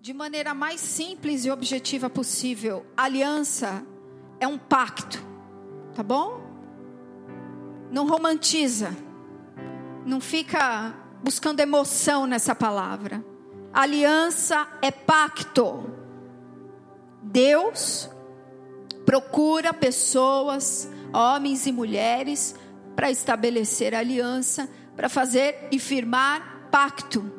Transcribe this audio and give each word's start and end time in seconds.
de 0.00 0.12
maneira 0.14 0.54
mais 0.54 0.80
simples 0.80 1.44
e 1.44 1.50
objetiva 1.50 2.08
possível. 2.08 2.86
Aliança 2.96 3.84
é 4.38 4.46
um 4.46 4.56
pacto, 4.56 5.24
tá 5.94 6.02
bom? 6.02 6.40
Não 7.90 8.06
romantiza, 8.06 8.96
não 10.06 10.20
fica 10.20 10.94
buscando 11.22 11.60
emoção 11.60 12.26
nessa 12.26 12.54
palavra. 12.54 13.24
Aliança 13.72 14.68
é 14.80 14.90
pacto. 14.90 15.90
Deus 17.22 18.08
procura 19.04 19.74
pessoas, 19.74 20.88
homens 21.12 21.66
e 21.66 21.72
mulheres, 21.72 22.54
para 22.94 23.10
estabelecer 23.10 23.94
aliança, 23.94 24.68
para 24.94 25.08
fazer 25.08 25.68
e 25.72 25.78
firmar 25.78 26.68
pacto. 26.70 27.37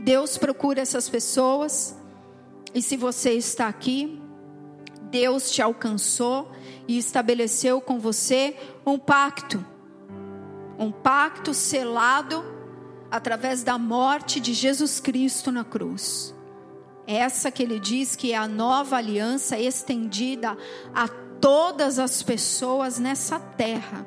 Deus 0.00 0.38
procura 0.38 0.80
essas 0.80 1.08
pessoas, 1.08 1.94
e 2.74 2.80
se 2.80 2.96
você 2.96 3.32
está 3.32 3.68
aqui, 3.68 4.20
Deus 5.10 5.50
te 5.50 5.60
alcançou 5.60 6.50
e 6.88 6.96
estabeleceu 6.96 7.80
com 7.80 7.98
você 7.98 8.56
um 8.86 8.98
pacto. 8.98 9.64
Um 10.78 10.90
pacto 10.90 11.52
selado 11.52 12.42
através 13.10 13.62
da 13.62 13.76
morte 13.76 14.40
de 14.40 14.54
Jesus 14.54 15.00
Cristo 15.00 15.52
na 15.52 15.64
cruz. 15.64 16.34
Essa 17.06 17.50
que 17.50 17.62
ele 17.62 17.78
diz 17.78 18.16
que 18.16 18.32
é 18.32 18.36
a 18.36 18.48
nova 18.48 18.96
aliança 18.96 19.58
estendida 19.58 20.56
a 20.94 21.08
todas 21.08 21.98
as 21.98 22.22
pessoas 22.22 22.98
nessa 22.98 23.38
terra. 23.38 24.06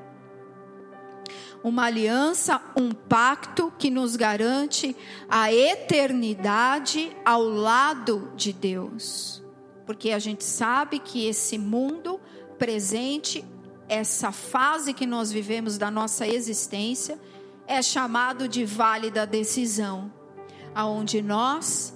Uma 1.63 1.85
aliança, 1.85 2.62
um 2.76 2.91
pacto 2.91 3.71
que 3.77 3.90
nos 3.90 4.16
garante 4.16 4.95
a 5.30 5.54
eternidade 5.54 7.16
ao 7.23 7.41
lado 7.44 8.31
de 8.35 8.52
Deus. 8.52 9.41
Porque 9.85 10.12
a 10.12 10.20
gente 10.20 10.44
sabe 10.44 10.99
que 10.99 11.26
esse 11.26 11.57
mundo 11.57 12.20
presente, 12.60 13.46
essa 13.87 14.32
fase 14.32 14.93
que 14.93 15.05
nós 15.05 15.32
vivemos 15.32 15.77
da 15.77 15.90
nossa 15.90 16.27
existência, 16.27 17.20
é 17.68 17.82
chamado 17.82 18.48
de 18.48 18.65
vale 18.65 19.09
da 19.09 19.26
decisão, 19.26 20.12
aonde 20.76 21.21
nós, 21.21 21.93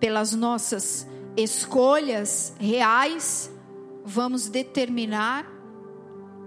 pelas 0.00 0.32
nossas 0.32 1.06
escolhas 1.36 2.54
reais, 2.58 3.50
vamos 4.04 4.48
determinar 4.48 5.46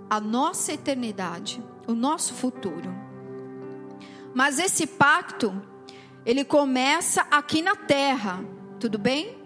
a 0.10 0.20
nossa 0.22 0.74
eternidade, 0.74 1.62
o 1.88 1.94
nosso 1.94 2.34
futuro. 2.34 2.94
Mas 4.34 4.60
esse 4.60 4.86
pacto, 4.86 5.60
ele 6.26 6.44
começa 6.44 7.26
aqui 7.32 7.62
na 7.62 7.76
terra, 7.76 8.44
tudo 8.80 9.00
bem? 9.00 9.38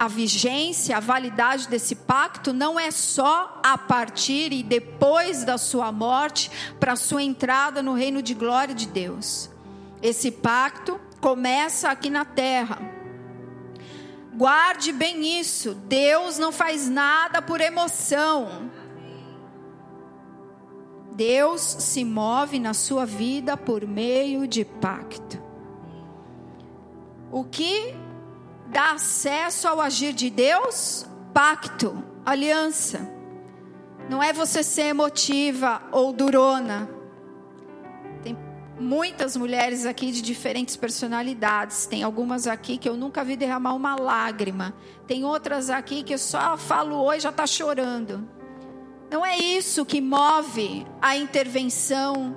a 0.00 0.08
vigência, 0.08 0.96
a 0.96 1.00
validade 1.00 1.68
desse 1.68 1.94
pacto 1.94 2.54
não 2.54 2.80
é 2.80 2.90
só 2.90 3.60
a 3.62 3.76
partir 3.76 4.50
e 4.50 4.62
depois 4.62 5.44
da 5.44 5.58
sua 5.58 5.92
morte 5.92 6.50
para 6.80 6.96
sua 6.96 7.22
entrada 7.22 7.82
no 7.82 7.92
reino 7.92 8.22
de 8.22 8.32
glória 8.32 8.74
de 8.74 8.86
Deus. 8.86 9.50
Esse 10.02 10.30
pacto 10.30 10.98
começa 11.20 11.90
aqui 11.90 12.08
na 12.08 12.24
terra. 12.24 12.80
Guarde 14.32 14.90
bem 14.90 15.38
isso. 15.38 15.74
Deus 15.74 16.38
não 16.38 16.50
faz 16.50 16.88
nada 16.88 17.42
por 17.42 17.60
emoção. 17.60 18.70
Deus 21.12 21.60
se 21.60 22.04
move 22.04 22.58
na 22.58 22.74
sua 22.74 23.04
vida 23.04 23.56
por 23.56 23.86
meio 23.86 24.46
de 24.46 24.64
pacto. 24.64 25.42
O 27.30 27.44
que 27.44 27.94
dá 28.66 28.92
acesso 28.92 29.68
ao 29.68 29.80
agir 29.80 30.12
de 30.12 30.30
Deus? 30.30 31.06
Pacto, 31.32 32.02
aliança. 32.24 33.08
Não 34.08 34.22
é 34.22 34.32
você 34.32 34.62
ser 34.62 34.86
emotiva 34.86 35.82
ou 35.92 36.12
durona. 36.12 36.90
Tem 38.24 38.36
muitas 38.78 39.36
mulheres 39.36 39.86
aqui 39.86 40.10
de 40.10 40.20
diferentes 40.20 40.76
personalidades. 40.76 41.86
Tem 41.86 42.02
algumas 42.02 42.48
aqui 42.48 42.76
que 42.76 42.88
eu 42.88 42.96
nunca 42.96 43.22
vi 43.22 43.36
derramar 43.36 43.74
uma 43.74 43.94
lágrima. 43.94 44.74
Tem 45.06 45.24
outras 45.24 45.70
aqui 45.70 46.02
que 46.02 46.14
eu 46.14 46.18
só 46.18 46.56
falo 46.56 46.96
oi 46.96 47.18
e 47.18 47.20
já 47.20 47.30
está 47.30 47.46
chorando. 47.46 48.39
Não 49.10 49.26
é 49.26 49.36
isso 49.36 49.84
que 49.84 50.00
move 50.00 50.86
a 51.02 51.16
intervenção, 51.16 52.36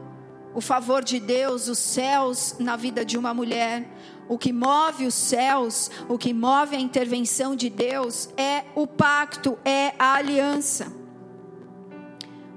o 0.56 0.60
favor 0.60 1.04
de 1.04 1.20
Deus, 1.20 1.68
os 1.68 1.78
céus 1.78 2.56
na 2.60 2.76
vida 2.76 3.06
de 3.06 3.16
uma 3.16 3.32
mulher. 3.32 3.88
O 4.28 4.40
que 4.40 4.52
move 4.52 5.06
os 5.06 5.14
céus, 5.14 5.92
o 6.10 6.18
que 6.18 6.34
move 6.34 6.76
a 6.76 6.80
intervenção 6.80 7.56
de 7.56 7.70
Deus 7.70 8.28
é 8.36 8.64
o 8.74 8.88
pacto, 8.88 9.56
é 9.64 9.94
a 10.00 10.16
aliança. 10.16 10.92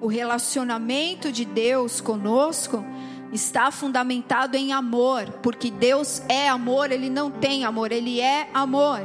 O 0.00 0.06
relacionamento 0.06 1.30
de 1.30 1.44
Deus 1.44 2.00
conosco 2.00 2.82
está 3.32 3.70
fundamentado 3.70 4.56
em 4.56 4.72
amor, 4.72 5.30
porque 5.42 5.70
Deus 5.70 6.22
é 6.26 6.48
amor, 6.48 6.90
ele 6.90 7.10
não 7.10 7.30
tem 7.30 7.66
amor, 7.66 7.92
ele 7.92 8.18
é 8.20 8.48
amor. 8.54 9.00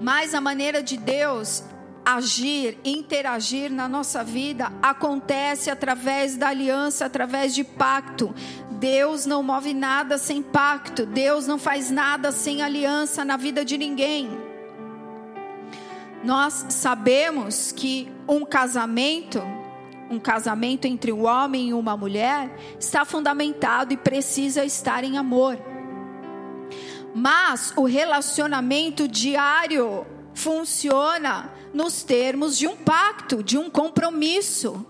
Mas 0.00 0.34
a 0.34 0.40
maneira 0.40 0.82
de 0.82 0.96
Deus 0.96 1.62
agir, 2.08 2.78
interagir 2.82 3.70
na 3.70 3.86
nossa 3.86 4.24
vida 4.24 4.72
acontece 4.80 5.68
através 5.68 6.38
da 6.38 6.48
aliança, 6.48 7.04
através 7.04 7.54
de 7.54 7.62
pacto. 7.62 8.34
Deus 8.70 9.26
não 9.26 9.42
move 9.42 9.74
nada 9.74 10.16
sem 10.16 10.42
pacto, 10.42 11.04
Deus 11.04 11.46
não 11.46 11.58
faz 11.58 11.90
nada 11.90 12.32
sem 12.32 12.62
aliança 12.62 13.26
na 13.26 13.36
vida 13.36 13.62
de 13.62 13.76
ninguém. 13.76 14.30
Nós 16.24 16.64
sabemos 16.70 17.72
que 17.72 18.10
um 18.26 18.42
casamento, 18.42 19.42
um 20.10 20.18
casamento 20.18 20.86
entre 20.86 21.12
um 21.12 21.26
homem 21.26 21.68
e 21.68 21.74
uma 21.74 21.94
mulher, 21.94 22.50
está 22.80 23.04
fundamentado 23.04 23.92
e 23.92 23.98
precisa 23.98 24.64
estar 24.64 25.04
em 25.04 25.18
amor. 25.18 25.58
Mas 27.14 27.70
o 27.76 27.84
relacionamento 27.84 29.06
diário 29.06 30.06
funciona 30.38 31.52
nos 31.74 32.04
termos 32.04 32.56
de 32.56 32.66
um 32.68 32.76
pacto, 32.76 33.42
de 33.42 33.58
um 33.58 33.68
compromisso, 33.68 34.86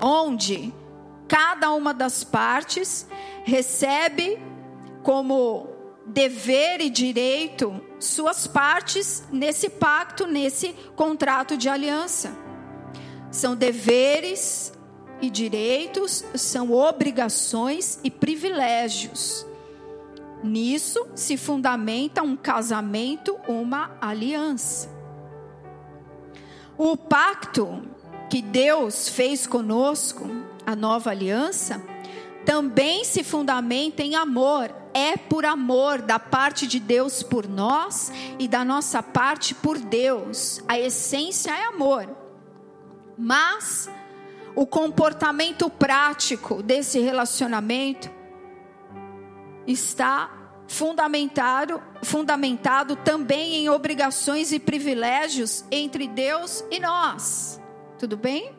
onde 0.00 0.72
cada 1.28 1.70
uma 1.70 1.92
das 1.92 2.24
partes 2.24 3.06
recebe 3.44 4.38
como 5.02 5.68
dever 6.06 6.80
e 6.80 6.88
direito 6.88 7.78
suas 8.00 8.46
partes 8.46 9.22
nesse 9.30 9.68
pacto, 9.68 10.26
nesse 10.26 10.74
contrato 10.96 11.56
de 11.56 11.68
aliança. 11.68 12.36
São 13.30 13.54
deveres 13.54 14.72
e 15.20 15.28
direitos, 15.28 16.24
são 16.34 16.72
obrigações 16.72 17.98
e 18.02 18.10
privilégios. 18.10 19.46
Nisso 20.44 21.06
se 21.14 21.38
fundamenta 21.38 22.22
um 22.22 22.36
casamento, 22.36 23.34
uma 23.48 23.96
aliança. 23.98 24.90
O 26.76 26.98
pacto 26.98 27.82
que 28.28 28.42
Deus 28.42 29.08
fez 29.08 29.46
conosco 29.46 30.28
a 30.66 30.76
nova 30.76 31.08
aliança, 31.08 31.82
também 32.44 33.04
se 33.04 33.24
fundamenta 33.24 34.02
em 34.02 34.16
amor. 34.16 34.70
É 34.92 35.16
por 35.16 35.46
amor 35.46 36.02
da 36.02 36.18
parte 36.18 36.66
de 36.66 36.78
Deus 36.78 37.22
por 37.22 37.48
nós 37.48 38.12
e 38.38 38.46
da 38.46 38.66
nossa 38.66 39.02
parte 39.02 39.54
por 39.54 39.78
Deus. 39.78 40.62
A 40.68 40.78
essência 40.78 41.52
é 41.52 41.64
amor. 41.68 42.06
Mas 43.16 43.88
o 44.54 44.66
comportamento 44.66 45.70
prático 45.70 46.62
desse 46.62 47.00
relacionamento 47.00 48.10
está 49.66 50.44
fundamentado, 50.66 51.82
fundamentado 52.02 52.96
também 52.96 53.54
em 53.56 53.68
obrigações 53.68 54.52
e 54.52 54.58
privilégios 54.58 55.64
entre 55.70 56.08
Deus 56.08 56.64
e 56.70 56.80
nós. 56.80 57.60
Tudo 57.98 58.16
bem? 58.16 58.54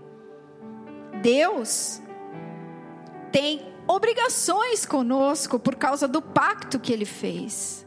Deus 1.22 2.02
tem 3.31 3.74
obrigações 3.88 4.86
conosco 4.86 5.60
por 5.60 5.75
causa 5.75 6.07
do 6.07 6.22
pacto 6.22 6.80
que 6.80 6.94
ele 6.94 7.06
fez. 7.06 7.86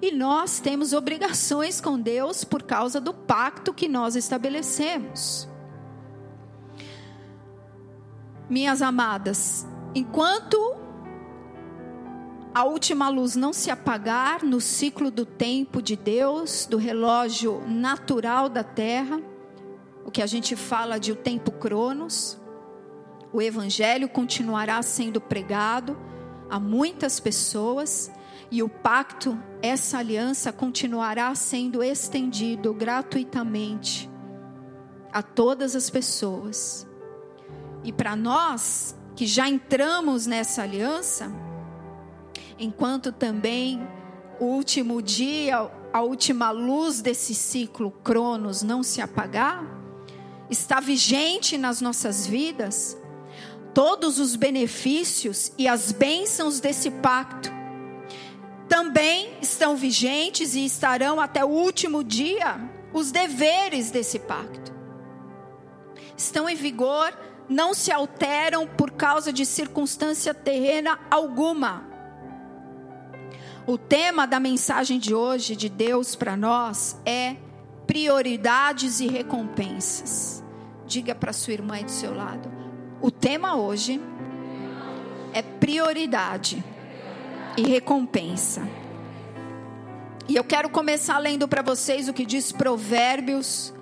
E 0.00 0.12
nós 0.12 0.60
temos 0.60 0.92
obrigações 0.92 1.80
com 1.80 1.98
Deus 1.98 2.44
por 2.44 2.62
causa 2.62 3.00
do 3.00 3.14
pacto 3.14 3.72
que 3.72 3.88
nós 3.88 4.16
estabelecemos. 4.16 5.48
Minhas 8.48 8.82
amadas, 8.82 9.66
enquanto 9.94 10.83
a 12.54 12.62
última 12.64 13.08
luz 13.08 13.34
não 13.34 13.52
se 13.52 13.68
apagar 13.68 14.44
no 14.44 14.60
ciclo 14.60 15.10
do 15.10 15.26
tempo 15.26 15.82
de 15.82 15.96
Deus, 15.96 16.66
do 16.66 16.76
relógio 16.76 17.60
natural 17.66 18.48
da 18.48 18.62
terra, 18.62 19.20
o 20.04 20.10
que 20.10 20.22
a 20.22 20.26
gente 20.26 20.54
fala 20.54 21.00
de 21.00 21.10
o 21.10 21.16
tempo 21.16 21.50
cronos. 21.50 22.40
O 23.32 23.42
evangelho 23.42 24.08
continuará 24.08 24.80
sendo 24.82 25.20
pregado 25.20 25.98
a 26.48 26.60
muitas 26.60 27.18
pessoas 27.18 28.12
E 28.50 28.62
o 28.62 28.68
pacto, 28.68 29.36
essa 29.60 29.98
aliança 29.98 30.52
continuará 30.52 31.34
sendo 31.34 31.82
estendido 31.82 32.72
gratuitamente 32.72 34.08
a 35.12 35.22
todas 35.22 35.74
as 35.74 35.90
pessoas. 35.90 36.86
E 37.82 37.92
para 37.92 38.14
nós 38.14 38.94
que 39.16 39.26
já 39.26 39.48
entramos 39.48 40.26
nessa 40.26 40.62
aliança, 40.62 41.32
enquanto 42.58 43.12
também 43.12 43.86
o 44.40 44.46
último 44.46 45.00
dia, 45.00 45.70
a 45.92 46.00
última 46.02 46.50
luz 46.50 47.00
desse 47.00 47.34
ciclo 47.34 47.90
Cronos 47.90 48.62
não 48.62 48.82
se 48.82 49.00
apagar, 49.00 49.64
está 50.50 50.80
vigente 50.80 51.56
nas 51.56 51.80
nossas 51.80 52.26
vidas, 52.26 52.96
todos 53.72 54.18
os 54.18 54.36
benefícios 54.36 55.52
e 55.58 55.66
as 55.66 55.92
bênçãos 55.92 56.60
desse 56.60 56.90
pacto 56.90 57.50
também 58.68 59.36
estão 59.40 59.76
vigentes 59.76 60.54
e 60.54 60.64
estarão 60.64 61.20
até 61.20 61.44
o 61.44 61.48
último 61.48 62.02
dia 62.02 62.58
os 62.92 63.10
deveres 63.10 63.90
desse 63.90 64.18
pacto. 64.18 64.72
Estão 66.16 66.48
em 66.48 66.54
vigor, 66.54 67.12
não 67.48 67.74
se 67.74 67.92
alteram 67.92 68.66
por 68.66 68.92
causa 68.92 69.32
de 69.32 69.44
circunstância 69.44 70.32
terrena 70.32 70.98
alguma. 71.10 71.93
O 73.66 73.78
tema 73.78 74.26
da 74.26 74.38
mensagem 74.38 74.98
de 74.98 75.14
hoje 75.14 75.56
de 75.56 75.70
Deus 75.70 76.14
para 76.14 76.36
nós 76.36 76.98
é 77.06 77.36
prioridades 77.86 79.00
e 79.00 79.06
recompensas. 79.06 80.44
Diga 80.86 81.14
para 81.14 81.32
sua 81.32 81.54
irmã 81.54 81.76
aí 81.76 81.84
do 81.84 81.90
seu 81.90 82.14
lado. 82.14 82.52
O 83.00 83.10
tema 83.10 83.56
hoje 83.56 83.98
é 85.32 85.40
prioridade 85.40 86.62
e 87.56 87.62
recompensa. 87.62 88.68
E 90.28 90.36
eu 90.36 90.44
quero 90.44 90.68
começar 90.68 91.16
lendo 91.16 91.48
para 91.48 91.62
vocês 91.62 92.06
o 92.06 92.12
que 92.12 92.26
diz 92.26 92.52
Provérbios 92.52 93.72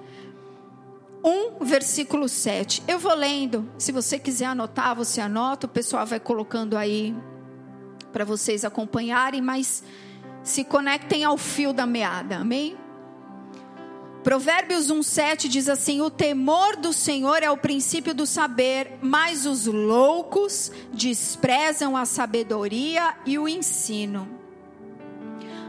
1, 1.25 1.65
versículo 1.65 2.29
7. 2.29 2.85
Eu 2.87 3.01
vou 3.01 3.15
lendo. 3.15 3.69
Se 3.79 3.91
você 3.91 4.17
quiser 4.17 4.47
anotar, 4.47 4.95
você 4.95 5.21
anota. 5.21 5.67
O 5.67 5.71
pessoal 5.71 6.07
vai 6.07 6.21
colocando 6.21 6.77
aí 6.77 7.13
para 8.13 8.25
vocês 8.25 8.65
acompanharem, 8.65 9.41
mas 9.41 9.83
se 10.43 10.65
conectem 10.65 11.25
ao 11.25 11.39
fio 11.39 11.73
da 11.73 11.87
meada, 11.87 12.37
amém? 12.37 12.77
Provérbios 14.23 14.87
1,7 14.87 15.49
diz 15.49 15.69
assim: 15.69 16.01
O 16.01 16.09
temor 16.09 16.77
do 16.77 16.93
Senhor 16.93 17.43
é 17.43 17.51
o 17.51 17.57
princípio 17.57 18.15
do 18.15 18.25
saber, 18.25 18.99
mas 19.03 19.47
os 19.47 19.67
loucos 19.67 20.71
desprezam 20.93 21.97
a 21.97 22.05
sabedoria 22.05 23.17
e 23.27 23.39
o 23.39 23.49
ensino. 23.49 24.29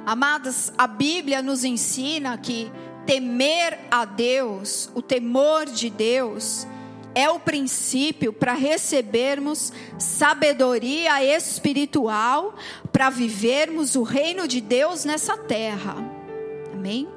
Amadas, 0.06 0.72
a 0.78 0.86
Bíblia 0.86 1.42
nos 1.42 1.64
ensina 1.64 2.38
que 2.38 2.72
temer 3.06 3.80
a 3.90 4.06
Deus, 4.06 4.90
o 4.94 5.02
temor 5.02 5.66
de 5.66 5.90
Deus, 5.90 6.68
é 7.16 7.30
o 7.30 7.40
princípio 7.40 8.34
para 8.34 8.54
recebermos 8.54 9.72
sabedoria 9.98 11.24
espiritual 11.24 12.56
para 12.92 13.10
vivermos 13.10 13.96
o 13.96 14.04
reino 14.04 14.48
de 14.48 14.62
Deus 14.62 15.06
nessa 15.06 15.38
terra. 15.38 15.96
Amém? 16.74 17.08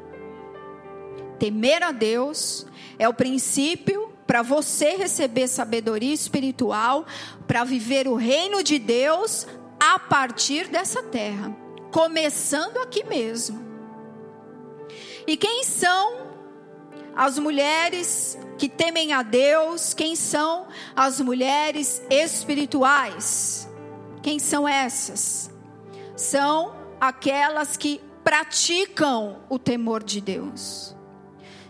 Temer 1.39 1.83
a 1.83 1.93
Deus 1.93 2.67
é 2.99 3.09
o 3.09 3.15
princípio 3.15 4.13
para 4.27 4.43
você 4.43 4.97
receber 4.97 5.49
sabedoria 5.49 6.13
espiritual 6.13 7.07
para 7.47 7.65
viver 7.65 8.09
o 8.09 8.17
reino 8.17 8.63
de 8.63 8.79
Deus 8.79 9.47
a 9.79 9.99
partir 9.99 10.69
dessa 10.69 11.03
terra, 11.03 11.55
começando 11.93 12.79
aqui 12.79 13.05
mesmo. 13.05 13.65
E 15.27 15.37
quem 15.37 15.65
são 15.65 16.27
as 17.15 17.39
mulheres 17.39 18.39
que 18.59 18.69
temem 18.69 19.13
a 19.13 19.23
Deus, 19.23 19.93
quem 19.93 20.17
são 20.17 20.67
as 20.95 21.21
mulheres 21.21 22.03
espirituais? 22.11 23.69
Quem 24.23 24.39
são 24.39 24.67
essas? 24.67 25.51
São 26.17 26.75
aquelas 27.01 27.77
que 27.77 28.01
praticam 28.25 29.39
o 29.49 29.59
temor 29.59 30.03
de 30.03 30.21
Deus. 30.21 30.97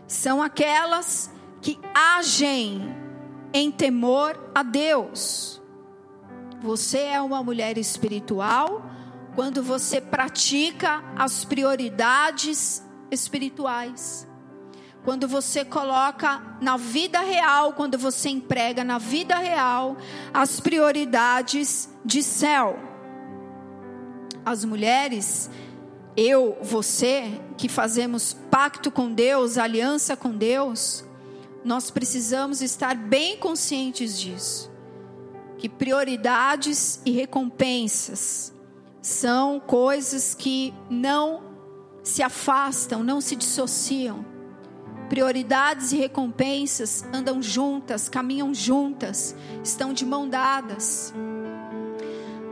São 0.07 0.41
aquelas 0.41 1.31
que 1.61 1.79
agem 1.93 2.95
em 3.53 3.71
temor 3.71 4.39
a 4.55 4.63
Deus. 4.63 5.61
Você 6.63 6.99
é 6.99 7.21
uma 7.21 7.43
mulher 7.43 7.77
espiritual 7.77 8.83
quando 9.35 9.63
você 9.63 10.01
pratica 10.01 11.03
as 11.17 11.45
prioridades 11.45 12.83
espirituais 13.11 14.26
quando 15.07 15.29
você 15.29 15.65
coloca 15.65 16.43
na 16.61 16.77
vida 16.77 17.21
real, 17.21 17.75
quando 17.75 17.97
você 17.97 18.29
emprega 18.29 18.83
na 18.83 18.99
vida 18.99 19.37
real 19.37 19.97
as 20.35 20.59
prioridades 20.59 21.89
de 22.05 22.25
céu. 22.25 22.77
As 24.45 24.65
mulheres, 24.65 25.49
eu, 26.17 26.59
você, 26.61 27.41
que 27.57 27.69
fazemos 27.69 28.37
pacto 28.51 28.91
com 28.91 29.13
Deus, 29.13 29.59
aliança 29.59 30.17
com 30.17 30.37
Deus, 30.37 31.05
nós 31.65 31.89
precisamos 31.89 32.61
estar 32.61 32.97
bem 32.97 33.37
conscientes 33.37 34.19
disso. 34.19 34.73
Que 35.57 35.69
prioridades 35.69 37.01
e 37.07 37.13
recompensas 37.13 38.53
são 39.01 39.61
coisas 39.61 40.35
que 40.35 40.75
não 40.91 41.45
se 42.03 42.25
afastam, 42.25 43.05
não 43.05 43.21
se 43.21 43.37
dissociam 43.37 44.35
Prioridades 45.09 45.93
e 45.93 45.97
recompensas 45.97 47.05
andam 47.13 47.41
juntas, 47.41 48.09
caminham 48.09 48.53
juntas, 48.53 49.37
estão 49.63 49.93
de 49.93 50.05
mão 50.05 50.29
dadas. 50.29 51.15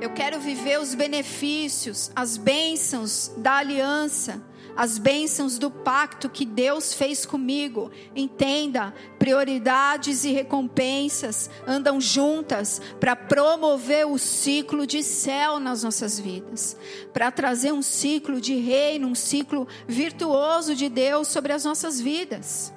Eu 0.00 0.10
quero 0.10 0.38
viver 0.38 0.78
os 0.78 0.94
benefícios, 0.94 2.10
as 2.14 2.36
bênçãos 2.36 3.32
da 3.38 3.54
aliança 3.54 4.40
as 4.76 4.98
bênçãos 4.98 5.58
do 5.58 5.70
pacto 5.70 6.28
que 6.28 6.44
Deus 6.44 6.94
fez 6.94 7.24
comigo. 7.24 7.90
Entenda, 8.14 8.92
prioridades 9.18 10.24
e 10.24 10.32
recompensas 10.32 11.48
andam 11.66 12.00
juntas 12.00 12.80
para 12.98 13.14
promover 13.14 14.06
o 14.06 14.18
ciclo 14.18 14.86
de 14.86 15.02
céu 15.02 15.60
nas 15.60 15.82
nossas 15.82 16.18
vidas, 16.18 16.76
para 17.12 17.30
trazer 17.30 17.72
um 17.72 17.82
ciclo 17.82 18.40
de 18.40 18.54
reino, 18.54 19.08
um 19.08 19.14
ciclo 19.14 19.66
virtuoso 19.86 20.74
de 20.74 20.88
Deus 20.88 21.28
sobre 21.28 21.52
as 21.52 21.64
nossas 21.64 22.00
vidas. 22.00 22.72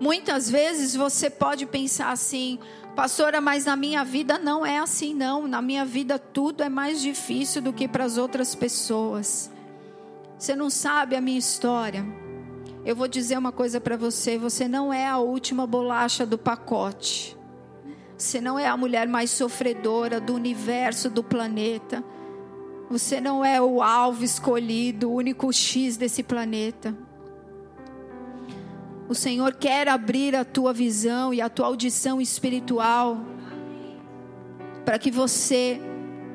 Muitas 0.00 0.48
vezes 0.48 0.94
você 0.94 1.28
pode 1.28 1.66
pensar 1.66 2.12
assim, 2.12 2.58
pastora, 2.94 3.40
mas 3.40 3.64
na 3.64 3.74
minha 3.74 4.04
vida 4.04 4.38
não 4.38 4.64
é 4.64 4.78
assim, 4.78 5.12
não. 5.12 5.48
Na 5.48 5.60
minha 5.60 5.84
vida 5.84 6.18
tudo 6.18 6.62
é 6.62 6.68
mais 6.68 7.00
difícil 7.00 7.60
do 7.60 7.72
que 7.72 7.88
para 7.88 8.04
as 8.04 8.16
outras 8.16 8.54
pessoas. 8.54 9.50
Você 10.38 10.54
não 10.54 10.70
sabe 10.70 11.16
a 11.16 11.20
minha 11.20 11.38
história. 11.38 12.06
Eu 12.84 12.94
vou 12.94 13.08
dizer 13.08 13.36
uma 13.36 13.50
coisa 13.50 13.80
para 13.80 13.96
você: 13.96 14.38
você 14.38 14.68
não 14.68 14.92
é 14.92 15.06
a 15.06 15.18
última 15.18 15.66
bolacha 15.66 16.24
do 16.24 16.38
pacote. 16.38 17.36
Você 18.16 18.40
não 18.40 18.58
é 18.58 18.66
a 18.66 18.76
mulher 18.76 19.08
mais 19.08 19.30
sofredora 19.30 20.20
do 20.20 20.34
universo, 20.34 21.10
do 21.10 21.22
planeta. 21.22 22.04
Você 22.88 23.20
não 23.20 23.44
é 23.44 23.60
o 23.60 23.82
alvo 23.82 24.24
escolhido, 24.24 25.10
o 25.10 25.14
único 25.14 25.52
X 25.52 25.96
desse 25.96 26.22
planeta. 26.22 26.96
O 29.08 29.14
Senhor 29.14 29.54
quer 29.54 29.88
abrir 29.88 30.36
a 30.36 30.44
tua 30.44 30.72
visão 30.72 31.32
e 31.32 31.40
a 31.40 31.48
tua 31.48 31.66
audição 31.66 32.20
espiritual 32.20 33.18
para 34.84 34.98
que 34.98 35.10
você 35.10 35.80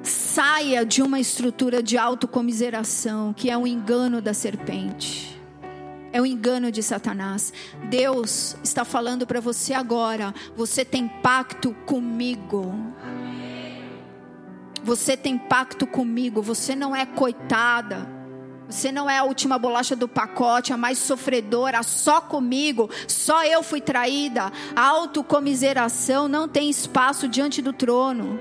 Saia 0.03 0.85
de 0.85 1.01
uma 1.01 1.17
estrutura 1.17 1.81
de 1.81 1.97
autocomiseração, 1.97 3.33
que 3.33 3.49
é 3.49 3.57
um 3.57 3.65
engano 3.65 4.21
da 4.21 4.33
serpente. 4.33 5.41
É 6.11 6.21
um 6.21 6.25
engano 6.25 6.71
de 6.71 6.83
Satanás. 6.83 7.53
Deus 7.89 8.57
está 8.61 8.83
falando 8.83 9.25
para 9.25 9.39
você 9.39 9.73
agora. 9.73 10.35
Você 10.57 10.83
tem 10.83 11.07
pacto 11.07 11.73
comigo. 11.85 12.75
Você 14.83 15.15
tem 15.15 15.37
pacto 15.37 15.87
comigo. 15.87 16.41
Você 16.41 16.75
não 16.75 16.93
é 16.93 17.05
coitada. 17.05 18.07
Você 18.69 18.91
não 18.91 19.09
é 19.09 19.19
a 19.19 19.23
última 19.23 19.57
bolacha 19.57 19.95
do 19.95 20.07
pacote, 20.07 20.73
a 20.73 20.77
mais 20.77 20.97
sofredora, 20.97 21.83
só 21.83 22.19
comigo, 22.19 22.89
só 23.07 23.43
eu 23.43 23.61
fui 23.61 23.79
traída. 23.79 24.51
A 24.75 24.87
autocomiseração 24.87 26.27
não 26.27 26.47
tem 26.47 26.69
espaço 26.69 27.27
diante 27.27 27.61
do 27.61 27.71
trono. 27.71 28.39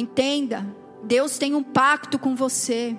Entenda, 0.00 0.66
Deus 1.02 1.36
tem 1.36 1.54
um 1.54 1.62
pacto 1.62 2.18
com 2.18 2.34
você. 2.34 2.96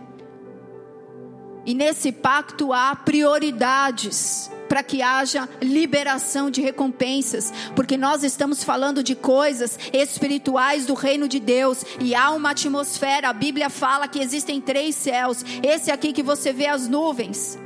E 1.65 1.74
nesse 1.74 2.12
pacto 2.12 2.72
há 2.72 2.96
prioridades 2.96 4.51
para 4.70 4.84
que 4.84 5.01
haja 5.01 5.50
liberação 5.63 6.51
de 6.51 6.62
recompensas, 6.62 7.51
porque 7.75 7.98
nós 7.98 8.24
estamos 8.24 8.63
falando 8.63 9.01
de 9.01 9.15
coisas 9.15 9.79
espirituais 9.91 10.86
do 10.86 10.93
reino 10.93 11.27
de 11.27 11.39
Deus 11.39 11.84
e 12.00 12.13
há 12.13 12.29
uma 12.29 12.51
atmosfera. 12.51 13.29
A 13.29 13.34
Bíblia 13.34 13.72
fala 13.72 14.08
que 14.08 14.20
existem 14.20 14.62
três 14.62 14.93
céus. 14.93 15.43
Esse 15.63 15.89
aqui 15.89 16.13
que 16.13 16.22
você 16.22 16.53
vê 16.53 16.67
as 16.67 16.88
nuvens. 16.88 17.58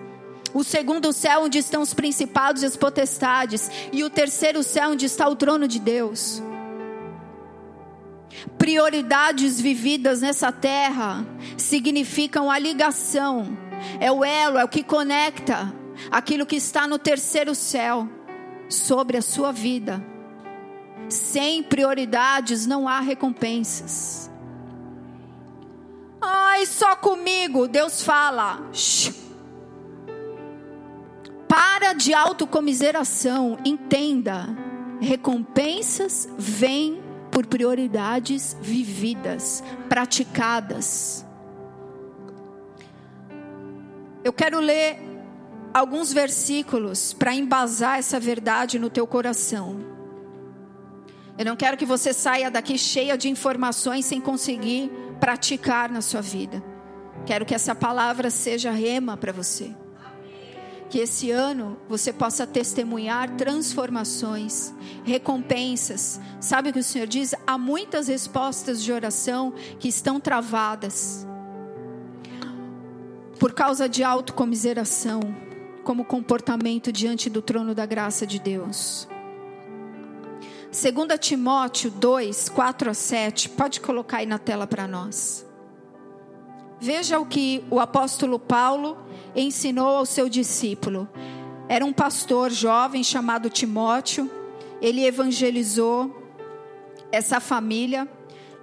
O 0.54 0.64
segundo 0.64 1.12
céu 1.12 1.44
onde 1.44 1.58
estão 1.58 1.82
os 1.82 1.94
principados 1.94 2.64
e 2.64 2.68
as 2.68 2.78
potestades, 2.78 3.70
e 3.92 4.02
o 4.02 4.10
terceiro 4.10 4.64
céu 4.64 4.92
onde 4.92 5.06
está 5.06 5.28
o 5.28 5.36
trono 5.36 5.68
de 5.68 5.78
Deus 5.78 6.42
prioridades 8.58 9.60
vividas 9.60 10.22
nessa 10.22 10.52
terra 10.52 11.26
significam 11.58 12.50
a 12.50 12.58
ligação, 12.60 13.58
é 14.00 14.12
o 14.12 14.24
elo, 14.24 14.58
é 14.58 14.64
o 14.64 14.70
que 14.70 14.84
conecta 14.84 15.74
aquilo 16.12 16.46
que 16.46 16.56
está 16.56 16.88
no 16.88 17.00
terceiro 17.00 17.56
céu 17.56 18.10
sobre 18.70 19.18
a 19.18 19.22
sua 19.22 19.52
vida. 19.52 20.04
Sem 21.10 21.62
prioridades 21.62 22.66
não 22.66 22.88
há 22.88 23.00
recompensas. 23.00 24.30
Ai, 26.20 26.66
só 26.66 26.96
comigo. 26.96 27.68
Deus 27.68 28.02
fala. 28.02 28.60
Para 31.48 31.94
de 31.94 32.14
autocomiseração. 32.14 33.58
Entenda. 33.64 34.48
Recompensas 35.00 36.28
vêm 36.38 37.05
por 37.36 37.46
prioridades 37.48 38.56
vividas, 38.62 39.62
praticadas. 39.90 41.26
Eu 44.24 44.32
quero 44.32 44.62
ler 44.62 44.98
alguns 45.74 46.14
versículos 46.14 47.12
para 47.12 47.36
embasar 47.36 48.00
essa 48.00 48.22
verdade 48.22 48.80
no 48.80 48.90
teu 48.90 49.06
coração. 49.06 49.84
Eu 51.38 51.44
não 51.44 51.58
quero 51.58 51.76
que 51.76 51.86
você 51.86 52.14
saia 52.14 52.50
daqui 52.50 52.78
cheia 52.78 53.18
de 53.18 53.28
informações 53.28 54.06
sem 54.06 54.22
conseguir 54.22 54.90
praticar 55.20 55.92
na 55.92 56.00
sua 56.00 56.22
vida. 56.22 56.64
Quero 57.26 57.46
que 57.46 57.54
essa 57.54 57.76
palavra 57.76 58.30
seja 58.30 58.72
rema 58.72 59.18
para 59.18 59.34
você 59.34 59.76
que 60.90 61.00
esse 61.00 61.32
ano 61.32 61.78
você 61.90 62.14
possa 62.14 62.46
testemunhar 62.46 63.36
transformações, 63.36 64.74
recompensas. 65.04 66.20
Sabe 66.40 66.70
o 66.70 66.74
que 66.74 66.80
o 66.80 66.84
Senhor 66.84 67.08
diz? 67.08 67.34
Há 67.46 67.58
muitas 67.58 68.08
respostas 68.08 68.82
de 68.84 68.92
oração 68.92 69.54
que 69.80 69.88
estão 69.88 70.20
travadas 70.20 71.26
por 73.40 73.54
causa 73.54 73.90
de 73.90 74.04
autocomiseração, 74.04 75.20
como 75.84 76.06
comportamento 76.06 76.92
diante 76.92 77.30
do 77.30 77.42
trono 77.42 77.76
da 77.76 77.86
graça 77.86 78.26
de 78.26 78.40
Deus. 78.40 79.08
2 80.72 81.20
Timóteo 81.20 81.92
2, 81.92 82.50
4 82.50 82.90
a 82.90 82.94
7, 82.94 83.50
pode 83.50 83.80
colocar 83.80 84.18
aí 84.18 84.26
na 84.26 84.40
tela 84.40 84.66
para 84.66 84.88
nós. 84.88 85.46
Veja 86.80 87.20
o 87.20 87.26
que 87.26 87.64
o 87.70 87.80
apóstolo 87.80 88.38
Paulo 88.38 88.98
ensinou 89.36 89.98
ao 89.98 90.06
seu 90.06 90.30
discípulo. 90.30 91.08
Era 91.68 91.84
um 91.86 91.94
pastor 91.94 92.52
jovem 92.52 93.04
chamado 93.04 93.50
Timóteo. 93.50 94.30
Ele 94.82 95.04
evangelizou 95.06 96.24
essa 97.12 97.40
família 97.40 98.08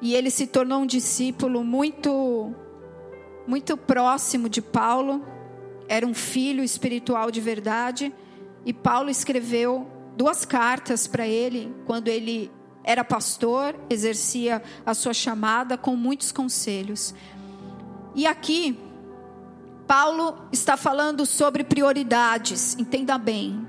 e 0.00 0.14
ele 0.14 0.30
se 0.30 0.46
tornou 0.46 0.80
um 0.80 0.86
discípulo 0.86 1.62
muito 1.64 2.54
muito 3.46 3.76
próximo 3.76 4.48
de 4.48 4.62
Paulo. 4.62 5.22
Era 5.88 6.06
um 6.06 6.14
filho 6.14 6.62
espiritual 6.62 7.30
de 7.30 7.40
verdade 7.40 8.12
e 8.64 8.72
Paulo 8.72 9.10
escreveu 9.10 9.86
duas 10.16 10.44
cartas 10.44 11.06
para 11.06 11.26
ele 11.26 11.74
quando 11.84 12.08
ele 12.08 12.50
era 12.84 13.04
pastor, 13.04 13.76
exercia 13.88 14.62
a 14.84 14.92
sua 14.94 15.14
chamada 15.14 15.76
com 15.78 15.94
muitos 15.94 16.32
conselhos. 16.32 17.14
E 18.14 18.26
aqui 18.26 18.76
Paulo 19.92 20.48
está 20.50 20.74
falando 20.74 21.26
sobre 21.26 21.62
prioridades, 21.62 22.74
entenda 22.78 23.18
bem. 23.18 23.68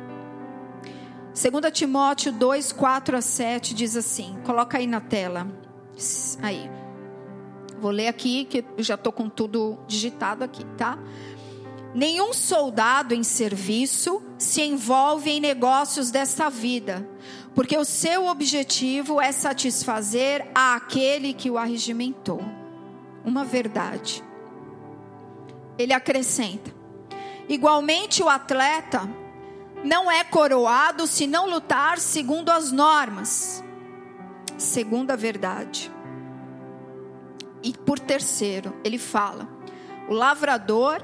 2 1.34 1.74
Timóteo 1.74 2.32
2, 2.32 2.72
4 2.72 3.18
a 3.18 3.22
7 3.22 3.74
diz 3.74 3.98
assim: 3.98 4.38
coloca 4.46 4.78
aí 4.78 4.88
na 4.88 5.02
tela. 5.02 5.46
Aí. 6.42 6.72
Vou 7.78 7.92
ler 7.92 8.08
aqui, 8.08 8.46
que 8.46 8.64
eu 8.78 8.82
já 8.86 8.96
estou 8.96 9.12
com 9.12 9.28
tudo 9.28 9.78
digitado 9.86 10.46
aqui, 10.46 10.64
tá? 10.78 10.98
Nenhum 11.94 12.32
soldado 12.32 13.14
em 13.14 13.22
serviço 13.22 14.24
se 14.38 14.62
envolve 14.62 15.30
em 15.30 15.42
negócios 15.42 16.10
desta 16.10 16.50
vida, 16.50 17.06
porque 17.54 17.78
o 17.78 17.84
seu 17.84 18.28
objetivo 18.28 19.20
é 19.20 19.34
satisfazer 19.34 20.50
aquele 20.56 21.34
que 21.34 21.52
o 21.52 21.58
arregimentou. 21.58 22.42
Uma 23.26 23.44
verdade 23.44 24.24
ele 25.78 25.94
acrescenta: 25.94 26.74
igualmente 27.48 28.22
o 28.22 28.30
atleta 28.30 29.10
não 29.84 30.10
é 30.10 30.24
coroado 30.24 31.06
se 31.06 31.28
não 31.28 31.50
lutar 31.50 32.00
segundo 32.00 32.50
as 32.50 32.72
normas. 32.72 33.64
Segunda 34.58 35.18
verdade. 35.18 35.92
E 37.62 37.74
por 37.74 38.00
terceiro, 38.00 38.74
ele 38.84 38.98
fala: 38.98 39.48
o 40.08 40.14
lavrador, 40.14 41.02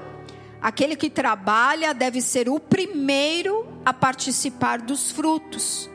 aquele 0.60 0.96
que 0.96 1.10
trabalha, 1.10 1.92
deve 1.92 2.20
ser 2.20 2.48
o 2.48 2.58
primeiro 2.58 3.66
a 3.84 3.92
participar 3.92 4.80
dos 4.80 5.10
frutos. 5.10 5.90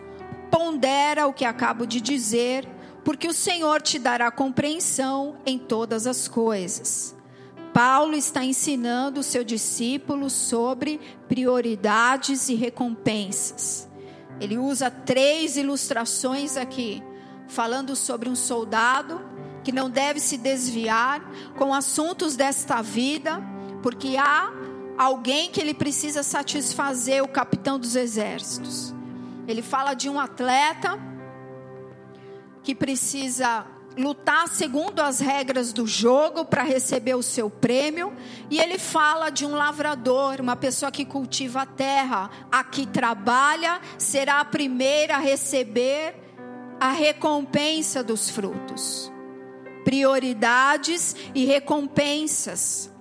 Pondera 0.51 1.27
o 1.27 1.33
que 1.33 1.45
acabo 1.45 1.85
de 1.85 1.99
dizer, 1.99 2.67
porque 3.03 3.27
o 3.27 3.33
Senhor 3.33 3.81
te 3.81 3.99
dará 3.99 4.31
compreensão 4.31 5.37
em 5.45 5.57
todas 5.57 6.07
as 6.07 6.27
coisas. 6.27 7.15
Paulo 7.75 8.15
está 8.15 8.41
ensinando 8.41 9.19
o 9.19 9.23
seu 9.23 9.43
discípulo 9.43 10.29
sobre 10.29 10.97
prioridades 11.27 12.47
e 12.47 12.55
recompensas. 12.55 13.85
Ele 14.39 14.57
usa 14.57 14.89
três 14.89 15.57
ilustrações 15.57 16.55
aqui, 16.55 17.03
falando 17.49 17.93
sobre 17.93 18.29
um 18.29 18.35
soldado 18.35 19.19
que 19.61 19.73
não 19.73 19.89
deve 19.89 20.21
se 20.21 20.37
desviar 20.37 21.21
com 21.57 21.73
assuntos 21.73 22.37
desta 22.37 22.81
vida, 22.81 23.43
porque 23.83 24.15
há 24.15 24.53
alguém 24.97 25.51
que 25.51 25.59
ele 25.59 25.73
precisa 25.73 26.23
satisfazer, 26.23 27.21
o 27.21 27.27
capitão 27.27 27.77
dos 27.77 27.97
exércitos. 27.97 28.95
Ele 29.49 29.61
fala 29.61 29.93
de 29.93 30.07
um 30.07 30.17
atleta 30.17 30.97
que 32.63 32.73
precisa 32.73 33.67
lutar 33.97 34.47
segundo 34.47 34.99
as 34.99 35.19
regras 35.19 35.71
do 35.71 35.87
jogo 35.87 36.45
para 36.45 36.63
receber 36.63 37.15
o 37.15 37.23
seu 37.23 37.49
prêmio. 37.49 38.13
E 38.49 38.59
ele 38.59 38.77
fala 38.77 39.29
de 39.29 39.45
um 39.45 39.55
lavrador, 39.55 40.39
uma 40.39 40.55
pessoa 40.55 40.91
que 40.91 41.05
cultiva 41.05 41.61
a 41.61 41.65
terra, 41.65 42.29
a 42.51 42.63
que 42.63 42.85
trabalha, 42.85 43.79
será 43.97 44.39
a 44.39 44.45
primeira 44.45 45.15
a 45.15 45.19
receber 45.19 46.15
a 46.79 46.91
recompensa 46.91 48.03
dos 48.03 48.29
frutos. 48.29 49.11
Prioridades 49.83 51.15
e 51.33 51.45
recompensas. 51.45 52.91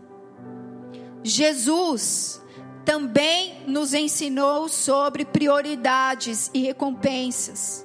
Jesus 1.22 2.40
também 2.84 3.64
nos 3.66 3.94
ensinou 3.94 4.68
sobre 4.68 5.24
prioridades 5.24 6.50
e 6.52 6.60
recompensas 6.60 7.83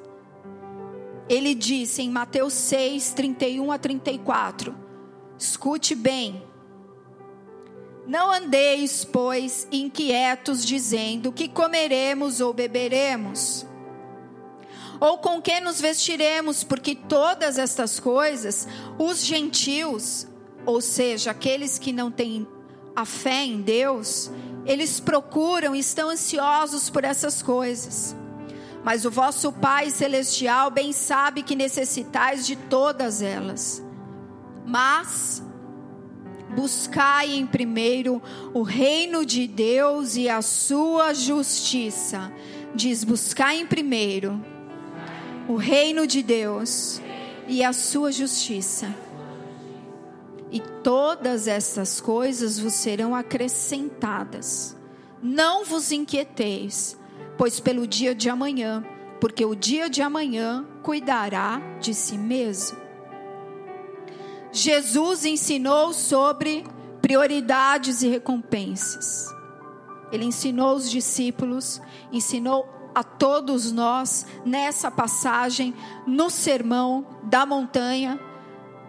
ele 1.30 1.54
disse 1.54 2.02
em 2.02 2.10
Mateus 2.10 2.54
6, 2.54 3.14
31 3.14 3.72
a 3.72 3.78
34: 3.78 4.76
Escute 5.38 5.94
bem. 5.94 6.44
Não 8.08 8.32
andeis, 8.32 9.06
pois, 9.06 9.68
inquietos, 9.72 10.66
dizendo: 10.66 11.32
que 11.32 11.48
comeremos 11.48 12.42
ou 12.42 12.52
beberemos? 12.52 13.66
Ou 15.00 15.20
com 15.20 15.40
que 15.40 15.62
nos 15.62 15.80
vestiremos? 15.80 16.64
Porque 16.64 16.96
todas 16.96 17.60
estas 17.60 18.00
coisas, 18.00 18.68
os 18.98 19.24
gentios, 19.24 20.28
ou 20.66 20.82
seja, 20.82 21.32
aqueles 21.32 21.78
que 21.78 21.94
não 21.94 22.12
têm 22.12 22.46
a 22.96 23.06
fé 23.06 23.46
em 23.46 23.62
Deus, 23.62 24.30
eles 24.66 25.00
procuram 25.00 25.76
e 25.76 25.80
estão 25.80 26.10
ansiosos 26.10 26.90
por 26.90 27.04
essas 27.04 27.42
coisas. 27.42 28.16
Mas 28.84 29.06
o 29.06 29.12
vosso 29.12 29.52
Pai 29.52 29.90
Celestial 29.90 30.72
bem 30.72 30.94
sabe 30.94 31.44
que 31.44 31.56
necessitais 31.56 32.46
de 32.46 32.56
todas 32.56 33.22
elas. 33.22 33.84
Mas 34.66 35.44
buscai 36.56 37.34
em 37.34 37.46
primeiro 37.46 38.22
o 38.54 38.62
reino 38.62 39.26
de 39.26 39.48
Deus 39.48 40.16
e 40.16 40.30
a 40.30 40.42
sua 40.42 41.14
justiça. 41.14 42.32
Diz: 42.74 43.04
buscai 43.04 43.60
em 43.60 43.66
primeiro 43.66 44.44
o 45.48 45.56
reino 45.56 46.06
de 46.06 46.22
Deus 46.22 47.02
e 47.48 47.64
a 47.64 47.74
sua 47.74 48.12
justiça. 48.12 48.94
E 50.52 50.60
todas 50.60 51.48
essas 51.48 52.00
coisas 52.00 52.58
vos 52.58 52.74
serão 52.74 53.14
acrescentadas. 53.14 54.76
Não 55.22 55.66
vos 55.66 55.92
inquieteis, 55.92 56.98
pois 57.39 57.58
pelo 57.58 57.88
dia 57.88 58.13
de 58.13 58.29
amanhã, 58.29 58.86
porque 59.22 59.46
o 59.46 59.55
dia 59.55 59.89
de 59.89 60.01
amanhã 60.01 60.67
cuidará 60.84 61.62
de 61.79 61.93
si 61.93 62.17
mesmo. 62.17 62.77
Jesus 64.51 65.24
ensinou 65.24 65.93
sobre 65.93 66.65
prioridades 67.01 68.01
e 68.01 68.10
recompensas. 68.10 69.34
Ele 70.12 70.25
ensinou 70.25 70.75
os 70.75 70.91
discípulos, 70.91 71.81
ensinou 72.12 72.67
a 72.93 73.05
todos 73.05 73.72
nós 73.72 74.25
nessa 74.46 74.91
passagem, 74.91 75.74
no 76.05 76.29
sermão 76.29 77.08
da 77.24 77.46
montanha, 77.46 78.19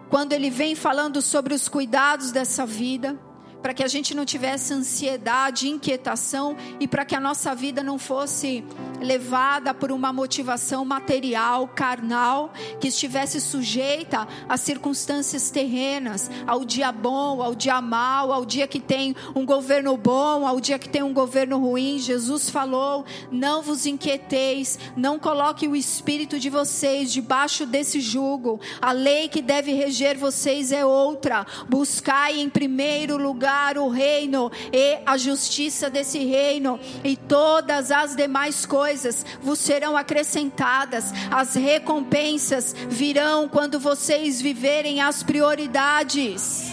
quando 0.09 0.33
ele 0.33 0.49
vem 0.49 0.75
falando 0.75 1.21
sobre 1.21 1.53
os 1.53 1.69
cuidados 1.69 2.33
dessa 2.33 2.65
vida 2.65 3.17
para 3.61 3.73
que 3.73 3.83
a 3.83 3.87
gente 3.87 4.15
não 4.15 4.25
tivesse 4.25 4.73
ansiedade, 4.73 5.69
inquietação 5.69 6.55
e 6.79 6.87
para 6.87 7.05
que 7.05 7.15
a 7.15 7.19
nossa 7.19 7.53
vida 7.53 7.83
não 7.83 7.99
fosse 7.99 8.63
levada 8.99 9.73
por 9.73 9.91
uma 9.91 10.13
motivação 10.13 10.85
material, 10.85 11.67
carnal, 11.67 12.53
que 12.79 12.87
estivesse 12.87 13.41
sujeita 13.41 14.27
a 14.47 14.57
circunstâncias 14.57 15.49
terrenas, 15.49 16.29
ao 16.45 16.63
dia 16.63 16.91
bom, 16.91 17.41
ao 17.41 17.55
dia 17.55 17.81
mal, 17.81 18.31
ao 18.31 18.45
dia 18.45 18.67
que 18.67 18.79
tem 18.79 19.15
um 19.35 19.45
governo 19.45 19.97
bom, 19.97 20.47
ao 20.47 20.59
dia 20.59 20.77
que 20.77 20.89
tem 20.89 21.03
um 21.03 21.13
governo 21.13 21.57
ruim. 21.59 21.99
Jesus 21.99 22.49
falou: 22.49 23.05
"Não 23.31 23.61
vos 23.61 23.85
inquieteis, 23.85 24.79
não 24.95 25.17
coloque 25.17 25.67
o 25.67 25.75
espírito 25.75 26.39
de 26.39 26.49
vocês 26.49 27.11
debaixo 27.11 27.65
desse 27.65 27.99
jugo. 27.99 28.59
A 28.81 28.91
lei 28.91 29.27
que 29.27 29.41
deve 29.41 29.73
reger 29.73 30.17
vocês 30.17 30.71
é 30.71 30.85
outra. 30.85 31.45
Buscai 31.67 32.39
em 32.39 32.49
primeiro 32.49 33.17
lugar 33.17 33.50
o 33.77 33.89
reino 33.89 34.51
e 34.71 34.99
a 35.05 35.17
justiça 35.17 35.89
desse 35.89 36.19
reino, 36.19 36.79
e 37.03 37.15
todas 37.15 37.91
as 37.91 38.15
demais 38.15 38.65
coisas 38.65 39.25
vos 39.41 39.59
serão 39.59 39.97
acrescentadas. 39.97 41.11
As 41.29 41.55
recompensas 41.55 42.73
virão 42.89 43.47
quando 43.47 43.79
vocês 43.79 44.41
viverem 44.41 45.01
as 45.01 45.23
prioridades. 45.23 46.71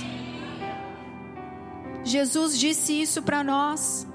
Jesus 2.04 2.58
disse 2.58 3.00
isso 3.00 3.22
para 3.22 3.44
nós. 3.44 4.06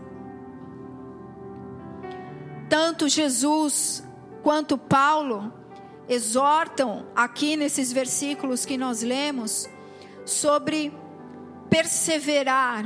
Tanto 2.70 3.08
Jesus 3.08 4.03
quanto 4.41 4.77
Paulo 4.77 5.53
exortam 6.10 7.05
aqui 7.15 7.55
nesses 7.55 7.91
versículos 7.91 8.65
que 8.65 8.77
nós 8.77 9.01
lemos 9.01 9.70
sobre 10.25 10.91
perseverar, 11.74 12.86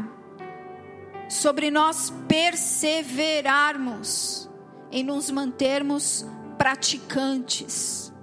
sobre 1.28 1.70
nós 1.70 2.10
perseverarmos 2.26 4.50
em 4.90 5.04
nos 5.04 5.30
mantermos 5.30 6.26
praticantes 6.58 8.14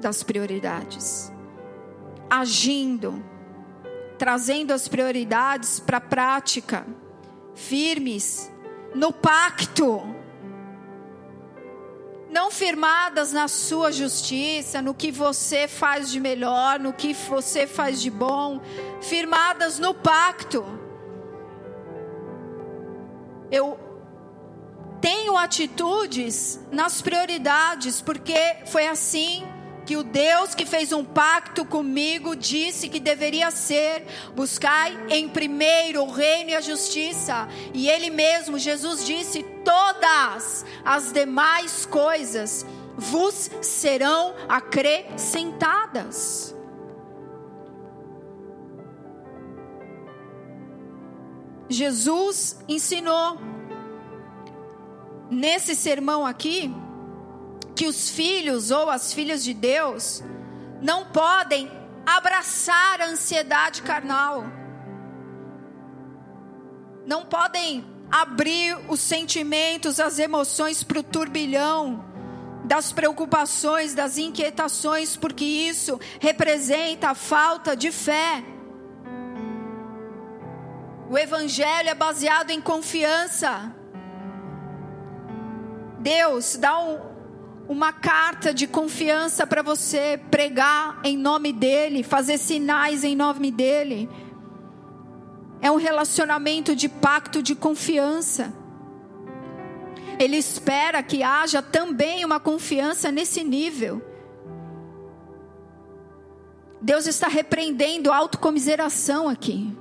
das 0.00 0.24
prioridades, 0.24 1.32
agindo, 2.28 3.24
trazendo 4.18 4.72
as 4.72 4.88
prioridades 4.88 5.78
para 5.78 5.98
a 5.98 6.00
prática, 6.00 6.84
firmes 7.54 8.52
no 8.96 9.12
pacto 9.12 10.02
não 12.34 12.50
firmadas 12.50 13.32
na 13.32 13.46
sua 13.46 13.92
justiça, 13.92 14.82
no 14.82 14.92
que 14.92 15.12
você 15.12 15.68
faz 15.68 16.10
de 16.10 16.18
melhor, 16.18 16.80
no 16.80 16.92
que 16.92 17.14
você 17.14 17.64
faz 17.64 18.02
de 18.02 18.10
bom, 18.10 18.60
firmadas 19.00 19.78
no 19.78 19.94
pacto. 19.94 20.64
Eu 23.52 23.78
tenho 25.00 25.36
atitudes 25.36 26.58
nas 26.72 27.00
prioridades, 27.00 28.00
porque 28.00 28.56
foi 28.66 28.88
assim 28.88 29.46
que 29.84 29.96
o 29.96 30.02
Deus 30.02 30.54
que 30.54 30.64
fez 30.64 30.92
um 30.92 31.04
pacto 31.04 31.64
comigo 31.64 32.34
disse 32.34 32.88
que 32.88 32.98
deveria 32.98 33.50
ser: 33.50 34.06
buscai 34.34 34.96
em 35.10 35.28
primeiro 35.28 36.02
o 36.02 36.10
reino 36.10 36.50
e 36.50 36.54
a 36.54 36.60
justiça. 36.60 37.48
E 37.72 37.88
Ele 37.88 38.10
mesmo, 38.10 38.58
Jesus 38.58 39.06
disse: 39.06 39.42
todas 39.64 40.64
as 40.84 41.12
demais 41.12 41.86
coisas 41.86 42.66
vos 42.96 43.50
serão 43.60 44.34
acrescentadas. 44.48 46.54
Jesus 51.68 52.58
ensinou 52.68 53.38
nesse 55.30 55.74
sermão 55.74 56.24
aqui 56.24 56.72
que 57.74 57.86
os 57.86 58.10
filhos 58.10 58.70
ou 58.70 58.88
as 58.88 59.12
filhas 59.12 59.42
de 59.42 59.52
Deus 59.52 60.22
não 60.80 61.06
podem 61.06 61.70
abraçar 62.06 63.00
a 63.00 63.06
ansiedade 63.06 63.82
carnal, 63.82 64.44
não 67.06 67.24
podem 67.24 67.84
abrir 68.10 68.78
os 68.88 69.00
sentimentos, 69.00 69.98
as 69.98 70.18
emoções 70.18 70.82
para 70.82 70.98
o 70.98 71.02
turbilhão 71.02 72.04
das 72.64 72.92
preocupações, 72.92 73.94
das 73.94 74.16
inquietações, 74.16 75.16
porque 75.16 75.44
isso 75.44 76.00
representa 76.18 77.10
a 77.10 77.14
falta 77.14 77.76
de 77.76 77.92
fé. 77.92 78.42
O 81.10 81.18
Evangelho 81.18 81.90
é 81.90 81.94
baseado 81.94 82.50
em 82.50 82.60
confiança. 82.60 83.70
Deus 86.00 86.56
dá 86.56 86.78
um, 86.78 86.98
uma 87.68 87.92
carta 87.92 88.52
de 88.52 88.66
confiança 88.66 89.46
para 89.46 89.62
você 89.62 90.20
pregar 90.30 91.00
em 91.02 91.16
nome 91.16 91.52
dEle, 91.52 92.02
fazer 92.02 92.38
sinais 92.38 93.04
em 93.04 93.16
nome 93.16 93.50
dEle. 93.50 94.08
É 95.60 95.70
um 95.70 95.76
relacionamento 95.76 96.76
de 96.76 96.88
pacto 96.88 97.42
de 97.42 97.54
confiança. 97.54 98.52
Ele 100.18 100.36
espera 100.36 101.02
que 101.02 101.22
haja 101.22 101.62
também 101.62 102.24
uma 102.24 102.38
confiança 102.38 103.10
nesse 103.10 103.42
nível. 103.42 104.02
Deus 106.80 107.06
está 107.06 107.28
repreendendo 107.28 108.12
autocomiseração 108.12 109.26
aqui. 109.26 109.74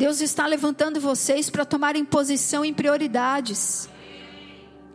Deus 0.00 0.22
está 0.22 0.46
levantando 0.46 0.98
vocês 0.98 1.50
para 1.50 1.62
tomarem 1.62 2.06
posição 2.06 2.64
em 2.64 2.72
prioridades, 2.72 3.86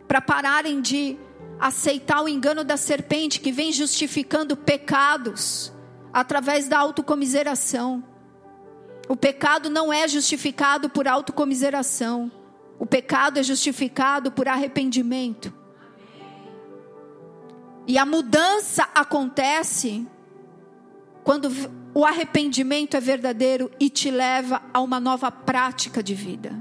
para 0.08 0.20
pararem 0.20 0.80
de 0.80 1.16
aceitar 1.60 2.22
o 2.22 2.28
engano 2.28 2.64
da 2.64 2.76
serpente 2.76 3.38
que 3.38 3.52
vem 3.52 3.70
justificando 3.72 4.56
pecados 4.56 5.72
através 6.12 6.66
da 6.66 6.80
autocomiseração. 6.80 8.02
O 9.08 9.14
pecado 9.14 9.70
não 9.70 9.92
é 9.92 10.08
justificado 10.08 10.90
por 10.90 11.06
autocomiseração. 11.06 12.28
O 12.76 12.84
pecado 12.84 13.38
é 13.38 13.44
justificado 13.44 14.32
por 14.32 14.48
arrependimento. 14.48 15.54
E 17.86 17.96
a 17.96 18.04
mudança 18.04 18.88
acontece 18.92 20.04
quando 21.22 21.48
o 21.96 22.04
arrependimento 22.04 22.94
é 22.94 23.00
verdadeiro 23.00 23.70
e 23.80 23.88
te 23.88 24.10
leva 24.10 24.60
a 24.74 24.82
uma 24.82 25.00
nova 25.00 25.32
prática 25.32 26.02
de 26.02 26.14
vida. 26.14 26.52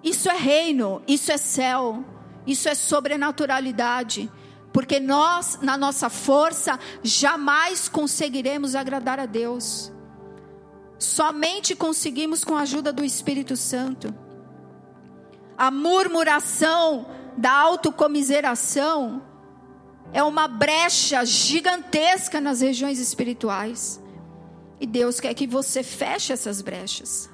Isso 0.00 0.30
é 0.30 0.36
reino, 0.36 1.02
isso 1.08 1.32
é 1.32 1.36
céu, 1.36 2.04
isso 2.46 2.68
é 2.68 2.74
sobrenaturalidade. 2.76 4.30
Porque 4.72 5.00
nós, 5.00 5.58
na 5.60 5.76
nossa 5.76 6.08
força, 6.08 6.78
jamais 7.02 7.88
conseguiremos 7.88 8.76
agradar 8.76 9.18
a 9.18 9.26
Deus. 9.26 9.90
Somente 11.00 11.74
conseguimos 11.74 12.44
com 12.44 12.54
a 12.54 12.60
ajuda 12.60 12.92
do 12.92 13.04
Espírito 13.04 13.56
Santo. 13.56 14.14
A 15.58 15.68
murmuração 15.68 17.08
da 17.36 17.50
autocomiseração 17.50 19.20
é 20.12 20.22
uma 20.22 20.48
brecha 20.48 21.24
gigantesca 21.24 22.40
nas 22.40 22.60
regiões 22.60 22.98
espirituais. 22.98 24.00
E 24.80 24.86
Deus 24.86 25.20
quer 25.20 25.34
que 25.34 25.46
você 25.46 25.82
feche 25.82 26.32
essas 26.32 26.60
brechas. 26.60 27.30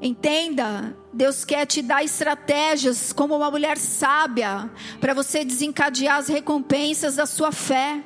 Entenda, 0.00 0.94
Deus 1.12 1.44
quer 1.44 1.64
te 1.66 1.80
dar 1.80 2.04
estratégias 2.04 3.12
como 3.12 3.34
uma 3.34 3.50
mulher 3.50 3.78
sábia 3.78 4.70
para 5.00 5.14
você 5.14 5.44
desencadear 5.44 6.18
as 6.18 6.28
recompensas 6.28 7.16
da 7.16 7.24
sua 7.24 7.50
fé. 7.50 8.02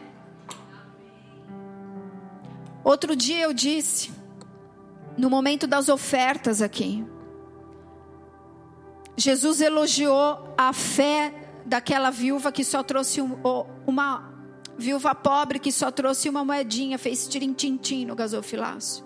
Outro 2.84 3.16
dia 3.16 3.40
eu 3.40 3.52
disse, 3.52 4.12
no 5.16 5.28
momento 5.28 5.66
das 5.66 5.88
ofertas 5.88 6.62
aqui, 6.62 7.04
Jesus 9.16 9.60
elogiou 9.60 10.54
a 10.56 10.72
fé 10.72 11.34
daquela 11.68 12.10
viúva 12.10 12.50
que 12.50 12.64
só 12.64 12.82
trouxe 12.82 13.20
um, 13.20 13.38
uma 13.86 14.32
viúva 14.78 15.14
pobre 15.14 15.58
que 15.58 15.70
só 15.70 15.90
trouxe 15.90 16.28
uma 16.28 16.44
moedinha, 16.44 16.96
fez 16.98 17.28
tirim-tim-tim 17.28 18.06
no 18.06 18.14
gasofilácio. 18.14 19.04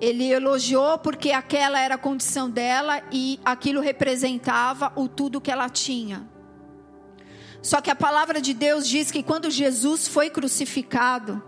Ele 0.00 0.30
elogiou 0.30 0.98
porque 0.98 1.30
aquela 1.30 1.80
era 1.80 1.94
a 1.94 1.98
condição 1.98 2.50
dela 2.50 3.00
e 3.10 3.40
aquilo 3.44 3.80
representava 3.80 4.92
o 4.96 5.08
tudo 5.08 5.40
que 5.40 5.50
ela 5.50 5.70
tinha. 5.70 6.28
Só 7.62 7.80
que 7.80 7.90
a 7.90 7.96
palavra 7.96 8.40
de 8.42 8.52
Deus 8.52 8.86
diz 8.86 9.10
que 9.10 9.22
quando 9.22 9.50
Jesus 9.50 10.06
foi 10.06 10.28
crucificado, 10.28 11.42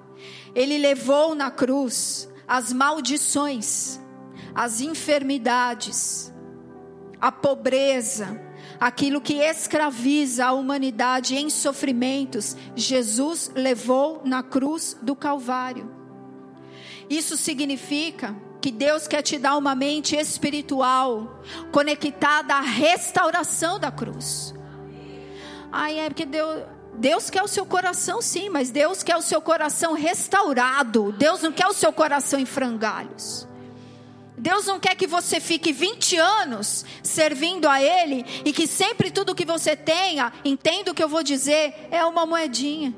ele 0.54 0.78
levou 0.78 1.34
na 1.34 1.50
cruz 1.50 2.30
as 2.48 2.72
maldições, 2.72 4.00
as 4.54 4.80
enfermidades, 4.80 6.32
a 7.20 7.30
pobreza, 7.30 8.45
aquilo 8.80 9.20
que 9.20 9.34
escraviza 9.34 10.46
a 10.46 10.52
humanidade 10.52 11.34
em 11.34 11.50
sofrimentos, 11.50 12.56
Jesus 12.74 13.50
levou 13.54 14.22
na 14.24 14.42
cruz 14.42 14.96
do 15.00 15.14
Calvário. 15.14 15.90
Isso 17.08 17.36
significa 17.36 18.34
que 18.60 18.70
Deus 18.70 19.06
quer 19.06 19.22
te 19.22 19.38
dar 19.38 19.56
uma 19.56 19.74
mente 19.74 20.16
espiritual 20.16 21.40
conectada 21.70 22.54
à 22.54 22.60
restauração 22.60 23.78
da 23.78 23.92
cruz. 23.92 24.54
Ai, 25.70 26.00
é 26.00 26.08
porque 26.08 26.26
Deus, 26.26 26.62
Deus 26.94 27.30
quer 27.30 27.42
o 27.42 27.48
seu 27.48 27.64
coração, 27.66 28.20
sim, 28.20 28.48
mas 28.48 28.70
Deus 28.70 29.02
quer 29.02 29.16
o 29.16 29.22
seu 29.22 29.40
coração 29.40 29.92
restaurado. 29.92 31.12
Deus 31.12 31.42
não 31.42 31.52
quer 31.52 31.66
o 31.66 31.72
seu 31.72 31.92
coração 31.92 32.40
em 32.40 32.46
frangalhos. 32.46 33.46
Deus 34.38 34.66
não 34.66 34.78
quer 34.78 34.94
que 34.94 35.06
você 35.06 35.40
fique 35.40 35.72
20 35.72 36.18
anos 36.18 36.84
servindo 37.02 37.66
a 37.66 37.82
Ele 37.82 38.24
e 38.44 38.52
que 38.52 38.66
sempre 38.66 39.10
tudo 39.10 39.34
que 39.34 39.46
você 39.46 39.74
tenha, 39.74 40.32
entenda 40.44 40.90
o 40.90 40.94
que 40.94 41.02
eu 41.02 41.08
vou 41.08 41.22
dizer, 41.22 41.88
é 41.90 42.04
uma 42.04 42.26
moedinha. 42.26 42.94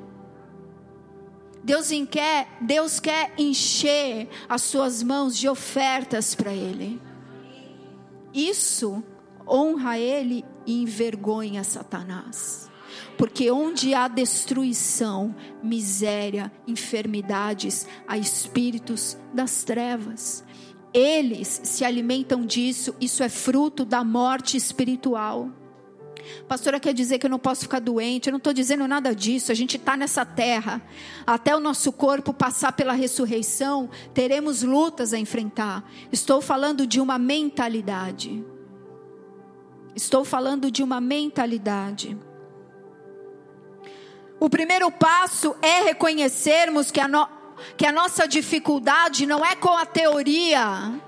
Deus 1.63 1.91
quer, 2.11 2.49
Deus 2.61 2.99
quer 2.99 3.33
encher 3.37 4.29
as 4.49 4.63
suas 4.63 5.03
mãos 5.03 5.37
de 5.37 5.49
ofertas 5.49 6.35
para 6.35 6.53
Ele. 6.53 7.01
Isso 8.33 9.03
honra 9.47 9.99
Ele 9.99 10.45
e 10.67 10.83
envergonha 10.83 11.63
Satanás. 11.63 12.69
Porque 13.17 13.51
onde 13.51 13.95
há 13.95 14.07
destruição, 14.07 15.35
miséria, 15.63 16.53
enfermidades, 16.67 17.87
há 18.07 18.17
espíritos 18.17 19.19
das 19.35 19.65
trevas. 19.65 20.45
Eles 20.99 21.61
se 21.63 21.85
alimentam 21.85 22.45
disso, 22.45 22.93
isso 23.01 23.23
é 23.23 23.29
fruto 23.29 23.85
da 23.85 24.03
morte 24.03 24.57
espiritual. 24.57 25.49
Pastora 26.49 26.81
quer 26.81 26.93
dizer 26.93 27.21
que 27.21 27.27
eu 27.27 27.31
não 27.31 27.39
posso 27.39 27.61
ficar 27.61 27.79
doente, 27.79 28.27
eu 28.27 28.33
não 28.33 28.39
estou 28.39 28.53
dizendo 28.53 28.89
nada 28.89 29.15
disso. 29.15 29.53
A 29.53 29.55
gente 29.55 29.77
está 29.77 29.97
nessa 29.97 30.27
terra, 30.27 30.83
até 31.25 31.55
o 31.55 31.61
nosso 31.61 31.93
corpo 31.93 32.35
passar 32.35 32.73
pela 32.73 32.95
ressurreição, 32.95 33.89
teremos 34.13 34.65
lutas 34.65 35.13
a 35.13 35.19
enfrentar. 35.21 35.89
Estou 36.11 36.43
falando 36.43 36.85
de 36.85 37.01
uma 37.01 37.17
mentalidade. 37.17 38.45
Estou 39.95 40.25
falando 40.25 40.69
de 40.69 40.83
uma 40.83 41.01
mentalidade. 41.01 42.19
O 44.41 44.51
primeiro 44.51 44.91
passo 44.91 45.55
é 45.63 45.83
reconhecermos 45.83 46.91
que 46.91 46.99
a, 46.99 47.07
no, 47.07 47.38
que 47.77 47.87
a 47.87 47.93
nossa 47.93 48.27
dificuldade 48.27 49.27
não 49.27 49.45
é 49.45 49.55
com 49.55 49.77
a 49.77 49.87
teoria, 49.87 51.01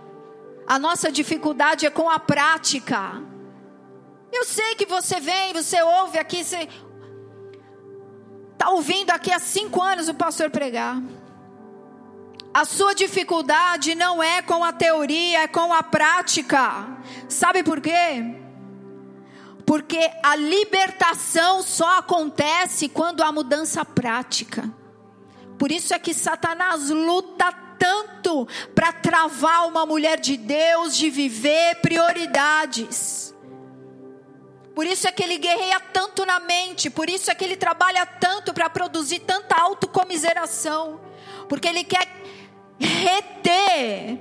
a 0.66 0.78
nossa 0.78 1.10
dificuldade 1.10 1.86
é 1.86 1.90
com 1.90 2.08
a 2.08 2.18
prática. 2.18 3.20
Eu 4.32 4.44
sei 4.44 4.74
que 4.76 4.86
você 4.86 5.18
vem, 5.18 5.52
você 5.52 5.82
ouve 5.82 6.18
aqui, 6.18 6.44
você 6.44 6.68
está 8.52 8.70
ouvindo 8.70 9.10
aqui 9.10 9.32
há 9.32 9.38
cinco 9.38 9.82
anos 9.82 10.08
o 10.08 10.14
pastor 10.14 10.50
pregar. 10.50 11.02
A 12.52 12.64
sua 12.64 12.94
dificuldade 12.94 13.94
não 13.94 14.22
é 14.22 14.42
com 14.42 14.64
a 14.64 14.72
teoria, 14.72 15.42
é 15.42 15.48
com 15.48 15.72
a 15.72 15.82
prática. 15.82 16.86
Sabe 17.28 17.62
por 17.62 17.80
quê? 17.80 18.36
Porque 19.64 20.10
a 20.22 20.34
libertação 20.34 21.62
só 21.62 21.98
acontece 21.98 22.88
quando 22.88 23.22
há 23.22 23.30
mudança 23.30 23.84
prática. 23.84 24.68
Por 25.60 25.70
isso 25.70 25.92
é 25.92 25.98
que 25.98 26.14
Satanás 26.14 26.88
luta 26.88 27.52
tanto 27.78 28.48
para 28.74 28.94
travar 28.94 29.68
uma 29.68 29.84
mulher 29.84 30.18
de 30.18 30.38
Deus 30.38 30.96
de 30.96 31.10
viver 31.10 31.74
prioridades. 31.82 33.34
Por 34.74 34.86
isso 34.86 35.06
é 35.06 35.12
que 35.12 35.22
ele 35.22 35.36
guerreia 35.36 35.78
tanto 35.78 36.24
na 36.24 36.40
mente, 36.40 36.88
por 36.88 37.10
isso 37.10 37.30
é 37.30 37.34
que 37.34 37.44
ele 37.44 37.56
trabalha 37.56 38.06
tanto 38.06 38.54
para 38.54 38.70
produzir 38.70 39.18
tanta 39.18 39.54
autocomiseração, 39.54 40.98
porque 41.46 41.68
ele 41.68 41.84
quer 41.84 42.08
reter 42.78 44.18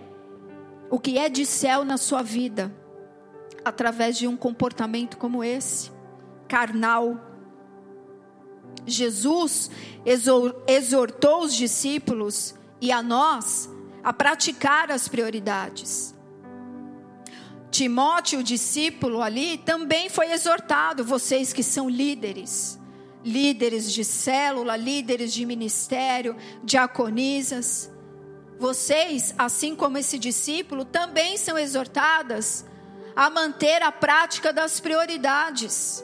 o 0.90 1.00
que 1.00 1.18
é 1.18 1.30
de 1.30 1.46
céu 1.46 1.86
na 1.86 1.96
sua 1.96 2.22
vida 2.22 2.70
através 3.64 4.18
de 4.18 4.28
um 4.28 4.36
comportamento 4.36 5.18
como 5.18 5.42
esse, 5.42 5.90
carnal. 6.50 7.29
Jesus 8.86 9.70
exortou 10.68 11.44
os 11.44 11.54
discípulos 11.54 12.56
e 12.82 12.92
a 12.92 13.02
nós 13.02 13.70
a 14.04 14.14
praticar 14.14 14.92
as 14.92 15.08
prioridades. 15.08 16.16
Timóteo, 17.70 18.40
o 18.40 18.44
discípulo 18.44 19.22
ali, 19.22 19.58
também 19.58 20.10
foi 20.10 20.32
exortado, 20.32 21.04
vocês 21.04 21.54
que 21.54 21.62
são 21.62 21.88
líderes, 21.88 22.80
líderes 23.24 23.92
de 23.92 24.04
célula, 24.04 24.76
líderes 24.76 25.32
de 25.32 25.46
ministério, 25.46 26.36
diaconisas. 26.64 27.92
Vocês, 28.58 29.36
assim 29.38 29.76
como 29.76 29.98
esse 29.98 30.18
discípulo, 30.18 30.84
também 30.84 31.38
são 31.38 31.58
exortadas 31.58 32.66
a 33.16 33.30
manter 33.30 33.84
a 33.84 33.92
prática 33.92 34.52
das 34.52 34.80
prioridades. 34.80 36.04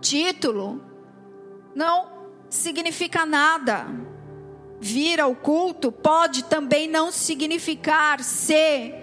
Título 0.00 0.91
não 1.74 2.10
significa 2.48 3.24
nada. 3.24 3.86
Vir 4.80 5.20
ao 5.20 5.34
culto 5.34 5.92
pode 5.92 6.44
também 6.44 6.88
não 6.88 7.10
significar 7.12 8.22
ser. 8.22 8.94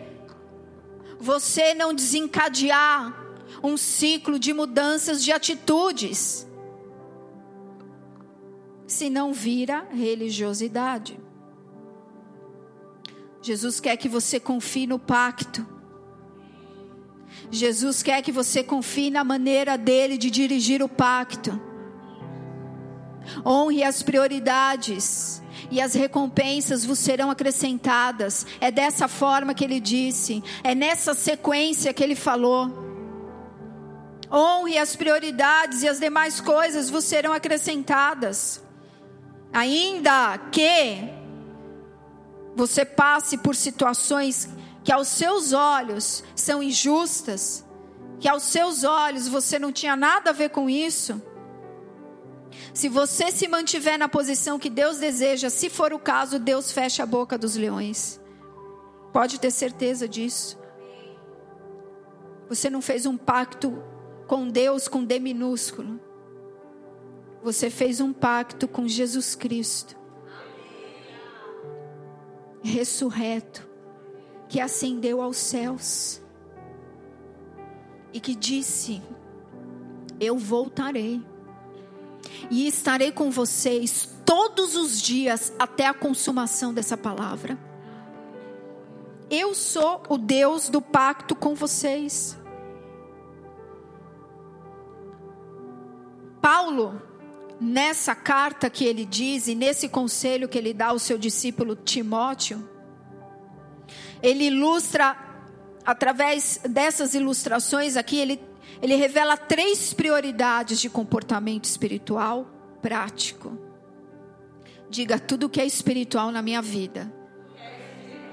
Você 1.20 1.74
não 1.74 1.94
desencadear 1.94 3.16
um 3.64 3.78
ciclo 3.78 4.38
de 4.38 4.54
mudanças 4.54 5.24
de 5.24 5.32
atitudes. 5.32 6.48
Se 8.88 9.10
não 9.10 9.34
vira 9.34 9.88
religiosidade. 9.92 11.20
Jesus 13.42 13.80
quer 13.80 13.96
que 13.98 14.10
você 14.10 14.40
confie 14.40 14.86
no 14.86 15.00
pacto 15.00 15.80
Jesus 17.52 18.04
quer 18.04 18.22
que 18.22 18.32
você 18.32 18.64
confie 18.64 19.10
na 19.10 19.24
maneira 19.24 19.78
dele 19.78 20.18
de 20.18 20.30
dirigir 20.30 20.84
o 20.84 20.90
pacto. 20.90 21.60
Honre 23.46 23.84
as 23.84 24.02
prioridades 24.04 25.42
e 25.72 25.82
as 25.82 25.94
recompensas 25.94 26.86
vos 26.86 27.00
serão 27.00 27.30
acrescentadas. 27.30 28.46
É 28.60 28.72
dessa 28.72 29.08
forma 29.08 29.54
que 29.54 29.64
ele 29.64 29.80
disse, 29.80 30.44
é 30.64 30.74
nessa 30.74 31.14
sequência 31.14 31.94
que 31.94 32.04
ele 32.04 32.16
falou. 32.16 32.88
Honre 34.32 34.78
as 34.78 34.96
prioridades 34.96 35.82
e 35.82 35.88
as 35.88 36.00
demais 36.00 36.40
coisas 36.40 36.90
vos 36.90 37.04
serão 37.04 37.34
acrescentadas. 37.34 38.62
Ainda 39.52 40.38
que 40.52 41.10
você 42.56 42.86
passe 42.86 43.38
por 43.38 43.56
situações 43.56 44.50
que 44.84 44.92
aos 44.92 45.08
seus 45.08 45.54
olhos 45.54 46.24
são 46.36 46.62
injustas, 46.62 47.66
que 48.20 48.28
aos 48.28 48.44
seus 48.44 48.84
olhos 48.84 49.28
você 49.28 49.58
não 49.58 49.72
tinha 49.72 49.96
nada 49.96 50.30
a 50.30 50.34
ver 50.34 50.50
com 50.50 50.70
isso, 50.70 51.22
se 52.74 52.90
você 52.90 53.32
se 53.32 53.48
mantiver 53.48 53.98
na 53.98 54.10
posição 54.10 54.60
que 54.60 54.70
Deus 54.70 54.98
deseja, 54.98 55.50
se 55.50 55.70
for 55.70 55.94
o 55.94 56.00
caso, 56.00 56.40
Deus 56.40 56.72
fecha 56.72 57.04
a 57.04 57.06
boca 57.06 57.38
dos 57.38 57.56
leões. 57.56 58.20
Pode 59.12 59.40
ter 59.40 59.52
certeza 59.52 60.08
disso. 60.08 60.58
Você 62.48 62.70
não 62.70 62.82
fez 62.82 63.06
um 63.06 63.18
pacto 63.18 63.84
com 64.28 64.48
Deus 64.48 64.88
com 64.88 65.04
D 65.04 65.20
minúsculo. 65.20 66.00
Você 67.44 67.70
fez 67.70 68.02
um 68.02 68.12
pacto 68.12 68.68
com 68.68 68.88
Jesus 68.88 69.36
Cristo. 69.36 69.98
Ressurreto 72.62 73.68
que 74.50 74.60
ascendeu 74.60 75.22
aos 75.22 75.38
céus 75.38 76.22
e 78.12 78.20
que 78.20 78.36
disse: 78.36 79.02
Eu 80.20 80.38
voltarei 80.38 81.22
e 82.50 82.68
estarei 82.68 83.12
com 83.12 83.30
vocês 83.30 84.10
todos 84.26 84.76
os 84.76 85.02
dias 85.02 85.54
até 85.58 85.88
a 85.88 85.94
consumação 85.94 86.74
dessa 86.74 86.98
palavra. 86.98 87.58
Eu 89.30 89.54
sou 89.54 90.04
o 90.10 90.18
Deus 90.18 90.70
do 90.70 90.82
pacto 90.82 91.36
com 91.36 91.54
vocês. 91.54 92.38
Paulo, 96.42 97.02
nessa 97.60 98.16
carta 98.16 98.70
que 98.70 98.86
ele 98.86 99.06
diz 99.06 99.48
e 99.48 99.54
nesse 99.54 99.90
conselho 99.90 100.48
que 100.48 100.58
ele 100.58 100.74
dá 100.74 100.88
ao 100.88 101.00
seu 101.00 101.18
discípulo 101.18 101.76
Timóteo, 101.76 102.68
ele 104.22 104.46
ilustra, 104.46 105.16
através 105.86 106.60
dessas 106.68 107.14
ilustrações 107.14 107.98
aqui, 107.98 108.18
ele, 108.18 108.42
ele 108.82 108.96
revela 108.96 109.36
três 109.36 109.94
prioridades 109.94 110.80
de 110.80 110.90
comportamento 110.90 111.66
espiritual 111.66 112.48
prático. 112.82 113.58
Diga 114.90 115.20
tudo 115.20 115.50
que 115.50 115.62
é 115.62 115.66
espiritual 115.66 116.32
na 116.32 116.42
minha 116.42 116.62
vida. 116.62 117.12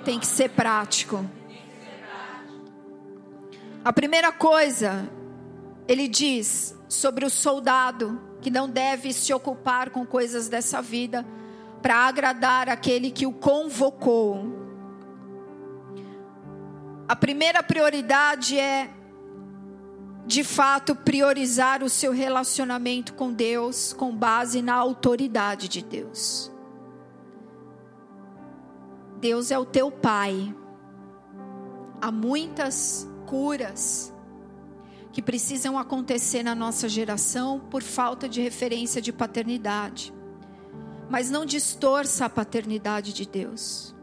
Tem 0.04 0.18
que 0.18 0.26
ser 0.26 0.50
prático. 0.50 1.28
A 3.84 3.92
primeira 3.92 4.32
coisa, 4.32 5.08
ele 5.86 6.08
diz 6.08 6.76
sobre 6.88 7.24
o 7.24 7.30
soldado 7.30 8.20
que 8.40 8.50
não 8.50 8.68
deve 8.68 9.12
se 9.12 9.32
ocupar 9.32 9.90
com 9.90 10.06
coisas 10.06 10.48
dessa 10.48 10.80
vida 10.80 11.26
para 11.82 11.96
agradar 11.96 12.68
aquele 12.68 13.10
que 13.10 13.26
o 13.26 13.32
convocou. 13.32 14.66
A 17.08 17.14
primeira 17.14 17.62
prioridade 17.62 18.58
é, 18.58 18.90
de 20.26 20.42
fato, 20.42 20.96
priorizar 20.96 21.84
o 21.84 21.88
seu 21.88 22.10
relacionamento 22.10 23.14
com 23.14 23.32
Deus 23.32 23.92
com 23.92 24.14
base 24.14 24.60
na 24.60 24.74
autoridade 24.74 25.68
de 25.68 25.80
Deus. 25.82 26.50
Deus 29.20 29.52
é 29.52 29.58
o 29.58 29.64
teu 29.64 29.90
Pai. 29.90 30.52
Há 32.00 32.10
muitas 32.10 33.08
curas 33.24 34.12
que 35.12 35.22
precisam 35.22 35.78
acontecer 35.78 36.42
na 36.42 36.54
nossa 36.54 36.88
geração 36.88 37.60
por 37.70 37.82
falta 37.82 38.28
de 38.28 38.42
referência 38.42 39.00
de 39.00 39.12
paternidade. 39.12 40.12
Mas 41.08 41.30
não 41.30 41.46
distorça 41.46 42.26
a 42.26 42.28
paternidade 42.28 43.12
de 43.12 43.26
Deus. 43.26 43.94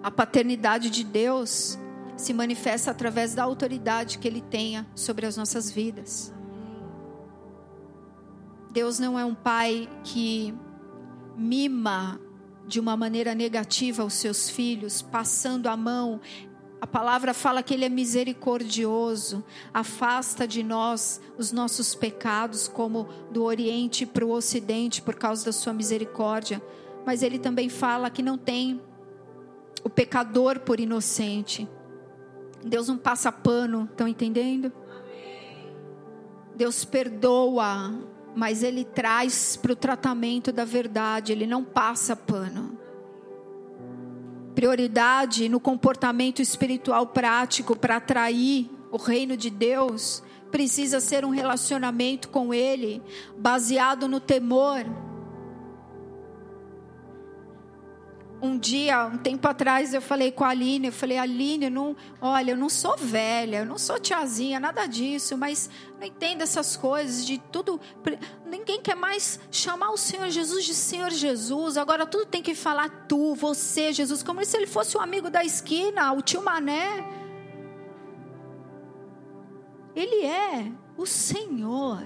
A 0.00 0.10
paternidade 0.10 0.88
de 0.88 1.02
Deus 1.02 1.76
se 2.18 2.34
manifesta 2.34 2.90
através 2.90 3.34
da 3.34 3.44
autoridade 3.44 4.18
que 4.18 4.28
Ele 4.28 4.42
tenha 4.42 4.86
sobre 4.94 5.24
as 5.24 5.38
nossas 5.38 5.70
vidas. 5.70 6.34
Deus 8.70 8.98
não 8.98 9.18
é 9.18 9.24
um 9.24 9.34
pai 9.34 9.88
que 10.04 10.54
mima 11.34 12.20
de 12.66 12.78
uma 12.78 12.94
maneira 12.94 13.34
negativa 13.34 14.04
os 14.04 14.12
seus 14.12 14.50
filhos, 14.50 15.00
passando 15.00 15.68
a 15.68 15.76
mão 15.76 16.20
a 16.80 16.86
palavra 16.86 17.34
fala 17.34 17.62
que 17.62 17.74
Ele 17.74 17.84
é 17.84 17.88
misericordioso, 17.88 19.44
afasta 19.74 20.46
de 20.46 20.62
nós 20.62 21.20
os 21.36 21.50
nossos 21.50 21.94
pecados, 21.94 22.68
como 22.68 23.08
do 23.32 23.42
Oriente 23.42 24.06
para 24.06 24.24
o 24.24 24.30
Ocidente, 24.30 25.02
por 25.02 25.16
causa 25.16 25.44
da 25.46 25.52
Sua 25.52 25.72
misericórdia. 25.72 26.62
Mas 27.04 27.22
Ele 27.22 27.38
também 27.38 27.68
fala 27.68 28.10
que 28.10 28.22
não 28.22 28.38
tem 28.38 28.80
o 29.82 29.90
pecador 29.90 30.60
por 30.60 30.78
inocente. 30.78 31.68
Deus 32.64 32.88
não 32.88 32.98
passa 32.98 33.30
pano, 33.30 33.88
estão 33.90 34.08
entendendo? 34.08 34.72
Deus 36.54 36.84
perdoa, 36.84 37.94
mas 38.34 38.62
Ele 38.62 38.84
traz 38.84 39.56
para 39.56 39.72
o 39.72 39.76
tratamento 39.76 40.52
da 40.52 40.64
verdade, 40.64 41.32
Ele 41.32 41.46
não 41.46 41.64
passa 41.64 42.16
pano 42.16 42.78
prioridade 44.58 45.48
no 45.48 45.60
comportamento 45.60 46.42
espiritual 46.42 47.06
prático 47.06 47.76
para 47.76 47.98
atrair 47.98 48.68
o 48.90 48.96
reino 48.96 49.36
de 49.36 49.50
Deus, 49.50 50.20
precisa 50.50 50.98
ser 50.98 51.24
um 51.24 51.30
relacionamento 51.30 52.28
com 52.28 52.52
Ele 52.52 53.00
baseado 53.36 54.08
no 54.08 54.18
temor 54.18 54.84
Um 58.40 58.56
dia, 58.56 59.04
um 59.06 59.18
tempo 59.18 59.48
atrás, 59.48 59.92
eu 59.92 60.00
falei 60.00 60.30
com 60.30 60.44
a 60.44 60.50
Aline, 60.50 60.86
eu 60.86 60.92
falei, 60.92 61.18
Aline, 61.18 61.64
eu 61.64 61.70
não, 61.72 61.96
olha, 62.20 62.52
eu 62.52 62.56
não 62.56 62.68
sou 62.68 62.96
velha, 62.96 63.58
eu 63.58 63.66
não 63.66 63.76
sou 63.76 63.98
tiazinha, 63.98 64.60
nada 64.60 64.86
disso, 64.86 65.36
mas 65.36 65.68
não 65.98 66.06
entendo 66.06 66.42
essas 66.42 66.76
coisas 66.76 67.26
de 67.26 67.38
tudo. 67.50 67.80
Ninguém 68.46 68.80
quer 68.80 68.94
mais 68.94 69.40
chamar 69.50 69.90
o 69.90 69.96
Senhor 69.96 70.30
Jesus 70.30 70.64
de 70.64 70.74
Senhor 70.74 71.10
Jesus. 71.10 71.76
Agora 71.76 72.06
tudo 72.06 72.26
tem 72.26 72.40
que 72.40 72.54
falar 72.54 73.06
tu, 73.08 73.34
você, 73.34 73.92
Jesus, 73.92 74.22
como 74.22 74.44
se 74.44 74.56
ele 74.56 74.68
fosse 74.68 74.96
um 74.96 75.00
amigo 75.00 75.28
da 75.28 75.44
esquina, 75.44 76.12
o 76.12 76.22
tio 76.22 76.40
Mané. 76.40 77.04
Ele 79.96 80.24
é 80.24 80.70
o 80.96 81.04
Senhor, 81.06 82.04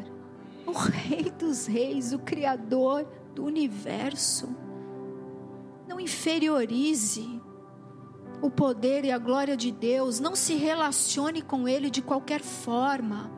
o 0.66 0.72
Rei 0.72 1.30
dos 1.38 1.66
Reis, 1.66 2.14
o 2.14 2.18
Criador 2.18 3.06
do 3.34 3.44
universo. 3.44 4.61
Não 5.92 6.00
inferiorize 6.00 7.38
o 8.40 8.50
poder 8.50 9.04
e 9.04 9.12
a 9.12 9.18
glória 9.18 9.54
de 9.54 9.70
Deus. 9.70 10.20
Não 10.20 10.34
se 10.34 10.54
relacione 10.54 11.42
com 11.42 11.68
Ele 11.68 11.90
de 11.90 12.00
qualquer 12.00 12.40
forma. 12.40 13.30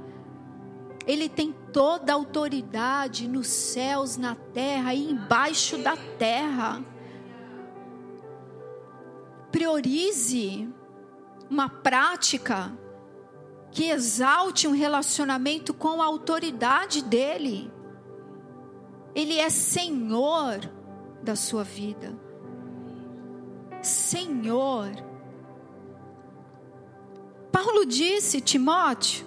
Ele 1.04 1.28
tem 1.28 1.52
toda 1.72 2.12
a 2.12 2.14
autoridade 2.14 3.26
nos 3.26 3.48
céus, 3.48 4.16
na 4.16 4.36
terra 4.36 4.94
e 4.94 5.10
embaixo 5.10 5.78
da 5.78 5.96
terra. 5.96 6.80
Priorize 9.50 10.72
uma 11.50 11.68
prática 11.68 12.72
que 13.72 13.90
exalte 13.90 14.68
um 14.68 14.72
relacionamento 14.72 15.74
com 15.74 16.00
a 16.00 16.06
autoridade 16.06 17.02
dele. 17.02 17.68
Ele 19.12 19.40
é 19.40 19.50
Senhor 19.50 20.60
da 21.20 21.34
sua 21.34 21.64
vida. 21.64 22.22
Senhor. 23.86 24.90
Paulo 27.52 27.86
disse, 27.86 28.40
Timóteo, 28.40 29.24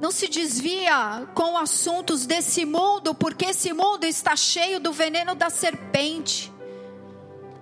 não 0.00 0.10
se 0.10 0.28
desvia 0.28 1.28
com 1.34 1.58
assuntos 1.58 2.26
desse 2.26 2.64
mundo, 2.64 3.14
porque 3.14 3.46
esse 3.46 3.72
mundo 3.72 4.04
está 4.04 4.34
cheio 4.34 4.80
do 4.80 4.92
veneno 4.92 5.34
da 5.34 5.50
serpente. 5.50 6.50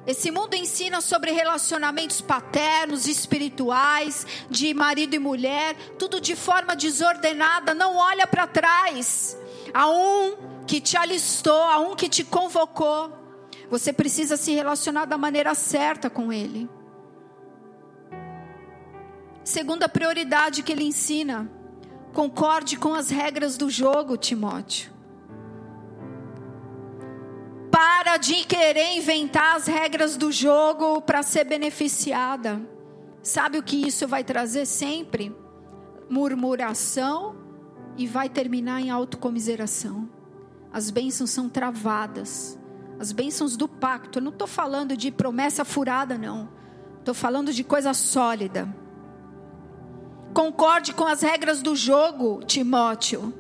Esse 0.07 0.31
mundo 0.31 0.54
ensina 0.54 1.00
sobre 1.00 1.33
relacionamentos 1.33 2.20
paternos, 2.20 3.07
espirituais, 3.07 4.26
de 4.48 4.72
marido 4.72 5.14
e 5.14 5.18
mulher, 5.18 5.74
tudo 5.98 6.20
de 6.20 6.35
forma 6.35 6.74
desordenada, 6.74 7.74
não 7.74 7.96
olha 7.96 8.26
para 8.26 8.46
trás. 8.46 9.37
A 9.74 9.87
um 9.90 10.37
que 10.66 10.81
te 10.81 10.96
alistou, 10.96 11.62
a 11.62 11.78
um 11.81 11.94
que 11.94 12.09
te 12.09 12.24
convocou. 12.24 13.17
Você 13.70 13.92
precisa 13.92 14.37
se 14.37 14.52
relacionar 14.54 15.04
da 15.04 15.18
maneira 15.18 15.54
certa 15.54 16.09
com 16.09 16.33
Ele. 16.33 16.68
Segunda 19.44 19.88
prioridade 19.88 20.62
que 20.62 20.72
ele 20.72 20.85
ensina: 20.85 21.50
concorde 22.12 22.76
com 22.76 22.94
as 22.94 23.11
regras 23.11 23.57
do 23.57 23.68
jogo, 23.68 24.16
Timóteo. 24.16 24.92
Para 27.70 28.16
de 28.16 28.44
querer 28.44 28.96
inventar 28.96 29.57
as 29.57 29.66
regras 29.66 30.16
do 30.16 30.33
jogo 30.33 31.00
para 31.02 31.22
ser 31.22 31.44
beneficiada. 31.44 32.61
Sabe 33.22 33.59
o 33.59 33.62
que 33.62 33.87
isso 33.87 34.09
vai 34.09 34.24
trazer 34.24 34.66
sempre? 34.66 35.35
Murmuração 36.09 37.37
e 37.96 38.07
vai 38.07 38.28
terminar 38.28 38.81
em 38.81 38.90
autocomiseração. 38.90 40.09
As 40.72 40.90
bênçãos 40.90 41.31
são 41.31 41.48
travadas 41.48 42.59
as 42.99 43.13
bênçãos 43.13 43.57
do 43.57 43.69
pacto. 43.69 44.19
Eu 44.19 44.23
não 44.23 44.33
estou 44.33 44.49
falando 44.49 44.97
de 44.97 45.11
promessa 45.11 45.65
furada, 45.65 46.19
não. 46.19 46.49
Estou 46.99 47.15
falando 47.15 47.53
de 47.53 47.65
coisa 47.65 47.95
sólida. 47.95 48.69
Concorde 50.35 50.93
com 50.93 51.07
as 51.07 51.23
regras 51.23 51.63
do 51.63 51.75
jogo, 51.75 52.45
Timóteo. 52.45 53.33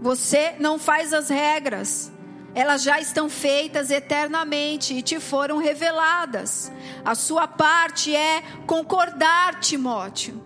Você 0.00 0.54
não 0.58 0.78
faz 0.78 1.12
as 1.12 1.28
regras. 1.28 2.12
Elas 2.54 2.82
já 2.82 3.00
estão 3.00 3.28
feitas 3.28 3.90
eternamente 3.90 4.94
e 4.94 5.02
te 5.02 5.18
foram 5.18 5.56
reveladas. 5.58 6.70
A 7.04 7.14
sua 7.14 7.48
parte 7.48 8.14
é 8.14 8.42
concordar, 8.66 9.58
Timóteo. 9.58 10.42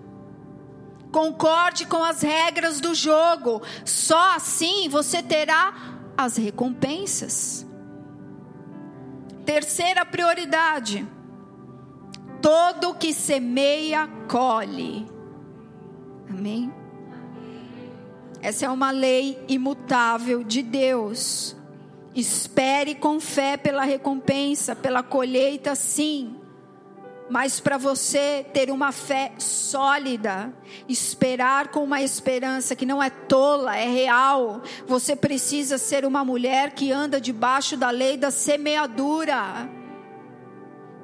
Concorde 1.11 1.87
com 1.87 2.03
as 2.03 2.23
regras 2.23 2.81
do 2.81 2.95
jogo. 2.95 3.61
Só 3.85 4.37
assim 4.37 4.89
você 4.89 5.23
terá 5.23 5.75
as 6.17 6.37
recompensas. 6.37 7.68
Terceira 9.49 10.05
prioridade: 10.05 11.09
todo 12.43 12.95
que 12.95 13.15
semeia, 13.15 14.07
colhe. 14.31 15.07
Amém? 16.29 16.71
Essa 18.43 18.67
é 18.67 18.69
uma 18.69 18.91
lei 18.91 19.43
imutável 19.49 20.45
de 20.45 20.63
Deus. 20.63 21.57
Espere 22.15 22.95
com 22.95 23.19
fé 23.19 23.57
pela 23.57 23.85
recompensa, 23.85 24.77
pela 24.77 25.03
colheita, 25.03 25.75
sim. 25.75 26.38
Mas 27.31 27.61
para 27.61 27.77
você 27.77 28.47
ter 28.55 28.71
uma 28.71 28.91
fé 28.91 29.33
sólida, 29.39 30.53
esperar 30.89 31.69
com 31.69 31.85
uma 31.85 32.01
esperança 32.01 32.75
que 32.75 32.87
não 32.87 33.03
é 33.03 33.11
tola, 33.11 33.77
é 33.77 33.87
real, 33.87 34.63
você 34.87 35.15
precisa 35.15 35.77
ser 35.77 36.07
uma 36.07 36.25
mulher 36.25 36.73
que 36.73 36.91
anda 36.91 37.21
debaixo 37.21 37.77
da 37.77 37.91
lei 37.91 38.17
da 38.17 38.31
semeadura. 38.31 39.69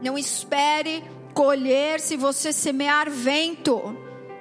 Não 0.03 0.17
espere 0.17 1.05
colher 1.35 2.01
se 2.01 2.17
você 2.17 2.53
semear 2.53 3.11
vento. 3.11 3.95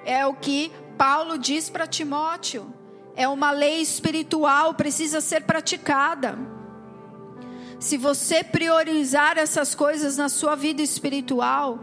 É 0.06 0.26
o 0.26 0.34
que 0.34 0.72
Paulo 0.98 1.38
diz 1.38 1.70
para 1.70 1.88
Timóteo. 1.88 2.74
É 3.16 3.28
uma 3.28 3.52
lei 3.52 3.82
espiritual, 3.82 4.74
precisa 4.74 5.20
ser 5.20 5.44
praticada. 5.44 6.38
Se 7.84 7.98
você 7.98 8.46
priorizar 8.46 9.38
essas 9.38 9.76
coisas 9.76 10.16
na 10.16 10.30
sua 10.30 10.56
vida 10.56 10.82
espiritual, 10.82 11.78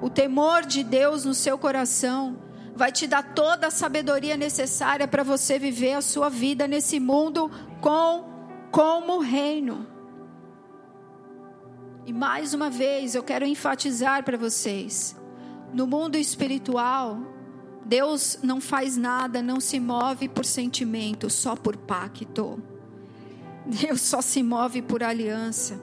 o 0.00 0.08
temor 0.08 0.64
de 0.64 0.82
Deus 0.82 1.26
no 1.26 1.34
seu 1.34 1.58
coração 1.58 2.38
vai 2.74 2.90
te 2.90 3.06
dar 3.06 3.34
toda 3.34 3.66
a 3.66 3.70
sabedoria 3.70 4.34
necessária 4.34 5.06
para 5.06 5.22
você 5.22 5.58
viver 5.58 5.92
a 5.92 6.00
sua 6.00 6.30
vida 6.30 6.66
nesse 6.66 6.98
mundo 6.98 7.50
com 7.82 8.24
como 8.70 9.18
reino. 9.18 9.86
E 12.06 12.14
mais 12.14 12.54
uma 12.54 12.70
vez 12.70 13.14
eu 13.14 13.22
quero 13.22 13.44
enfatizar 13.44 14.24
para 14.24 14.38
vocês: 14.38 15.14
no 15.70 15.86
mundo 15.86 16.16
espiritual, 16.16 17.18
Deus 17.84 18.38
não 18.42 18.58
faz 18.58 18.96
nada, 18.96 19.42
não 19.42 19.60
se 19.60 19.78
move 19.78 20.30
por 20.30 20.46
sentimento, 20.46 21.28
só 21.28 21.54
por 21.54 21.76
pacto. 21.76 22.75
Deus 23.66 24.00
só 24.00 24.20
se 24.20 24.42
move 24.42 24.80
por 24.82 25.02
aliança. 25.02 25.80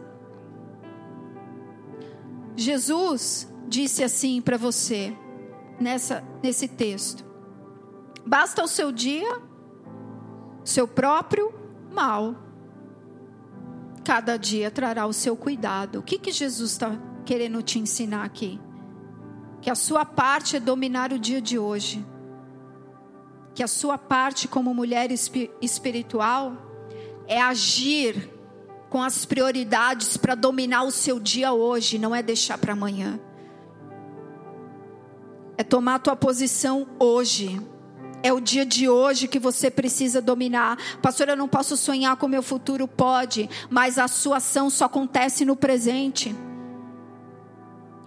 Jesus 2.56 3.52
disse 3.68 4.04
assim 4.04 4.42
para 4.42 4.58
você 4.58 5.16
nessa 5.80 6.24
nesse 6.42 6.68
texto: 6.68 7.26
Basta 8.26 8.64
o 8.64 8.68
seu 8.68 8.92
dia, 8.92 9.42
seu 10.64 10.88
próprio 10.88 11.54
mal. 11.92 12.36
Cada 14.04 14.38
dia 14.38 14.70
trará 14.70 15.06
o 15.06 15.14
seu 15.14 15.36
cuidado. 15.36 16.00
O 16.00 16.04
que 16.04 16.18
que 16.18 16.32
Jesus 16.32 16.72
está 16.72 16.98
querendo 17.26 17.62
te 17.62 17.80
ensinar 17.80 18.24
aqui? 18.24 18.60
Que 19.62 19.70
a 19.70 19.76
sua 19.76 20.04
parte 20.04 20.58
é 20.58 20.60
dominar 20.60 21.14
o 21.14 21.20
dia 21.20 21.42
de 21.42 21.58
hoje. 21.58 22.06
Que 23.56 23.64
a 23.64 23.68
sua 23.68 23.98
parte 23.98 24.48
como 24.48 24.74
mulher 24.74 25.10
espiritual 25.62 26.73
é 27.28 27.42
agir 27.42 28.30
com 28.90 29.02
as 29.02 29.26
prioridades 29.26 30.18
para 30.18 30.36
dominar 30.36 30.84
o 30.84 30.92
seu 30.92 31.20
dia 31.20 31.52
hoje, 31.52 31.98
não 31.98 32.14
é 32.14 32.22
deixar 32.22 32.58
para 32.58 32.74
amanhã. 32.74 33.20
É 35.58 35.64
tomar 35.64 35.96
a 35.96 36.00
tua 36.00 36.16
posição 36.16 36.88
hoje. 37.00 37.60
É 38.22 38.32
o 38.32 38.40
dia 38.40 38.66
de 38.66 38.88
hoje 38.88 39.28
que 39.28 39.40
você 39.40 39.70
precisa 39.70 40.22
dominar. 40.22 40.78
Pastor, 41.02 41.28
eu 41.28 41.36
não 41.36 41.48
posso 41.48 41.76
sonhar 41.76 42.16
com 42.16 42.26
o 42.26 42.30
meu 42.30 42.44
futuro, 42.44 42.88
pode, 42.88 43.50
mas 43.70 43.98
a 43.98 44.08
sua 44.08 44.38
ação 44.38 44.70
só 44.70 44.86
acontece 44.86 45.44
no 45.44 45.56
presente. 45.56 46.36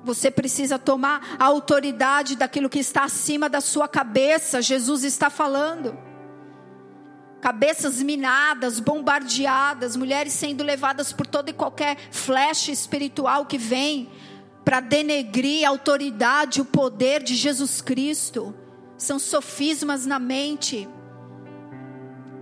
Você 0.05 0.31
precisa 0.31 0.79
tomar 0.79 1.37
a 1.37 1.46
autoridade 1.46 2.37
daquilo 2.37 2.70
que 2.70 2.79
está 2.79 3.02
acima 3.02 3.48
da 3.48 3.61
sua 3.61 3.88
cabeça. 3.88 4.62
Jesus 4.62 5.02
está 5.02 5.29
falando. 5.29 5.98
Cabeças 7.46 8.02
minadas, 8.02 8.80
bombardeadas, 8.80 9.94
mulheres 9.94 10.32
sendo 10.32 10.64
levadas 10.64 11.12
por 11.12 11.28
toda 11.28 11.48
e 11.48 11.52
qualquer 11.52 11.96
flecha 12.11 12.72
espiritual 12.72 13.46
que 13.46 13.56
vem 13.56 14.11
para 14.64 14.80
denegrir 14.80 15.64
a 15.64 15.68
autoridade, 15.68 16.61
o 16.61 16.64
poder 16.64 17.22
de 17.22 17.37
Jesus 17.37 17.80
Cristo. 17.80 18.52
São 18.98 19.20
sofismas 19.20 20.04
na 20.04 20.18
mente, 20.18 20.88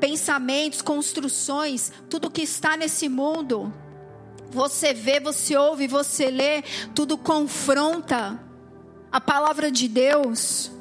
pensamentos, 0.01 0.81
construções, 0.81 1.93
tudo 2.09 2.31
que 2.31 2.41
está 2.41 2.75
nesse 2.75 3.07
mundo. 3.07 3.71
Você 4.51 4.95
vê, 4.95 5.21
você 5.21 5.55
ouve, 5.55 5.87
você 5.87 6.31
lê, 6.31 6.63
tudo 6.95 7.19
confronta 7.19 8.43
a 9.13 9.21
palavra 9.21 9.71
de 9.71 9.87
Deus. 9.87 10.74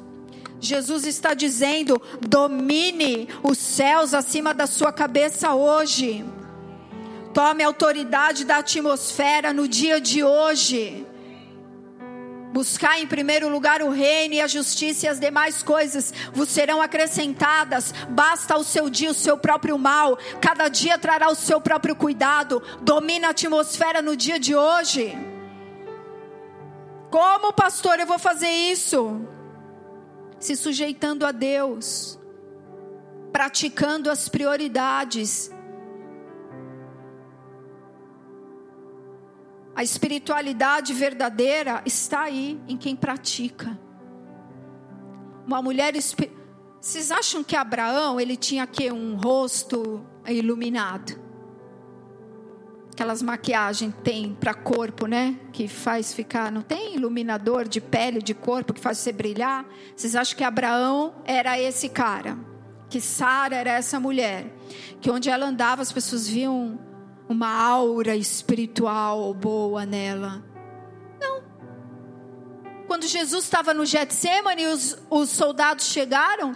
Jesus 0.64 1.04
está 1.04 1.34
dizendo: 1.34 2.00
domine 2.26 3.28
os 3.42 3.58
céus 3.58 4.14
acima 4.14 4.54
da 4.54 4.66
sua 4.66 4.92
cabeça 4.92 5.54
hoje. 5.54 6.24
Tome 7.34 7.62
autoridade 7.62 8.44
da 8.44 8.58
atmosfera 8.58 9.52
no 9.52 9.68
dia 9.68 10.00
de 10.00 10.24
hoje. 10.24 11.06
Buscar 12.52 13.00
em 13.00 13.06
primeiro 13.06 13.48
lugar 13.48 13.82
o 13.82 13.90
reino 13.90 14.34
e 14.34 14.40
a 14.40 14.46
justiça 14.46 15.06
e 15.06 15.08
as 15.08 15.18
demais 15.18 15.60
coisas 15.60 16.14
vos 16.32 16.48
serão 16.48 16.80
acrescentadas. 16.80 17.92
Basta 18.08 18.56
o 18.56 18.62
seu 18.62 18.88
dia, 18.88 19.10
o 19.10 19.14
seu 19.14 19.36
próprio 19.36 19.76
mal. 19.76 20.16
Cada 20.40 20.68
dia 20.68 20.96
trará 20.96 21.28
o 21.28 21.34
seu 21.34 21.60
próprio 21.60 21.96
cuidado. 21.96 22.62
Domina 22.80 23.26
a 23.26 23.30
atmosfera 23.32 24.00
no 24.00 24.16
dia 24.16 24.38
de 24.38 24.54
hoje. 24.54 25.18
Como, 27.10 27.52
pastor, 27.52 27.98
eu 27.98 28.06
vou 28.06 28.20
fazer 28.20 28.48
isso? 28.48 29.20
Se 30.44 30.54
sujeitando 30.54 31.24
a 31.24 31.32
Deus, 31.32 32.18
praticando 33.32 34.10
as 34.10 34.28
prioridades 34.28 35.50
A 39.74 39.82
espiritualidade 39.82 40.92
verdadeira 40.92 41.82
está 41.86 42.24
aí 42.24 42.60
em 42.68 42.76
quem 42.76 42.94
pratica. 42.94 43.80
Uma 45.46 45.62
mulher 45.62 45.94
Vocês 46.78 47.10
acham 47.10 47.42
que 47.42 47.56
Abraão 47.56 48.20
ele 48.20 48.36
tinha 48.36 48.66
que 48.66 48.92
um 48.92 49.16
rosto 49.16 50.06
iluminado? 50.28 51.23
Aquelas 52.94 53.20
maquiagens 53.22 53.92
tem 54.04 54.36
para 54.38 54.54
corpo, 54.54 55.08
né? 55.08 55.36
Que 55.52 55.66
faz 55.66 56.14
ficar, 56.14 56.52
não 56.52 56.62
tem 56.62 56.94
iluminador 56.94 57.66
de 57.66 57.80
pele, 57.80 58.22
de 58.22 58.32
corpo 58.32 58.72
que 58.72 58.80
faz 58.80 58.98
você 58.98 59.10
brilhar? 59.10 59.66
Vocês 59.96 60.14
acham 60.14 60.38
que 60.38 60.44
Abraão 60.44 61.12
era 61.24 61.58
esse 61.58 61.88
cara? 61.88 62.38
Que 62.88 63.00
Sara 63.00 63.56
era 63.56 63.72
essa 63.72 63.98
mulher? 63.98 64.46
Que 65.00 65.10
onde 65.10 65.28
ela 65.28 65.44
andava 65.44 65.82
as 65.82 65.90
pessoas 65.90 66.28
viam 66.28 66.78
uma 67.28 67.48
aura 67.48 68.14
espiritual 68.14 69.34
boa 69.34 69.84
nela. 69.84 70.44
Não. 71.20 71.42
Quando 72.86 73.08
Jesus 73.08 73.42
estava 73.42 73.74
no 73.74 73.84
Getsemane 73.84 74.62
e 74.62 74.66
os, 74.66 74.96
os 75.10 75.30
soldados 75.30 75.86
chegaram, 75.86 76.54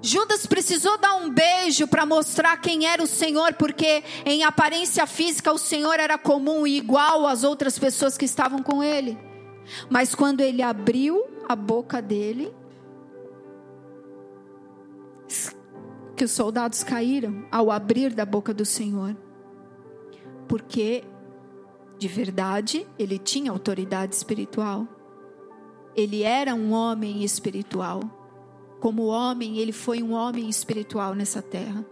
Judas 0.00 0.46
precisou 0.46 0.96
dar 0.98 1.14
um 1.16 1.28
beijo 1.28 1.88
para 1.88 2.06
mostrar 2.06 2.56
quem 2.58 2.86
era 2.86 3.02
o 3.02 3.06
Senhor, 3.06 3.54
porque 3.54 4.04
em 4.24 4.44
aparência 4.44 5.06
física 5.06 5.52
o 5.52 5.58
Senhor 5.58 5.98
era 5.98 6.16
comum 6.16 6.66
e 6.66 6.76
igual 6.76 7.26
às 7.26 7.42
outras 7.42 7.78
pessoas 7.78 8.16
que 8.16 8.24
estavam 8.24 8.62
com 8.62 8.82
ele. 8.82 9.18
Mas 9.90 10.14
quando 10.14 10.40
ele 10.40 10.62
abriu 10.62 11.24
a 11.48 11.56
boca 11.56 12.00
dele, 12.00 12.54
que 16.18 16.24
os 16.24 16.32
soldados 16.32 16.82
caíram 16.82 17.46
ao 17.50 17.70
abrir 17.70 18.12
da 18.12 18.26
boca 18.26 18.52
do 18.52 18.64
Senhor. 18.64 19.16
Porque, 20.48 21.04
de 21.96 22.08
verdade, 22.08 22.86
ele 22.98 23.18
tinha 23.18 23.52
autoridade 23.52 24.16
espiritual. 24.16 24.86
Ele 25.94 26.24
era 26.24 26.54
um 26.54 26.72
homem 26.72 27.22
espiritual. 27.22 28.17
Como 28.80 29.06
homem, 29.06 29.58
ele 29.58 29.72
foi 29.72 30.02
um 30.02 30.12
homem 30.12 30.48
espiritual 30.48 31.14
nessa 31.14 31.42
terra. 31.42 31.84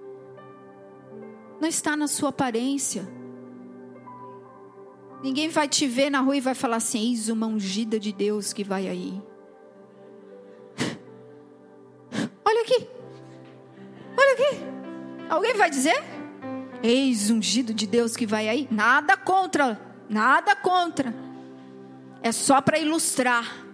Não 1.61 1.69
está 1.69 1.97
na 1.97 2.07
sua 2.07 2.29
aparência. 2.29 3.09
Ninguém 5.23 5.49
vai 5.49 5.69
te 5.69 5.87
ver 5.87 6.11
na 6.11 6.21
rua 6.21 6.37
e 6.37 6.41
vai 6.41 6.55
falar 6.55 6.77
assim: 6.77 7.11
eis 7.11 7.29
uma 7.29 7.47
ungida 7.47 7.99
de 7.99 8.13
Deus 8.13 8.53
que 8.53 8.63
vai 8.63 8.87
aí. 8.87 9.21
Olha 12.45 12.63
aqui. 12.63 12.89
Olha 14.17 14.33
aqui. 14.35 14.57
Alguém 15.29 15.55
vai 15.55 15.71
dizer? 15.71 16.05
Eis 16.83 17.31
ungido 17.31 17.75
de 17.75 17.87
Deus 17.87 18.17
que 18.17 18.27
vai 18.27 18.49
aí. 18.49 18.69
Nada 18.71 19.17
contra, 19.17 19.81
nada 20.09 20.55
contra. 20.55 21.15
É 22.23 22.31
só 22.31 22.61
para 22.61 22.79
ilustrar. 22.79 23.66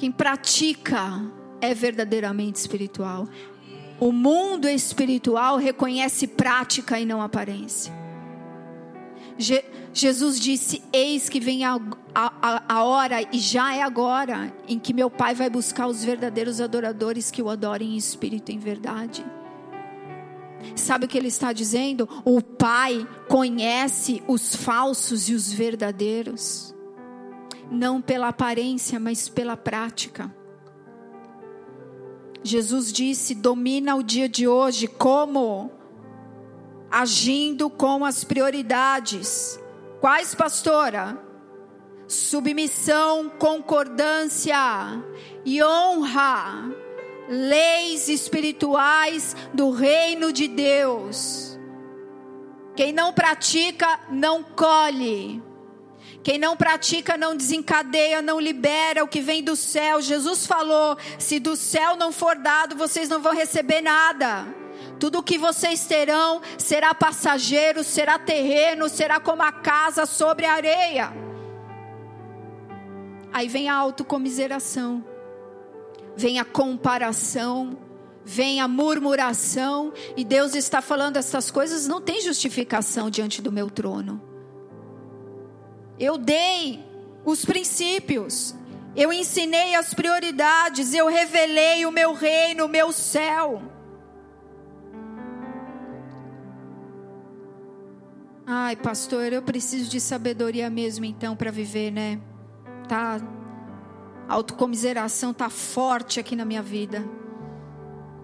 Quem 0.00 0.10
pratica 0.10 1.22
é 1.60 1.74
verdadeiramente 1.74 2.58
espiritual. 2.58 3.28
O 4.00 4.10
mundo 4.10 4.66
espiritual 4.66 5.58
reconhece 5.58 6.26
prática 6.26 6.98
e 6.98 7.04
não 7.04 7.20
aparência. 7.20 7.92
Je 9.36 9.62
Jesus 9.92 10.40
disse: 10.40 10.82
Eis 10.90 11.28
que 11.28 11.38
vem 11.38 11.66
a, 11.66 11.78
a, 12.14 12.62
a 12.76 12.82
hora, 12.82 13.20
e 13.30 13.38
já 13.38 13.74
é 13.74 13.82
agora, 13.82 14.50
em 14.66 14.78
que 14.78 14.94
meu 14.94 15.10
Pai 15.10 15.34
vai 15.34 15.50
buscar 15.50 15.86
os 15.86 16.02
verdadeiros 16.02 16.62
adoradores 16.62 17.30
que 17.30 17.42
o 17.42 17.50
adorem 17.50 17.92
em 17.92 17.96
espírito 17.98 18.50
e 18.50 18.54
em 18.54 18.58
verdade. 18.58 19.22
Sabe 20.76 21.04
o 21.04 21.08
que 21.08 21.18
ele 21.18 21.28
está 21.28 21.52
dizendo? 21.52 22.08
O 22.24 22.40
Pai 22.40 23.06
conhece 23.28 24.22
os 24.26 24.56
falsos 24.56 25.28
e 25.28 25.34
os 25.34 25.52
verdadeiros, 25.52 26.74
não 27.70 28.02
pela 28.02 28.28
aparência, 28.28 28.98
mas 28.98 29.28
pela 29.28 29.56
prática. 29.56 30.34
Jesus 32.42 32.92
disse: 32.92 33.34
domina 33.34 33.94
o 33.96 34.02
dia 34.02 34.28
de 34.28 34.48
hoje 34.48 34.86
como? 34.86 35.70
Agindo 36.90 37.70
com 37.70 38.04
as 38.04 38.24
prioridades. 38.24 39.60
Quais, 40.00 40.34
pastora? 40.34 41.22
Submissão, 42.08 43.28
concordância 43.38 44.56
e 45.44 45.62
honra. 45.62 46.74
Leis 47.28 48.08
espirituais 48.08 49.36
do 49.54 49.70
reino 49.70 50.32
de 50.32 50.48
Deus. 50.48 51.56
Quem 52.74 52.92
não 52.92 53.12
pratica, 53.12 54.00
não 54.10 54.42
colhe. 54.42 55.40
Quem 56.22 56.38
não 56.38 56.56
pratica 56.56 57.16
não 57.16 57.34
desencadeia, 57.34 58.20
não 58.20 58.38
libera 58.38 59.02
o 59.02 59.08
que 59.08 59.20
vem 59.20 59.42
do 59.42 59.56
céu. 59.56 60.02
Jesus 60.02 60.46
falou: 60.46 60.96
se 61.18 61.40
do 61.40 61.56
céu 61.56 61.96
não 61.96 62.12
for 62.12 62.36
dado, 62.36 62.76
vocês 62.76 63.08
não 63.08 63.22
vão 63.22 63.34
receber 63.34 63.80
nada. 63.80 64.46
Tudo 64.98 65.18
o 65.18 65.22
que 65.22 65.38
vocês 65.38 65.86
terão 65.86 66.42
será 66.58 66.94
passageiro, 66.94 67.82
será 67.82 68.18
terreno, 68.18 68.88
será 68.88 69.18
como 69.18 69.42
a 69.42 69.50
casa 69.50 70.04
sobre 70.04 70.44
a 70.44 70.52
areia. 70.52 71.10
Aí 73.32 73.48
vem 73.48 73.68
a 73.68 73.74
autocomiseração, 73.74 75.02
vem 76.16 76.38
a 76.38 76.44
comparação, 76.44 77.78
vem 78.24 78.60
a 78.60 78.68
murmuração, 78.68 79.92
e 80.16 80.24
Deus 80.24 80.54
está 80.54 80.82
falando 80.82 81.16
essas 81.16 81.50
coisas 81.50 81.86
não 81.86 82.00
tem 82.00 82.20
justificação 82.20 83.08
diante 83.08 83.40
do 83.40 83.50
meu 83.50 83.70
trono. 83.70 84.29
Eu 86.00 86.16
dei 86.16 86.82
os 87.26 87.44
princípios, 87.44 88.54
eu 88.96 89.12
ensinei 89.12 89.74
as 89.74 89.92
prioridades, 89.92 90.94
eu 90.94 91.06
revelei 91.06 91.84
o 91.84 91.92
meu 91.92 92.14
reino, 92.14 92.64
o 92.64 92.68
meu 92.68 92.90
céu. 92.90 93.60
Ai, 98.46 98.74
pastor, 98.76 99.30
eu 99.30 99.42
preciso 99.42 99.90
de 99.90 100.00
sabedoria 100.00 100.70
mesmo 100.70 101.04
então 101.04 101.36
para 101.36 101.50
viver, 101.50 101.90
né? 101.90 102.18
Tá 102.88 103.20
a 104.26 104.34
autocomiseração 104.34 105.34
tá 105.34 105.50
forte 105.50 106.18
aqui 106.18 106.34
na 106.34 106.44
minha 106.44 106.62
vida. 106.62 107.04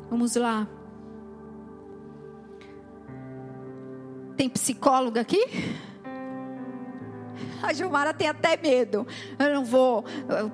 Vamos 0.09 0.35
lá. 0.35 0.67
Tem 4.37 4.49
psicóloga 4.49 5.21
aqui? 5.21 5.45
A 7.63 7.73
Gilmara 7.73 8.13
tem 8.15 8.29
até 8.29 8.57
medo. 8.57 9.07
Eu 9.39 9.55
não 9.55 9.65
vou. 9.65 10.05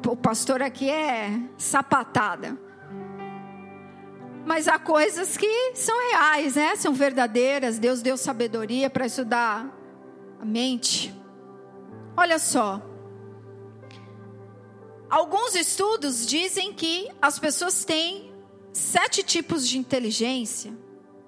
O 0.09 0.17
pastor 0.17 0.63
aqui 0.63 0.89
é 0.91 1.41
sapatada. 1.57 2.59
Mas 4.45 4.67
há 4.67 4.79
coisas 4.79 5.37
que 5.37 5.73
são 5.75 5.97
reais, 6.11 6.57
né? 6.57 6.75
São 6.77 6.93
verdadeiras. 6.93 7.79
Deus 7.79 8.03
deu 8.03 8.17
sabedoria 8.17 8.91
para 8.91 9.07
estudar 9.07 9.67
a 10.41 10.45
mente. 10.45 11.15
Olha 12.17 12.39
só. 12.39 12.83
Alguns 15.09 15.55
estudos 15.55 16.27
dizem 16.27 16.73
que 16.73 17.09
as 17.21 17.39
pessoas 17.39 17.85
têm 17.85 18.33
sete 18.73 19.23
tipos 19.23 19.69
de 19.69 19.79
inteligência 19.79 20.73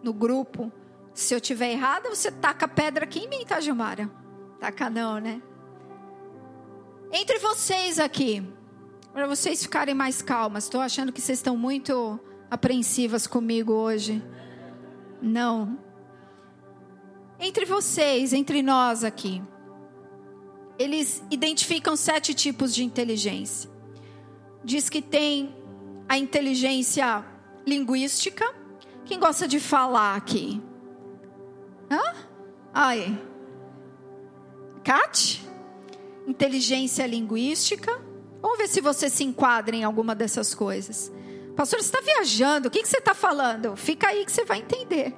no 0.03 0.13
grupo. 0.13 0.73
Se 1.13 1.35
eu 1.35 1.41
tiver 1.41 1.71
errada, 1.71 2.09
você 2.09 2.33
taca 2.33 2.67
pedra 2.67 3.05
aqui 3.05 3.21
em 3.21 3.29
mim, 3.29 3.45
tá, 3.47 3.61
Gilmara? 3.61 4.11
Taca 4.59 4.91
não, 4.91 5.19
né? 5.19 5.41
Entre 7.17 7.39
vocês 7.39 8.01
aqui, 8.01 8.43
para 9.13 9.29
vocês 9.29 9.63
ficarem 9.63 9.95
mais 9.95 10.21
calmas, 10.21 10.65
estou 10.65 10.81
achando 10.81 11.13
que 11.13 11.21
vocês 11.21 11.39
estão 11.39 11.57
muito 11.57 12.19
apreensivas 12.51 13.25
comigo 13.25 13.73
hoje. 13.73 14.21
Não. 15.23 15.79
Entre 17.39 17.65
vocês, 17.65 18.33
entre 18.33 18.63
nós 18.63 19.05
aqui, 19.05 19.41
eles 20.77 21.23
identificam 21.31 21.95
sete 21.95 22.35
tipos 22.35 22.75
de 22.75 22.83
inteligência. 22.83 23.71
Diz 24.65 24.89
que 24.89 25.01
tem 25.01 25.55
a 26.09 26.19
inteligência 26.19 27.25
linguística. 27.65 28.45
Quem 29.05 29.21
gosta 29.21 29.47
de 29.47 29.61
falar 29.61 30.17
aqui? 30.17 30.61
Hã? 31.89 32.03
Ai. 32.75 33.23
Kat? 34.83 35.44
Inteligência 36.27 37.07
linguística. 37.07 38.01
Vamos 38.41 38.59
ver 38.59 38.69
se 38.69 38.81
você 38.81 39.09
se 39.09 39.25
enquadra 39.25 39.75
em 39.75 39.85
alguma 39.85 40.15
dessas 40.15 40.55
coisas. 40.55 41.13
Pastor, 41.57 41.81
você 41.81 41.87
está 41.87 42.01
viajando, 42.01 42.69
o 42.69 42.71
que, 42.71 42.85
você 42.85 42.99
está 42.99 43.15
falando? 43.15 43.77
Fica 43.77 44.09
aí 44.09 44.25
que 44.25 44.33
você 44.33 44.45
vai 44.45 44.59
entender. 44.59 45.15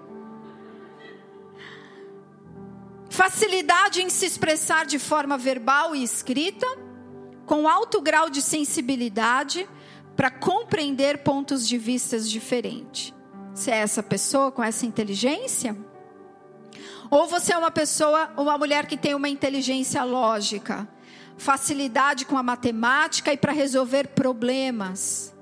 Facilidade 3.09 4.03
em 4.03 4.11
se 4.11 4.27
expressar 4.27 4.85
de 4.85 4.99
forma 4.99 5.39
verbal 5.39 5.97
e 5.97 6.03
escrita, 6.03 6.67
com 7.47 7.67
alto 7.67 8.01
grau 8.01 8.29
de 8.29 8.43
sensibilidade 8.43 9.67
para 10.15 10.31
compreender 10.31 11.23
pontos 11.23 11.67
de 11.67 11.79
vistas 11.79 12.29
diferentes. 12.29 13.15
Você 13.55 13.71
é 13.71 13.77
essa 13.77 14.03
pessoa 14.03 14.53
com 14.53 14.63
essa 14.63 14.85
inteligência? 14.85 15.75
Ou 17.11 17.27
você 17.27 17.55
é 17.55 17.57
uma 17.57 17.71
pessoa, 17.71 18.31
uma 18.37 18.59
mulher 18.59 18.87
que 18.87 18.97
tem 18.97 19.15
uma 19.15 19.29
inteligência 19.29 20.05
lógica, 20.05 20.87
facilidade 21.37 22.25
com 22.25 22.37
a 22.37 22.43
matemática 22.43 23.33
e 23.33 23.37
para 23.37 23.53
resolver 23.53 24.09
problemas. 24.09 25.35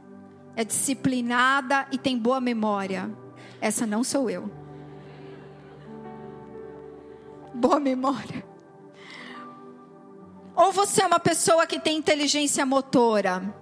É 0.57 0.64
disciplinada 0.64 1.86
e 1.90 1.99
tem 1.99 2.18
boa 2.18 2.40
memória. 2.40 3.11
Essa 3.61 3.86
não 3.86 4.05
sou 4.05 4.28
eu. 4.28 4.51
Boa 7.55 7.80
memória. 7.80 8.45
Ou 10.57 10.70
você 10.70 11.03
é 11.03 11.07
uma 11.07 11.18
pessoa 11.18 11.66
que 11.66 11.80
tem 11.80 11.97
inteligência 11.97 12.64
motora, 12.64 13.55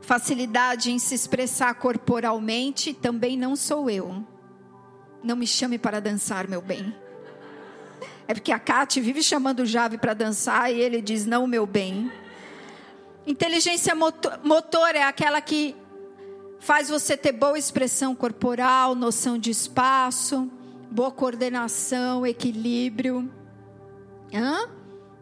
facilidade 0.00 0.90
em 0.90 0.98
se 0.98 1.14
expressar 1.14 1.74
corporalmente, 1.74 2.92
também 2.92 3.36
não 3.36 3.54
sou 3.54 3.88
eu. 3.88 4.24
Não 5.22 5.36
me 5.36 5.46
chame 5.46 5.78
para 5.78 6.00
dançar, 6.00 6.48
meu 6.48 6.60
bem. 6.60 6.94
É 8.26 8.34
porque 8.34 8.52
a 8.52 8.58
Kate 8.58 9.00
vive 9.00 9.22
chamando 9.22 9.60
o 9.60 9.66
Jave 9.66 9.98
para 9.98 10.14
dançar 10.14 10.72
e 10.72 10.80
ele 10.80 11.02
diz: 11.02 11.26
Não, 11.26 11.46
meu 11.46 11.66
bem. 11.66 12.10
Inteligência 13.26 13.94
motor 13.94 14.94
é 14.94 15.02
aquela 15.02 15.40
que 15.40 15.74
faz 16.58 16.88
você 16.88 17.16
ter 17.16 17.32
boa 17.32 17.58
expressão 17.58 18.14
corporal, 18.14 18.94
noção 18.94 19.38
de 19.38 19.50
espaço, 19.50 20.50
boa 20.90 21.10
coordenação, 21.10 22.26
equilíbrio. 22.26 23.30
Hã? 24.32 24.68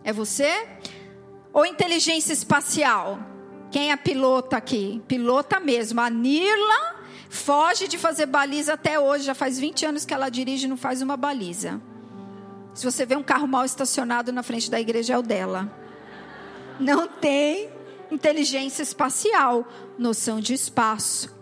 É 0.05 0.13
você? 0.13 0.67
Ou 1.53 1.67
inteligência 1.67 2.33
espacial? 2.33 3.19
Quem 3.71 3.91
é 3.91 3.97
pilota 3.97 4.57
aqui? 4.57 5.03
Pilota 5.07 5.59
mesmo. 5.59 6.01
A 6.01 6.11
Nirla 6.11 6.97
foge 7.29 7.89
de 7.89 7.99
fazer 7.99 8.27
baliza 8.27 8.75
até 8.75 8.99
hoje. 8.99 9.25
Já 9.25 9.35
faz 9.35 9.59
20 9.59 9.87
anos 9.87 10.05
que 10.05 10.13
ela 10.13 10.29
dirige 10.29 10.67
e 10.67 10.69
não 10.69 10.77
faz 10.77 11.03
uma 11.03 11.17
baliza. 11.17 11.81
Se 12.75 12.85
você 12.85 13.05
vê 13.05 13.17
um 13.17 13.23
carro 13.23 13.47
mal 13.47 13.65
estacionado 13.65 14.33
na 14.33 14.43
frente 14.43 14.71
da 14.71 14.81
igreja, 14.81 15.15
é 15.15 15.19
o 15.19 15.23
dela. 15.23 15.71
Não 16.81 17.07
tem 17.07 17.71
inteligência 18.11 18.83
espacial, 18.83 19.67
noção 19.99 20.41
de 20.41 20.55
espaço. 20.55 21.35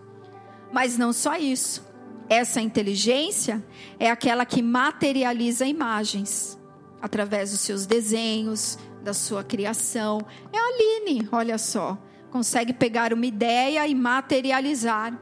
Mas 0.71 0.97
não 0.97 1.13
só 1.13 1.35
isso. 1.37 1.85
Essa 2.29 2.61
inteligência 2.61 3.63
é 3.99 4.09
aquela 4.09 4.45
que 4.45 4.61
materializa 4.61 5.65
imagens 5.65 6.57
através 7.01 7.51
dos 7.51 7.61
seus 7.61 7.85
desenhos, 7.85 8.77
da 9.03 9.13
sua 9.13 9.43
criação. 9.43 10.21
É 10.53 10.57
a 10.57 10.61
Aline, 10.61 11.27
olha 11.31 11.57
só. 11.57 11.97
Consegue 12.29 12.71
pegar 12.71 13.13
uma 13.13 13.25
ideia 13.25 13.85
e 13.87 13.95
materializar. 13.95 15.17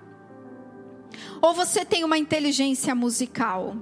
Ou 1.41 1.53
você 1.53 1.83
tem 1.83 2.03
uma 2.03 2.17
inteligência 2.17 2.93
musical 2.93 3.75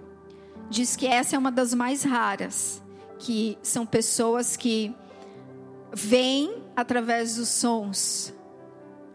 diz 0.69 0.95
que 0.95 1.07
essa 1.07 1.35
é 1.35 1.39
uma 1.39 1.51
das 1.51 1.73
mais 1.73 2.03
raras, 2.03 2.81
que 3.19 3.57
são 3.61 3.85
pessoas 3.85 4.55
que 4.55 4.95
vêm 5.93 6.63
através 6.75 7.35
dos 7.35 7.49
sons. 7.49 8.33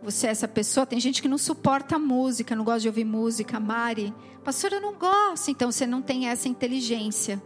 Você 0.02 0.26
é 0.26 0.30
essa 0.30 0.48
pessoa? 0.48 0.84
Tem 0.84 0.98
gente 0.98 1.22
que 1.22 1.28
não 1.28 1.38
suporta 1.38 1.96
música, 1.98 2.56
não 2.56 2.64
gosta 2.64 2.80
de 2.80 2.88
ouvir 2.88 3.04
música. 3.04 3.60
Mari, 3.60 4.12
pastora, 4.44 4.74
eu 4.76 4.80
não 4.80 4.94
gosto. 4.94 5.50
Então 5.50 5.70
você 5.70 5.86
não 5.86 6.02
tem 6.02 6.28
essa 6.28 6.48
inteligência. 6.48 7.40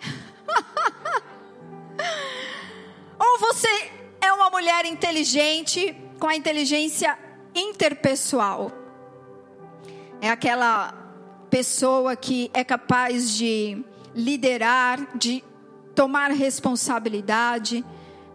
Ou 3.18 3.38
você 3.40 3.90
é 4.20 4.32
uma 4.32 4.50
mulher 4.50 4.84
inteligente 4.84 5.96
com 6.20 6.28
a 6.28 6.36
inteligência 6.36 7.18
interpessoal. 7.52 8.70
É 10.20 10.30
aquela 10.30 10.97
pessoa 11.50 12.14
que 12.16 12.50
é 12.54 12.62
capaz 12.62 13.30
de 13.30 13.84
liderar, 14.14 15.16
de 15.16 15.44
tomar 15.94 16.30
responsabilidade, 16.30 17.84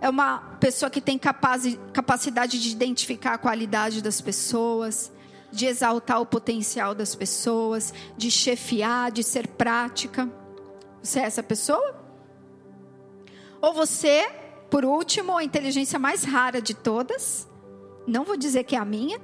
é 0.01 0.09
uma 0.09 0.39
pessoa 0.59 0.89
que 0.89 0.99
tem 0.99 1.17
capacidade 1.17 2.61
de 2.61 2.69
identificar 2.69 3.35
a 3.35 3.37
qualidade 3.37 4.01
das 4.01 4.19
pessoas, 4.19 5.11
de 5.49 5.65
exaltar 5.65 6.19
o 6.19 6.25
potencial 6.25 6.93
das 6.93 7.15
pessoas, 7.15 7.93
de 8.17 8.29
chefiar, 8.29 9.11
de 9.11 9.23
ser 9.23 9.47
prática. 9.47 10.29
Você 11.01 11.19
é 11.19 11.23
essa 11.23 11.43
pessoa? 11.43 11.95
Ou 13.61 13.73
você, 13.73 14.29
por 14.69 14.83
último, 14.83 15.37
a 15.37 15.43
inteligência 15.43 15.97
mais 15.97 16.23
rara 16.23 16.61
de 16.61 16.73
todas, 16.73 17.47
não 18.05 18.25
vou 18.25 18.35
dizer 18.35 18.65
que 18.65 18.75
é 18.75 18.79
a 18.79 18.85
minha. 18.85 19.21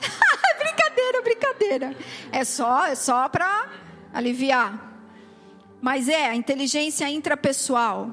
brincadeira, 0.92 1.22
brincadeira. 1.22 1.96
É 2.30 2.44
só, 2.44 2.86
é 2.86 2.94
só 2.94 3.28
para 3.28 3.70
aliviar. 4.12 4.90
Mas 5.80 6.08
é 6.08 6.28
a 6.28 6.36
inteligência 6.36 7.08
intrapessoal. 7.08 8.10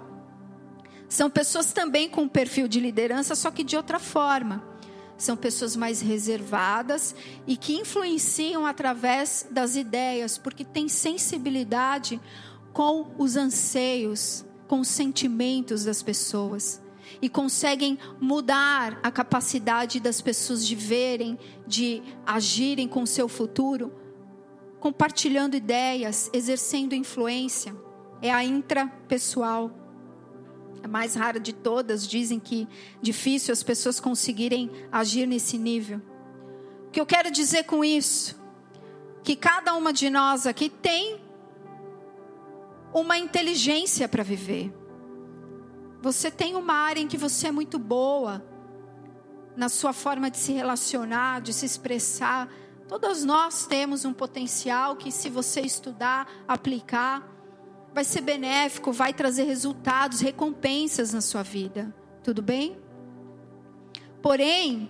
São 1.08 1.30
pessoas 1.30 1.74
também 1.74 2.10
com 2.10 2.28
perfil 2.28 2.68
de 2.68 2.80
liderança, 2.80 3.36
só 3.36 3.52
que 3.52 3.64
de 3.64 3.76
outra 3.76 4.00
forma. 4.00 4.64
São 5.18 5.36
pessoas 5.36 5.76
mais 5.76 6.00
reservadas 6.02 7.14
e 7.46 7.58
que 7.58 7.76
influenciam 7.76 8.66
através 8.66 9.46
das 9.52 9.76
ideias, 9.76 10.38
porque 10.38 10.64
têm 10.64 10.88
sensibilidade 10.88 12.20
com 12.72 13.14
os 13.18 13.36
anseios, 13.36 14.46
com 14.68 14.80
os 14.80 14.88
sentimentos 14.88 15.84
das 15.84 16.02
pessoas 16.02 16.82
e 17.22 17.28
conseguem 17.28 17.98
mudar 18.20 19.00
a 19.04 19.12
capacidade 19.12 20.00
das 20.00 20.22
pessoas 20.22 20.66
de 20.66 20.76
verem, 20.76 21.38
de 21.68 22.02
agirem 22.26 22.88
com 22.88 23.04
o 23.04 23.08
seu 23.08 23.28
futuro, 23.28 23.94
compartilhando 24.80 25.56
ideias, 25.56 26.30
exercendo 26.34 26.94
influência. 26.94 27.76
É 28.22 28.32
a 28.32 28.44
intrapessoal. 28.44 29.72
A 30.82 30.88
mais 30.88 31.16
rara 31.16 31.40
de 31.40 31.54
todas, 31.54 32.08
dizem 32.08 32.40
que 32.40 32.68
difícil 33.02 33.52
as 33.52 33.64
pessoas 33.64 34.00
conseguirem 34.00 34.72
agir 34.92 35.26
nesse 35.26 35.58
nível. 35.58 36.02
O 36.88 36.92
que 36.92 37.02
eu 37.02 37.06
quero 37.06 37.30
dizer 37.30 37.66
com 37.66 37.84
isso? 37.84 38.40
Que 39.24 39.36
cada 39.36 39.76
uma 39.76 39.92
de 39.92 40.10
nós 40.10 40.48
aqui 40.48 40.70
tem 40.70 41.20
uma 42.94 43.18
inteligência 43.18 44.08
para 44.08 44.24
viver. 44.24 44.74
Você 46.02 46.32
tem 46.32 46.56
uma 46.56 46.74
área 46.74 47.02
em 47.02 47.08
que 47.08 47.18
você 47.18 47.48
é 47.48 47.52
muito 47.52 47.78
boa, 47.78 48.44
na 49.56 49.68
sua 49.68 49.92
forma 49.92 50.32
de 50.32 50.38
se 50.38 50.54
relacionar, 50.54 51.42
de 51.42 51.52
se 51.52 51.66
expressar. 51.66 52.48
Todas 52.88 53.26
nós 53.26 53.68
temos 53.68 54.06
um 54.06 54.14
potencial 54.14 54.96
que, 54.96 55.12
se 55.12 55.30
você 55.30 55.60
estudar, 55.62 56.28
aplicar, 56.48 57.28
vai 57.94 58.06
ser 58.06 58.22
benéfico, 58.22 58.94
vai 58.94 59.14
trazer 59.14 59.44
resultados, 59.44 60.22
recompensas 60.22 61.14
na 61.14 61.20
sua 61.20 61.44
vida. 61.44 61.94
Tudo 62.24 62.42
bem? 62.42 62.80
Porém, 64.22 64.90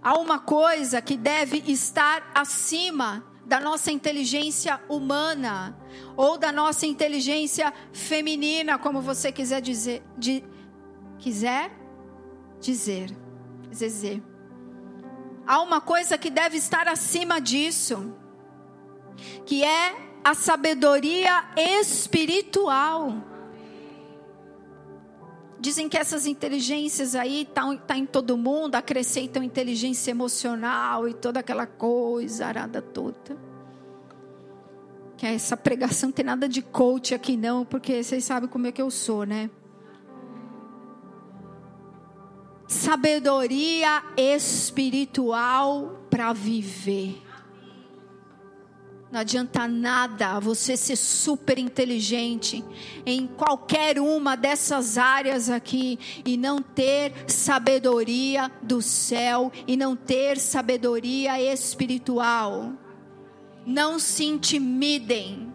há 0.00 0.16
uma 0.16 0.38
coisa 0.38 1.02
que 1.02 1.16
deve 1.16 1.64
estar 1.66 2.30
acima 2.32 3.24
da 3.46 3.60
nossa 3.60 3.92
inteligência 3.92 4.80
humana 4.88 5.78
ou 6.16 6.36
da 6.36 6.50
nossa 6.50 6.84
inteligência 6.84 7.72
feminina, 7.92 8.76
como 8.76 9.00
você 9.00 9.30
quiser 9.30 9.60
dizer, 9.60 10.02
de, 10.18 10.44
quiser 11.18 11.70
dizer, 12.60 13.16
dizer. 13.70 14.22
Há 15.46 15.62
uma 15.62 15.80
coisa 15.80 16.18
que 16.18 16.28
deve 16.28 16.56
estar 16.56 16.88
acima 16.88 17.40
disso, 17.40 18.12
que 19.44 19.62
é 19.62 19.94
a 20.24 20.34
sabedoria 20.34 21.44
espiritual. 21.56 23.14
Dizem 25.58 25.88
que 25.88 25.96
essas 25.96 26.26
inteligências 26.26 27.14
aí 27.14 27.42
estão 27.42 27.76
tá, 27.76 27.82
tá 27.88 27.98
em 27.98 28.04
todo 28.04 28.36
mundo, 28.36 28.74
acrescentam 28.74 29.42
inteligência 29.42 30.10
emocional 30.10 31.08
e 31.08 31.14
toda 31.14 31.40
aquela 31.40 31.66
coisa 31.66 32.46
arada 32.46 32.82
toda. 32.82 33.36
Que 35.16 35.26
essa 35.26 35.56
pregação 35.56 36.08
não 36.08 36.14
tem 36.14 36.24
nada 36.24 36.46
de 36.46 36.60
coach 36.60 37.14
aqui 37.14 37.36
não, 37.36 37.64
porque 37.64 38.02
vocês 38.02 38.22
sabem 38.24 38.48
como 38.48 38.66
é 38.66 38.72
que 38.72 38.82
eu 38.82 38.90
sou, 38.90 39.24
né? 39.24 39.48
Sabedoria 42.68 44.02
espiritual 44.16 46.02
para 46.10 46.32
viver. 46.32 47.25
Não 49.16 49.22
adianta 49.22 49.66
nada 49.66 50.38
você 50.38 50.76
ser 50.76 50.94
super 50.94 51.58
inteligente 51.58 52.62
em 53.06 53.26
qualquer 53.26 53.98
uma 53.98 54.36
dessas 54.36 54.98
áreas 54.98 55.48
aqui 55.48 55.98
e 56.22 56.36
não 56.36 56.60
ter 56.60 57.14
sabedoria 57.26 58.52
do 58.62 58.82
céu 58.82 59.50
e 59.66 59.74
não 59.74 59.96
ter 59.96 60.36
sabedoria 60.38 61.40
espiritual. 61.40 62.74
Não 63.64 63.98
se 63.98 64.26
intimidem, 64.26 65.50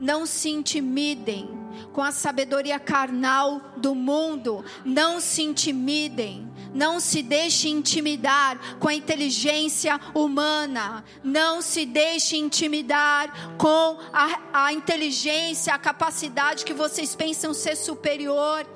não 0.00 0.24
se 0.24 0.48
intimidem 0.48 1.50
com 1.92 2.00
a 2.00 2.10
sabedoria 2.10 2.78
carnal 2.78 3.60
do 3.76 3.94
mundo, 3.94 4.64
não 4.86 5.20
se 5.20 5.42
intimidem 5.42 6.49
não 6.74 7.00
se 7.00 7.22
deixe 7.22 7.68
intimidar 7.68 8.78
com 8.78 8.88
a 8.88 8.94
inteligência 8.94 10.00
humana. 10.14 11.04
Não 11.22 11.60
se 11.62 11.84
deixe 11.84 12.36
intimidar 12.36 13.56
com 13.56 13.98
a, 14.12 14.66
a 14.66 14.72
inteligência, 14.72 15.74
a 15.74 15.78
capacidade 15.78 16.64
que 16.64 16.72
vocês 16.72 17.14
pensam 17.14 17.52
ser 17.52 17.76
superior 17.76 18.66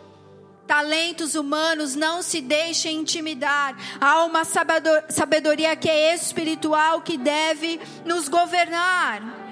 talentos 0.67 1.35
humanos, 1.35 1.95
não 1.95 2.23
se 2.23 2.41
deixem 2.41 3.01
intimidar. 3.01 3.77
Há 4.01 4.25
uma 4.25 4.45
sabedoria 4.45 5.77
que 5.77 5.91
é 5.91 6.15
espiritual 6.15 7.03
que 7.03 7.19
deve 7.19 7.79
nos 8.05 8.29
governar. 8.29 9.45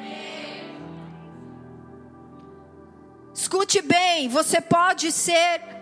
Escute 3.35 3.81
bem, 3.83 4.29
você 4.29 4.61
pode 4.61 5.11
ser 5.11 5.82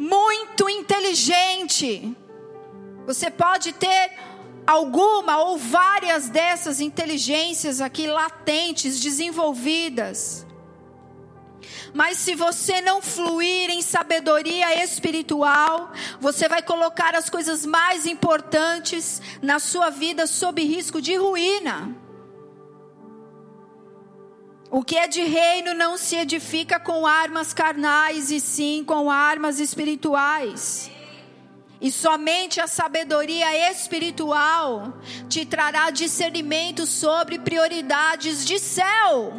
muito 0.00 0.66
inteligente. 0.66 2.16
Você 3.06 3.30
pode 3.30 3.74
ter 3.74 4.12
alguma 4.66 5.36
ou 5.44 5.58
várias 5.58 6.30
dessas 6.30 6.80
inteligências 6.80 7.82
aqui 7.82 8.06
latentes, 8.06 8.98
desenvolvidas. 8.98 10.46
Mas 11.92 12.16
se 12.16 12.34
você 12.34 12.80
não 12.80 13.02
fluir 13.02 13.68
em 13.68 13.82
sabedoria 13.82 14.82
espiritual, 14.82 15.92
você 16.18 16.48
vai 16.48 16.62
colocar 16.62 17.14
as 17.14 17.28
coisas 17.28 17.66
mais 17.66 18.06
importantes 18.06 19.20
na 19.42 19.58
sua 19.58 19.90
vida 19.90 20.26
sob 20.26 20.64
risco 20.64 21.02
de 21.02 21.14
ruína. 21.14 21.94
O 24.70 24.84
que 24.84 24.96
é 24.96 25.08
de 25.08 25.22
reino 25.24 25.74
não 25.74 25.96
se 25.96 26.14
edifica 26.14 26.78
com 26.78 27.04
armas 27.04 27.52
carnais, 27.52 28.30
e 28.30 28.38
sim 28.38 28.84
com 28.84 29.10
armas 29.10 29.58
espirituais. 29.58 30.88
E 31.80 31.90
somente 31.90 32.60
a 32.60 32.68
sabedoria 32.68 33.70
espiritual 33.72 34.92
te 35.28 35.44
trará 35.44 35.90
discernimento 35.90 36.86
sobre 36.86 37.38
prioridades 37.38 38.44
de 38.44 38.60
céu. 38.60 39.32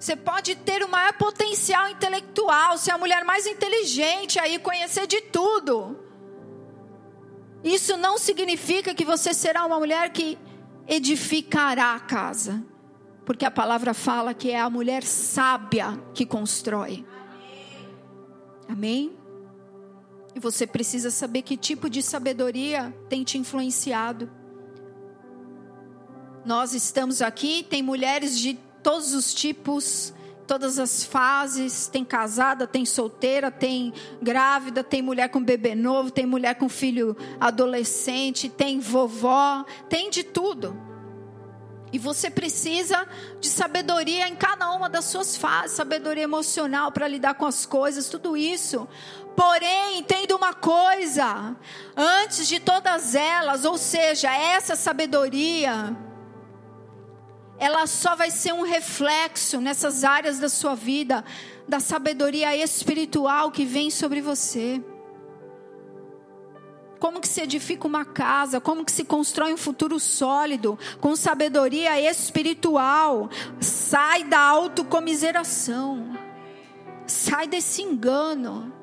Você 0.00 0.16
pode 0.16 0.56
ter 0.56 0.82
o 0.82 0.88
maior 0.88 1.12
potencial 1.12 1.88
intelectual, 1.88 2.78
ser 2.78 2.92
a 2.92 2.98
mulher 2.98 3.24
mais 3.24 3.46
inteligente 3.46 4.40
aí, 4.40 4.58
conhecer 4.58 5.06
de 5.06 5.20
tudo. 5.20 5.98
Isso 7.62 7.96
não 7.96 8.16
significa 8.18 8.94
que 8.94 9.04
você 9.04 9.34
será 9.34 9.64
uma 9.64 9.78
mulher 9.78 10.10
que 10.10 10.38
edificará 10.88 11.94
a 11.94 12.00
casa. 12.00 12.64
Porque 13.24 13.44
a 13.44 13.50
palavra 13.50 13.92
fala 13.92 14.32
que 14.32 14.50
é 14.50 14.58
a 14.58 14.70
mulher 14.70 15.02
sábia 15.02 16.02
que 16.14 16.24
constrói. 16.24 17.04
Amém? 18.66 19.12
E 20.34 20.40
você 20.40 20.66
precisa 20.66 21.10
saber 21.10 21.42
que 21.42 21.56
tipo 21.56 21.90
de 21.90 22.02
sabedoria 22.02 22.94
tem 23.08 23.22
te 23.24 23.36
influenciado. 23.36 24.30
Nós 26.44 26.72
estamos 26.72 27.20
aqui, 27.20 27.62
tem 27.62 27.82
mulheres 27.82 28.38
de 28.38 28.58
todos 28.82 29.12
os 29.12 29.34
tipos, 29.34 30.14
todas 30.48 30.78
as 30.78 31.04
fases, 31.04 31.88
tem 31.88 32.02
casada, 32.02 32.66
tem 32.66 32.86
solteira, 32.86 33.50
tem 33.50 33.92
grávida, 34.20 34.82
tem 34.82 35.02
mulher 35.02 35.28
com 35.28 35.44
bebê 35.44 35.74
novo, 35.74 36.10
tem 36.10 36.24
mulher 36.24 36.54
com 36.54 36.70
filho 36.70 37.14
adolescente, 37.38 38.48
tem 38.48 38.80
vovó, 38.80 39.62
tem 39.90 40.08
de 40.08 40.24
tudo. 40.24 40.74
E 41.92 41.98
você 41.98 42.30
precisa 42.30 43.06
de 43.40 43.48
sabedoria 43.48 44.26
em 44.26 44.34
cada 44.34 44.70
uma 44.72 44.88
das 44.88 45.04
suas 45.04 45.36
fases, 45.36 45.76
sabedoria 45.76 46.24
emocional 46.24 46.90
para 46.92 47.06
lidar 47.06 47.34
com 47.34 47.44
as 47.44 47.66
coisas, 47.66 48.08
tudo 48.08 48.34
isso. 48.34 48.88
Porém, 49.36 49.98
entenda 49.98 50.34
uma 50.34 50.54
coisa: 50.54 51.56
antes 51.94 52.48
de 52.48 52.58
todas 52.58 53.14
elas, 53.14 53.66
ou 53.66 53.76
seja, 53.76 54.34
essa 54.34 54.74
sabedoria, 54.76 55.94
ela 57.58 57.86
só 57.86 58.14
vai 58.14 58.30
ser 58.30 58.52
um 58.52 58.62
reflexo 58.62 59.60
nessas 59.60 60.04
áreas 60.04 60.38
da 60.38 60.48
sua 60.48 60.74
vida 60.74 61.24
da 61.66 61.80
sabedoria 61.80 62.56
espiritual 62.56 63.50
que 63.50 63.64
vem 63.64 63.90
sobre 63.90 64.20
você. 64.20 64.82
Como 66.98 67.20
que 67.20 67.28
se 67.28 67.42
edifica 67.42 67.86
uma 67.86 68.04
casa, 68.04 68.60
como 68.60 68.84
que 68.84 68.90
se 68.90 69.04
constrói 69.04 69.52
um 69.52 69.56
futuro 69.56 70.00
sólido 70.00 70.78
com 71.00 71.14
sabedoria 71.14 72.00
espiritual. 72.00 73.30
Sai 73.60 74.24
da 74.24 74.40
autocomiseração. 74.40 76.18
Sai 77.06 77.46
desse 77.46 77.82
engano. 77.82 78.77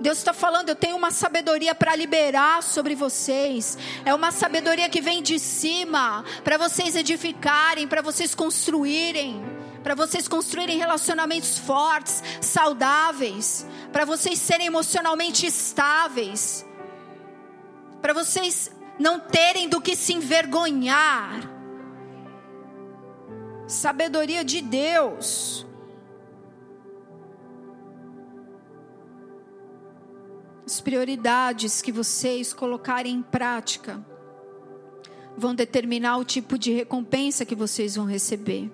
Deus 0.00 0.16
está 0.16 0.32
falando, 0.32 0.70
eu 0.70 0.74
tenho 0.74 0.96
uma 0.96 1.10
sabedoria 1.10 1.74
para 1.74 1.94
liberar 1.94 2.62
sobre 2.62 2.94
vocês. 2.94 3.76
É 4.02 4.14
uma 4.14 4.32
sabedoria 4.32 4.88
que 4.88 5.00
vem 5.00 5.22
de 5.22 5.38
cima, 5.38 6.24
para 6.42 6.56
vocês 6.56 6.96
edificarem, 6.96 7.86
para 7.86 8.00
vocês 8.00 8.34
construírem, 8.34 9.44
para 9.82 9.94
vocês 9.94 10.26
construírem 10.26 10.78
relacionamentos 10.78 11.58
fortes, 11.58 12.22
saudáveis, 12.40 13.66
para 13.92 14.06
vocês 14.06 14.38
serem 14.38 14.68
emocionalmente 14.68 15.44
estáveis, 15.46 16.64
para 18.00 18.14
vocês 18.14 18.70
não 18.98 19.20
terem 19.20 19.68
do 19.68 19.82
que 19.82 19.94
se 19.94 20.14
envergonhar. 20.14 21.42
Sabedoria 23.66 24.42
de 24.42 24.62
Deus. 24.62 25.66
As 30.70 30.80
prioridades 30.80 31.82
que 31.82 31.90
vocês 31.90 32.52
colocarem 32.52 33.12
em 33.12 33.22
prática 33.22 34.00
vão 35.36 35.52
determinar 35.52 36.16
o 36.16 36.24
tipo 36.24 36.56
de 36.56 36.70
recompensa 36.70 37.44
que 37.44 37.56
vocês 37.56 37.96
vão 37.96 38.06
receber. 38.06 38.70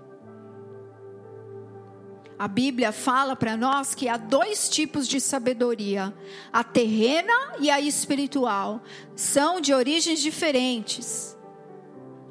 A 2.38 2.46
Bíblia 2.46 2.92
fala 2.92 3.34
para 3.34 3.56
nós 3.56 3.94
que 3.94 4.10
há 4.10 4.18
dois 4.18 4.68
tipos 4.68 5.08
de 5.08 5.18
sabedoria: 5.22 6.14
a 6.52 6.62
terrena 6.62 7.32
e 7.58 7.70
a 7.70 7.80
espiritual. 7.80 8.82
São 9.14 9.58
de 9.58 9.72
origens 9.72 10.20
diferentes. 10.20 11.34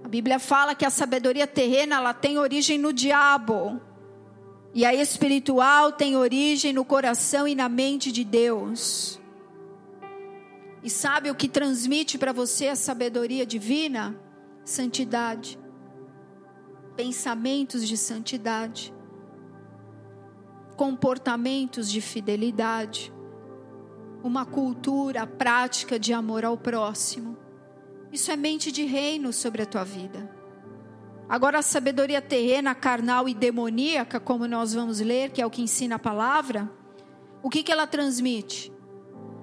A 0.04 0.08
Bíblia 0.08 0.38
fala 0.38 0.76
que 0.76 0.86
a 0.86 0.92
sabedoria 0.92 1.48
terrena 1.48 1.96
ela 1.96 2.14
tem 2.14 2.38
origem 2.38 2.78
no 2.78 2.94
diabo. 2.94 3.82
E 4.76 4.86
a 4.86 4.94
espiritual 4.94 5.92
tem 5.92 6.16
origem 6.16 6.72
no 6.72 6.86
coração 6.86 7.48
e 7.48 7.56
na 7.56 7.68
mente 7.68 8.12
de 8.12 8.24
Deus. 8.24 9.25
E 10.86 10.90
sabe 10.92 11.32
o 11.32 11.36
que 11.36 11.50
transmite 11.50 12.16
para 12.16 12.32
você 12.32 12.68
a 12.68 12.76
sabedoria 12.76 13.44
divina? 13.44 14.16
Santidade. 14.64 15.58
Pensamentos 16.96 17.88
de 17.88 17.98
santidade. 17.98 18.94
Comportamentos 20.78 21.90
de 21.90 22.02
fidelidade. 22.02 23.12
Uma 24.24 24.46
cultura 24.46 25.26
prática 25.26 25.98
de 25.98 26.14
amor 26.14 26.46
ao 26.46 26.56
próximo. 26.56 27.36
Isso 28.12 28.30
é 28.30 28.36
mente 28.36 28.72
de 28.72 28.86
reino 28.86 29.34
sobre 29.34 29.64
a 29.64 29.66
tua 29.66 29.84
vida. 29.84 30.32
Agora, 31.28 31.58
a 31.58 31.64
sabedoria 31.64 32.22
terrena, 32.22 32.76
carnal 32.76 33.28
e 33.28 33.34
demoníaca, 33.34 34.20
como 34.20 34.48
nós 34.48 34.76
vamos 34.76 35.00
ler, 35.00 35.32
que 35.32 35.42
é 35.42 35.46
o 35.48 35.50
que 35.50 35.64
ensina 35.64 35.96
a 35.96 36.00
palavra, 36.00 36.72
o 37.42 37.50
que, 37.50 37.64
que 37.64 37.72
ela 37.72 37.88
transmite? 37.88 38.75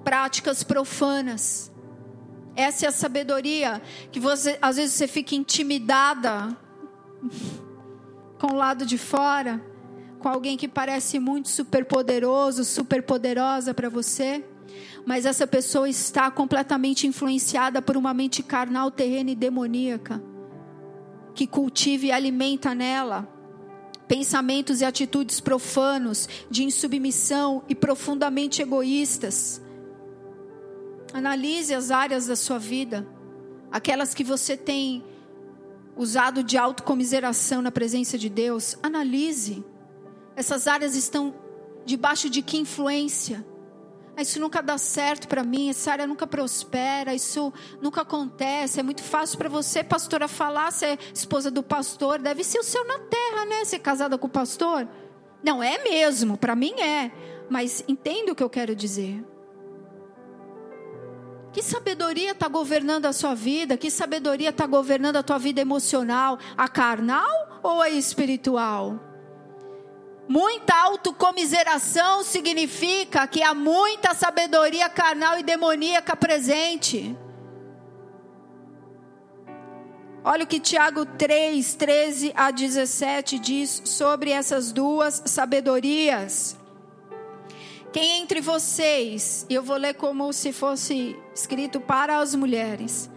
Práticas 0.03 0.63
profanas. 0.63 1.71
Essa 2.55 2.85
é 2.85 2.89
a 2.89 2.91
sabedoria 2.91 3.81
que 4.11 4.19
você, 4.19 4.57
às 4.61 4.75
vezes 4.75 4.93
você 4.93 5.07
fica 5.07 5.33
intimidada 5.33 6.55
com 8.39 8.53
o 8.53 8.55
lado 8.55 8.85
de 8.85 8.97
fora, 8.97 9.63
com 10.19 10.29
alguém 10.29 10.55
que 10.55 10.67
parece 10.67 11.19
muito 11.19 11.49
super 11.49 11.85
poderoso, 11.85 12.63
super 12.63 13.01
poderosa 13.01 13.73
para 13.73 13.89
você, 13.89 14.43
mas 15.05 15.25
essa 15.25 15.47
pessoa 15.47 15.89
está 15.89 16.29
completamente 16.29 17.07
influenciada 17.07 17.81
por 17.81 17.97
uma 17.97 18.13
mente 18.13 18.43
carnal, 18.43 18.91
terrena 18.91 19.31
e 19.31 19.35
demoníaca, 19.35 20.21
que 21.33 21.47
cultiva 21.47 22.05
e 22.07 22.11
alimenta 22.11 22.75
nela 22.75 23.27
pensamentos 24.07 24.81
e 24.81 24.85
atitudes 24.85 25.39
profanos, 25.39 26.29
de 26.49 26.63
insubmissão 26.63 27.63
e 27.67 27.73
profundamente 27.73 28.61
egoístas 28.61 29.61
Analise 31.13 31.75
as 31.75 31.91
áreas 31.91 32.25
da 32.25 32.35
sua 32.35 32.57
vida, 32.57 33.07
aquelas 33.71 34.15
que 34.15 34.23
você 34.23 34.57
tem 34.57 35.03
usado 35.95 36.43
de 36.43 36.57
autocomiseração 36.57 37.61
na 37.61 37.71
presença 37.71 38.17
de 38.17 38.29
Deus. 38.29 38.75
Analise. 38.81 39.63
Essas 40.35 40.67
áreas 40.67 40.95
estão 40.95 41.35
debaixo 41.85 42.29
de 42.29 42.41
que 42.41 42.57
influência? 42.57 43.45
Ah, 44.15 44.21
isso 44.21 44.39
nunca 44.39 44.61
dá 44.61 44.77
certo 44.77 45.27
para 45.27 45.43
mim, 45.43 45.69
essa 45.69 45.91
área 45.91 46.05
nunca 46.05 46.27
prospera, 46.27 47.15
isso 47.15 47.51
nunca 47.81 48.01
acontece. 48.01 48.79
É 48.79 48.83
muito 48.83 49.03
fácil 49.03 49.37
para 49.37 49.49
você, 49.49 49.83
pastora, 49.83 50.27
falar, 50.27 50.71
ser 50.71 50.99
esposa 51.13 51.49
do 51.49 51.63
pastor, 51.63 52.19
deve 52.19 52.43
ser 52.43 52.59
o 52.59 52.63
céu 52.63 52.85
na 52.87 52.99
terra, 52.99 53.45
né? 53.45 53.65
Ser 53.65 53.79
casada 53.79 54.17
com 54.17 54.27
o 54.27 54.29
pastor. 54.29 54.87
Não 55.43 55.61
é 55.61 55.83
mesmo, 55.83 56.37
para 56.37 56.55
mim 56.55 56.73
é. 56.79 57.11
Mas 57.49 57.83
entenda 57.87 58.31
o 58.31 58.35
que 58.35 58.43
eu 58.43 58.49
quero 58.49 58.75
dizer. 58.75 59.23
Que 61.53 61.61
sabedoria 61.61 62.31
está 62.31 62.47
governando 62.47 63.05
a 63.05 63.13
sua 63.13 63.35
vida? 63.35 63.77
Que 63.77 63.91
sabedoria 63.91 64.49
está 64.49 64.65
governando 64.65 65.17
a 65.17 65.23
tua 65.23 65.37
vida 65.37 65.61
emocional? 65.61 66.39
A 66.57 66.67
carnal 66.67 67.59
ou 67.61 67.79
a 67.79 67.91
espiritual? 67.91 68.99
Muita 70.27 70.73
autocomiseração 70.73 72.23
significa 72.23 73.27
que 73.27 73.43
há 73.43 73.53
muita 73.53 74.15
sabedoria 74.15 74.89
carnal 74.89 75.37
e 75.37 75.43
demoníaca 75.43 76.15
presente. 76.15 77.15
Olha 80.23 80.45
o 80.45 80.47
que 80.47 80.59
Tiago 80.59 81.05
3, 81.05 81.75
13 81.75 82.33
a 82.35 82.49
17 82.49 83.37
diz 83.37 83.81
sobre 83.85 84.31
essas 84.31 84.71
duas 84.71 85.21
sabedorias. 85.27 86.57
Quem 87.93 88.23
entre 88.23 88.41
vocês, 88.41 89.45
eu 89.47 89.61
vou 89.61 89.77
ler 89.77 89.93
como 89.93 90.33
se 90.33 90.51
fosse 90.51 91.15
escrito 91.33 91.79
para 91.79 92.17
as 92.17 92.33
mulheres. 92.33 93.07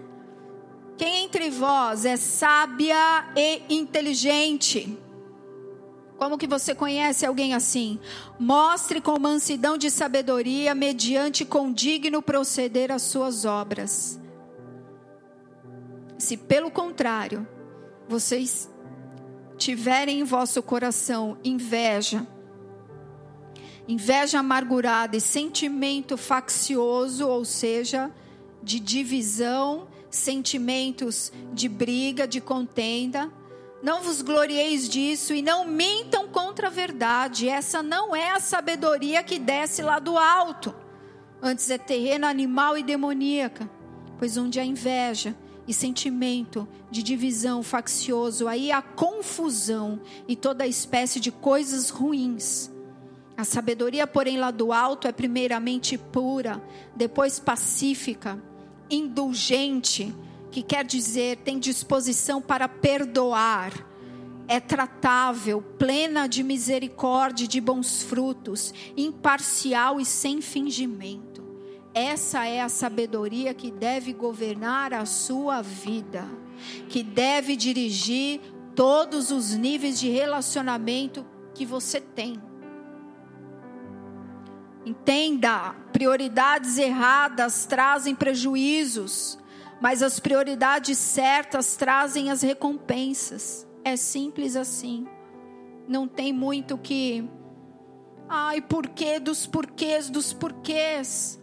Quem 0.99 1.25
entre 1.25 1.49
vós 1.49 2.05
é 2.05 2.19
sábia 2.19 2.95
e 3.35 3.63
inteligente? 3.75 4.99
Como 6.19 6.37
que 6.37 6.47
você 6.47 6.75
conhece 6.75 7.25
alguém 7.25 7.55
assim? 7.55 7.99
Mostre 8.39 9.01
com 9.01 9.19
mansidão 9.19 9.79
de 9.79 9.91
sabedoria, 9.91 10.75
mediante 10.75 11.43
com 11.43 11.73
digno 11.73 12.21
proceder 12.21 12.93
as 12.93 13.01
suas 13.01 13.47
obras. 13.47 14.21
Se 16.19 16.37
pelo 16.37 16.71
contrário, 16.71 17.49
vocês 18.07 18.71
tiverem 19.57 20.21
em 20.21 20.25
vosso 20.25 20.63
coração 20.63 21.39
inveja, 21.43 22.27
inveja 23.89 24.41
amargurada 24.41 25.17
e 25.17 25.21
sentimento 25.21 26.17
faccioso, 26.17 27.29
ou 27.29 27.45
seja, 27.45 28.11
de 28.63 28.81
divisão, 28.81 29.87
sentimentos 30.11 31.33
de 31.53 31.69
briga, 31.69 32.27
de 32.27 32.41
contenda. 32.41 33.31
Não 33.83 34.03
vos 34.03 34.23
glorieis 34.23 34.89
disso 34.89 35.33
e 35.35 35.43
não 35.43 35.67
mintam 35.67 36.27
contra 36.29 36.67
a 36.67 36.71
verdade. 36.71 37.49
Essa 37.49 37.83
não 37.83 38.17
é 38.17 38.31
a 38.31 38.41
sabedoria 38.41 39.23
que 39.23 39.39
desce 39.39 39.83
lá 39.83 39.99
do 39.99 40.19
alto. 40.19 40.75
Antes 41.41 41.71
é 41.71 41.79
terreno 41.79 42.27
animal 42.27 42.77
e 42.77 42.83
demoníaca. 42.83 43.71
Pois 44.19 44.37
onde 44.37 44.59
há 44.59 44.65
inveja 44.65 45.37
e 45.69 45.75
sentimento 45.75 46.67
de 46.91 47.03
divisão 47.03 47.63
faccioso, 47.63 48.49
aí 48.49 48.73
há 48.73 48.81
confusão 48.81 50.01
e 50.27 50.35
toda 50.35 50.67
espécie 50.67 51.21
de 51.21 51.31
coisas 51.31 51.91
ruins 51.91 52.75
a 53.37 53.45
sabedoria, 53.45 54.07
porém, 54.07 54.39
lá 54.39 54.51
do 54.51 54.73
alto 54.73 55.07
é 55.07 55.13
primeiramente 55.13 55.99
pura, 55.99 56.63
depois 56.95 57.39
pacífica, 57.39 58.43
indulgente, 58.89 60.15
que 60.51 60.63
quer 60.63 60.85
dizer 60.85 61.39
tem 61.39 61.59
disposição 61.59 62.41
para 62.41 62.67
perdoar, 62.67 63.73
é 64.49 64.59
tratável, 64.59 65.61
plena 65.61 66.27
de 66.27 66.43
misericórdia 66.43 67.45
e 67.45 67.49
de 67.49 67.61
bons 67.61 68.03
frutos, 68.03 68.73
imparcial 68.97 70.01
e 70.01 70.05
sem 70.05 70.41
fingimento. 70.41 71.45
Essa 71.93 72.47
é 72.47 72.63
a 72.63 72.69
sabedoria 72.69 73.53
que 73.53 73.71
deve 73.71 74.13
governar 74.13 74.95
a 74.95 75.05
sua 75.05 75.61
vida, 75.61 76.25
que 76.89 77.03
deve 77.03 77.57
dirigir 77.57 78.41
todos 78.75 79.31
os 79.31 79.53
níveis 79.53 79.99
de 79.99 80.09
relacionamento 80.09 81.27
que 81.55 81.67
você 81.67 82.01
tem. 82.01 82.46
Entenda, 84.87 85.75
prioridades 85.93 86.79
erradas 86.79 87.67
trazem 87.67 88.15
prejuízos, 88.15 89.37
mas 89.81 90.01
as 90.01 90.21
prioridades 90.21 90.97
certas 90.97 91.75
trazem 91.75 92.31
as 92.31 92.41
recompensas. 92.41 93.67
É 93.83 93.97
simples 93.97 94.55
assim. 94.55 95.05
Não 95.89 96.07
tem 96.07 96.33
muito 96.33 96.79
que. 96.79 97.29
Ai, 98.29 98.61
porquê 98.61 99.19
dos 99.19 99.45
porquês 99.45 100.09
dos 100.09 100.33
porquês. 100.33 101.37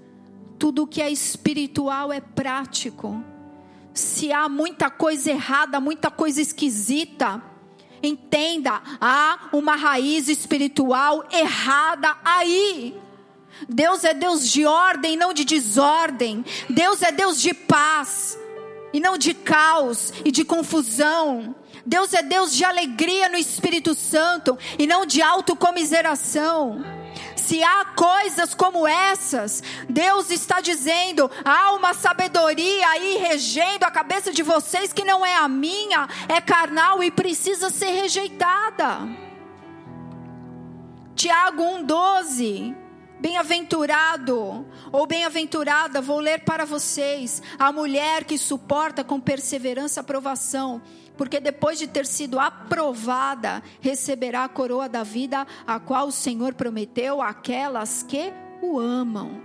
Tudo 0.58 0.88
que 0.88 1.02
é 1.02 1.12
espiritual 1.12 2.14
é 2.14 2.22
prático. 2.22 3.22
Se 3.94 4.32
há 4.32 4.48
muita 4.48 4.89
coisa 4.89 5.32
errada, 5.32 5.82
muita 5.82 6.10
coisa 6.10 6.41
esquisita, 6.41 7.44
entenda, 8.02 8.82
há 9.02 9.50
uma 9.52 9.76
raiz 9.76 10.30
espiritual 10.30 11.26
errada 11.30 12.16
aí. 12.24 13.03
Deus 13.68 14.03
é 14.03 14.14
Deus 14.14 14.49
de 14.49 14.66
ordem, 14.66 15.18
não 15.18 15.34
de 15.34 15.45
desordem. 15.45 16.43
Deus 16.70 17.01
é 17.01 17.11
Deus 17.11 17.41
de 17.41 17.53
paz 17.53 18.38
e 18.93 18.99
não 18.99 19.18
de 19.18 19.34
caos 19.34 20.14
e 20.24 20.32
de 20.32 20.45
confusão. 20.45 21.55
Deus 21.86 22.14
é 22.14 22.22
Deus 22.22 22.55
de 22.55 22.64
alegria 22.64 23.28
no 23.28 23.38
Espírito 23.38 23.93
Santo 23.93 24.57
e 24.80 24.88
não 24.88 25.05
de 25.05 25.22
autocomiseração. 25.22 26.84
Se 27.36 27.61
há 27.61 27.86
coisas 27.86 28.53
como 28.53 28.88
essas, 28.88 29.61
Deus 29.89 30.30
está 30.30 30.61
dizendo: 30.61 31.30
há 31.43 31.74
uma 31.74 31.93
sabedoria 31.93 32.88
aí 32.88 33.18
regendo 33.18 33.84
a 33.84 33.91
cabeça 33.91 34.32
de 34.32 34.41
vocês 34.41 34.93
que 34.93 35.03
não 35.03 35.26
é 35.26 35.36
a 35.36 35.49
minha, 35.49 36.07
é 36.30 36.39
carnal 36.39 37.03
e 37.03 37.11
precisa 37.11 37.70
ser 37.70 37.91
rejeitada. 37.91 38.99
Tiago 41.16 41.64
1,12. 41.64 42.83
Bem-aventurado 43.24 44.66
ou 44.92 45.08
bem-aventurada, 45.08 46.02
vou 46.02 46.20
ler 46.20 46.44
para 46.44 46.66
vocês, 46.66 47.42
a 47.58 47.72
mulher 47.72 48.26
que 48.26 48.38
suporta 48.38 49.02
com 49.02 49.18
perseverança 49.18 50.02
a 50.02 50.04
provação, 50.04 50.82
porque 51.16 51.40
depois 51.40 51.80
de 51.80 51.88
ter 51.88 52.06
sido 52.06 52.38
aprovada, 52.38 53.64
receberá 53.80 54.44
a 54.44 54.50
coroa 54.50 54.90
da 54.90 55.04
vida, 55.04 55.48
a 55.66 55.80
qual 55.80 56.08
o 56.08 56.12
Senhor 56.12 56.54
prometeu 56.54 57.22
àquelas 57.22 58.04
que 58.04 58.34
o 58.62 58.78
amam. 58.78 59.42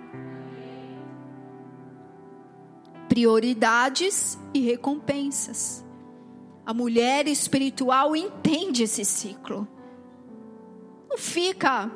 Prioridades 3.08 4.36
e 4.52 4.58
recompensas. 4.58 5.84
A 6.66 6.74
mulher 6.74 7.28
espiritual 7.28 8.16
entende 8.16 8.82
esse 8.82 9.04
ciclo. 9.04 9.68
Não 11.08 11.16
fica 11.16 11.88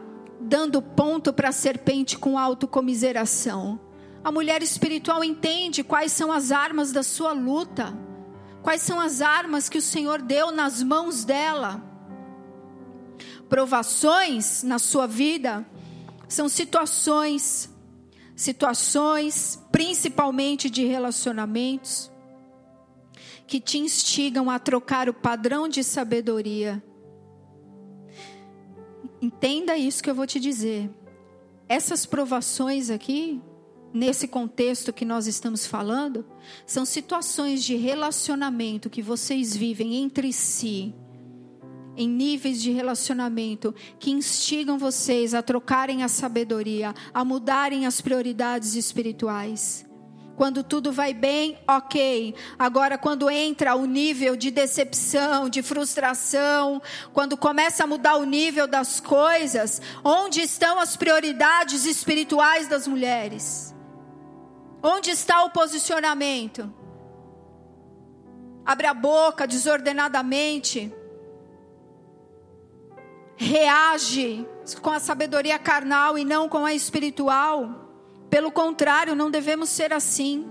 dando 0.42 0.82
ponto 0.82 1.32
para 1.32 1.48
a 1.48 1.52
serpente 1.52 2.18
com 2.18 2.38
autocomiseração. 2.38 3.80
A 4.24 4.30
mulher 4.30 4.62
espiritual 4.62 5.24
entende 5.24 5.82
quais 5.82 6.12
são 6.12 6.30
as 6.30 6.52
armas 6.52 6.92
da 6.92 7.02
sua 7.02 7.32
luta, 7.32 7.96
quais 8.62 8.82
são 8.82 9.00
as 9.00 9.20
armas 9.20 9.68
que 9.68 9.78
o 9.78 9.82
Senhor 9.82 10.20
deu 10.20 10.52
nas 10.52 10.82
mãos 10.82 11.24
dela. 11.24 11.82
Provações 13.48 14.62
na 14.62 14.78
sua 14.78 15.06
vida 15.06 15.66
são 16.28 16.48
situações, 16.48 17.70
situações 18.34 19.60
principalmente 19.70 20.70
de 20.70 20.84
relacionamentos, 20.84 22.10
que 23.46 23.60
te 23.60 23.78
instigam 23.78 24.50
a 24.50 24.58
trocar 24.58 25.08
o 25.08 25.14
padrão 25.14 25.68
de 25.68 25.82
sabedoria 25.84 26.82
Entenda 29.22 29.76
isso 29.76 30.02
que 30.02 30.10
eu 30.10 30.16
vou 30.16 30.26
te 30.26 30.40
dizer. 30.40 30.90
Essas 31.68 32.04
provações 32.04 32.90
aqui, 32.90 33.40
nesse 33.94 34.26
contexto 34.26 34.92
que 34.92 35.04
nós 35.04 35.28
estamos 35.28 35.64
falando, 35.64 36.26
são 36.66 36.84
situações 36.84 37.62
de 37.62 37.76
relacionamento 37.76 38.90
que 38.90 39.00
vocês 39.00 39.56
vivem 39.56 39.94
entre 39.94 40.32
si, 40.32 40.92
em 41.96 42.08
níveis 42.08 42.60
de 42.60 42.72
relacionamento 42.72 43.72
que 44.00 44.10
instigam 44.10 44.76
vocês 44.76 45.34
a 45.34 45.42
trocarem 45.42 46.02
a 46.02 46.08
sabedoria, 46.08 46.92
a 47.14 47.24
mudarem 47.24 47.86
as 47.86 48.00
prioridades 48.00 48.74
espirituais. 48.74 49.86
Quando 50.42 50.64
tudo 50.64 50.90
vai 50.90 51.14
bem, 51.14 51.56
ok. 51.68 52.34
Agora, 52.58 52.98
quando 52.98 53.30
entra 53.30 53.76
o 53.76 53.84
nível 53.84 54.34
de 54.34 54.50
decepção, 54.50 55.48
de 55.48 55.62
frustração, 55.62 56.82
quando 57.12 57.36
começa 57.36 57.84
a 57.84 57.86
mudar 57.86 58.16
o 58.16 58.24
nível 58.24 58.66
das 58.66 58.98
coisas, 58.98 59.80
onde 60.02 60.40
estão 60.40 60.80
as 60.80 60.96
prioridades 60.96 61.86
espirituais 61.86 62.66
das 62.66 62.88
mulheres? 62.88 63.72
Onde 64.82 65.10
está 65.10 65.44
o 65.44 65.50
posicionamento? 65.50 66.74
Abre 68.66 68.88
a 68.88 68.94
boca 68.94 69.46
desordenadamente. 69.46 70.92
Reage 73.36 74.44
com 74.80 74.90
a 74.90 74.98
sabedoria 74.98 75.56
carnal 75.56 76.18
e 76.18 76.24
não 76.24 76.48
com 76.48 76.66
a 76.66 76.74
espiritual. 76.74 77.81
Pelo 78.32 78.50
contrário, 78.50 79.14
não 79.14 79.30
devemos 79.30 79.68
ser 79.68 79.92
assim. 79.92 80.50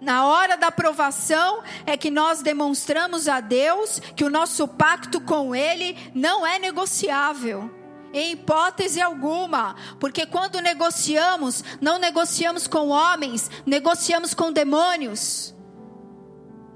Na 0.00 0.28
hora 0.28 0.56
da 0.56 0.68
aprovação 0.68 1.64
é 1.84 1.96
que 1.96 2.12
nós 2.12 2.42
demonstramos 2.42 3.26
a 3.26 3.40
Deus 3.40 3.98
que 4.14 4.22
o 4.22 4.30
nosso 4.30 4.68
pacto 4.68 5.20
com 5.20 5.52
Ele 5.52 5.98
não 6.14 6.46
é 6.46 6.60
negociável. 6.60 7.68
Em 8.12 8.34
hipótese 8.34 9.00
alguma, 9.00 9.74
porque 9.98 10.24
quando 10.26 10.60
negociamos, 10.60 11.64
não 11.80 11.98
negociamos 11.98 12.68
com 12.68 12.90
homens, 12.90 13.50
negociamos 13.66 14.32
com 14.32 14.52
demônios. 14.52 15.52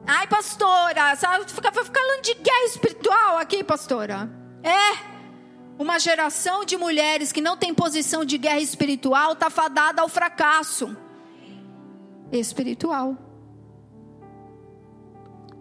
Ai, 0.05 0.27
pastora, 0.27 1.15
fica 1.47 1.71
falando 1.71 2.23
de 2.23 2.35
guerra 2.35 2.67
espiritual 2.67 3.39
aqui, 3.39 3.63
pastora. 3.63 4.29
É, 4.61 5.14
uma 5.79 5.99
geração 5.99 6.65
de 6.65 6.77
mulheres 6.77 7.33
que 7.33 7.41
não 7.41 7.57
tem 7.57 7.75
posição 7.75 8.25
de 8.25 8.39
guerra 8.39 8.61
espiritual 8.61 9.33
está 9.33 9.51
fadada 9.51 10.03
ao 10.03 10.09
fracasso 10.09 10.97
espiritual. 12.33 13.17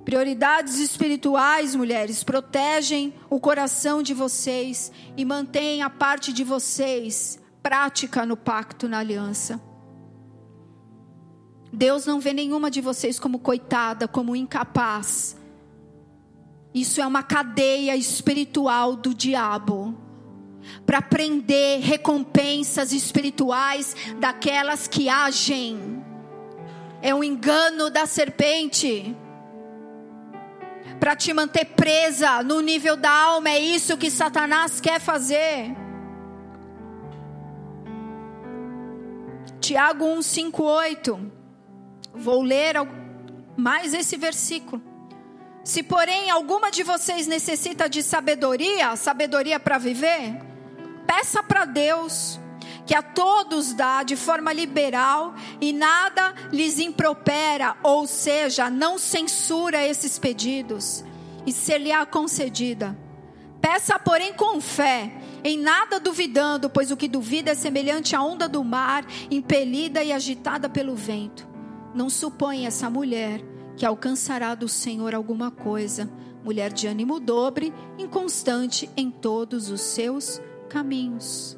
Prioridades 0.05 0.79
espirituais, 0.79 1.75
mulheres, 1.75 2.23
protegem 2.23 3.13
o 3.29 3.39
coração 3.39 4.03
de 4.03 4.13
vocês 4.13 4.91
e 5.15 5.23
mantêm 5.23 5.81
a 5.81 5.89
parte 5.89 6.33
de 6.33 6.43
vocês 6.43 7.41
prática 7.61 8.25
no 8.25 8.35
pacto, 8.35 8.89
na 8.89 8.99
aliança. 8.99 9.61
Deus 11.71 12.05
não 12.05 12.19
vê 12.19 12.33
nenhuma 12.33 12.69
de 12.69 12.81
vocês 12.81 13.17
como 13.17 13.39
coitada, 13.39 14.07
como 14.07 14.35
incapaz. 14.35 15.37
Isso 16.73 16.99
é 17.01 17.07
uma 17.07 17.23
cadeia 17.23 17.95
espiritual 17.95 18.95
do 18.95 19.13
diabo 19.13 20.02
para 20.85 21.01
prender 21.01 21.81
recompensas 21.81 22.91
espirituais 22.91 23.95
daquelas 24.19 24.87
que 24.87 25.09
agem. 25.09 26.03
É 27.01 27.13
um 27.13 27.23
engano 27.23 27.89
da 27.89 28.05
serpente. 28.05 29.15
Para 30.99 31.15
te 31.15 31.33
manter 31.33 31.65
presa 31.65 32.41
no 32.43 32.61
nível 32.61 32.95
da 32.95 33.11
alma, 33.11 33.49
é 33.49 33.59
isso 33.59 33.97
que 33.97 34.09
Satanás 34.09 34.79
quer 34.79 35.01
fazer. 35.01 35.75
Tiago 39.59 40.05
1, 40.05 40.21
5, 40.21 40.63
8. 40.63 41.31
Vou 42.13 42.41
ler 42.41 42.75
mais 43.57 43.93
esse 43.93 44.17
versículo. 44.17 44.81
Se, 45.63 45.81
porém, 45.81 46.29
alguma 46.29 46.69
de 46.69 46.83
vocês 46.83 47.27
necessita 47.27 47.87
de 47.87 48.03
sabedoria, 48.03 48.95
sabedoria 48.97 49.59
para 49.59 49.77
viver, 49.77 50.41
peça 51.05 51.41
para 51.43 51.65
Deus, 51.65 52.39
que 52.85 52.95
a 52.95 53.01
todos 53.01 53.73
dá 53.73 54.03
de 54.03 54.15
forma 54.15 54.51
liberal 54.51 55.33
e 55.61 55.71
nada 55.71 56.33
lhes 56.51 56.79
impropera, 56.79 57.75
ou 57.83 58.05
seja, 58.05 58.69
não 58.69 58.97
censura 58.97 59.85
esses 59.85 60.19
pedidos, 60.19 61.03
e 61.45 61.51
ser-lhe-á 61.51 62.05
concedida. 62.05 62.97
Peça, 63.61 63.97
porém, 63.97 64.33
com 64.33 64.59
fé, 64.59 65.11
em 65.43 65.57
nada 65.57 65.99
duvidando, 65.99 66.69
pois 66.69 66.91
o 66.91 66.97
que 66.97 67.07
duvida 67.07 67.51
é 67.51 67.55
semelhante 67.55 68.15
à 68.15 68.21
onda 68.21 68.47
do 68.47 68.63
mar, 68.63 69.05
impelida 69.31 70.03
e 70.03 70.11
agitada 70.11 70.69
pelo 70.69 70.95
vento. 70.95 71.47
Não 71.93 72.09
suponha 72.09 72.67
essa 72.67 72.89
mulher 72.89 73.41
que 73.77 73.85
alcançará 73.85 74.55
do 74.55 74.67
Senhor 74.67 75.15
alguma 75.15 75.49
coisa, 75.49 76.09
mulher 76.43 76.71
de 76.73 76.87
ânimo 76.87 77.19
dobre, 77.19 77.73
inconstante 77.97 78.89
em 78.97 79.09
todos 79.09 79.69
os 79.69 79.81
seus 79.81 80.41
caminhos. 80.73 81.55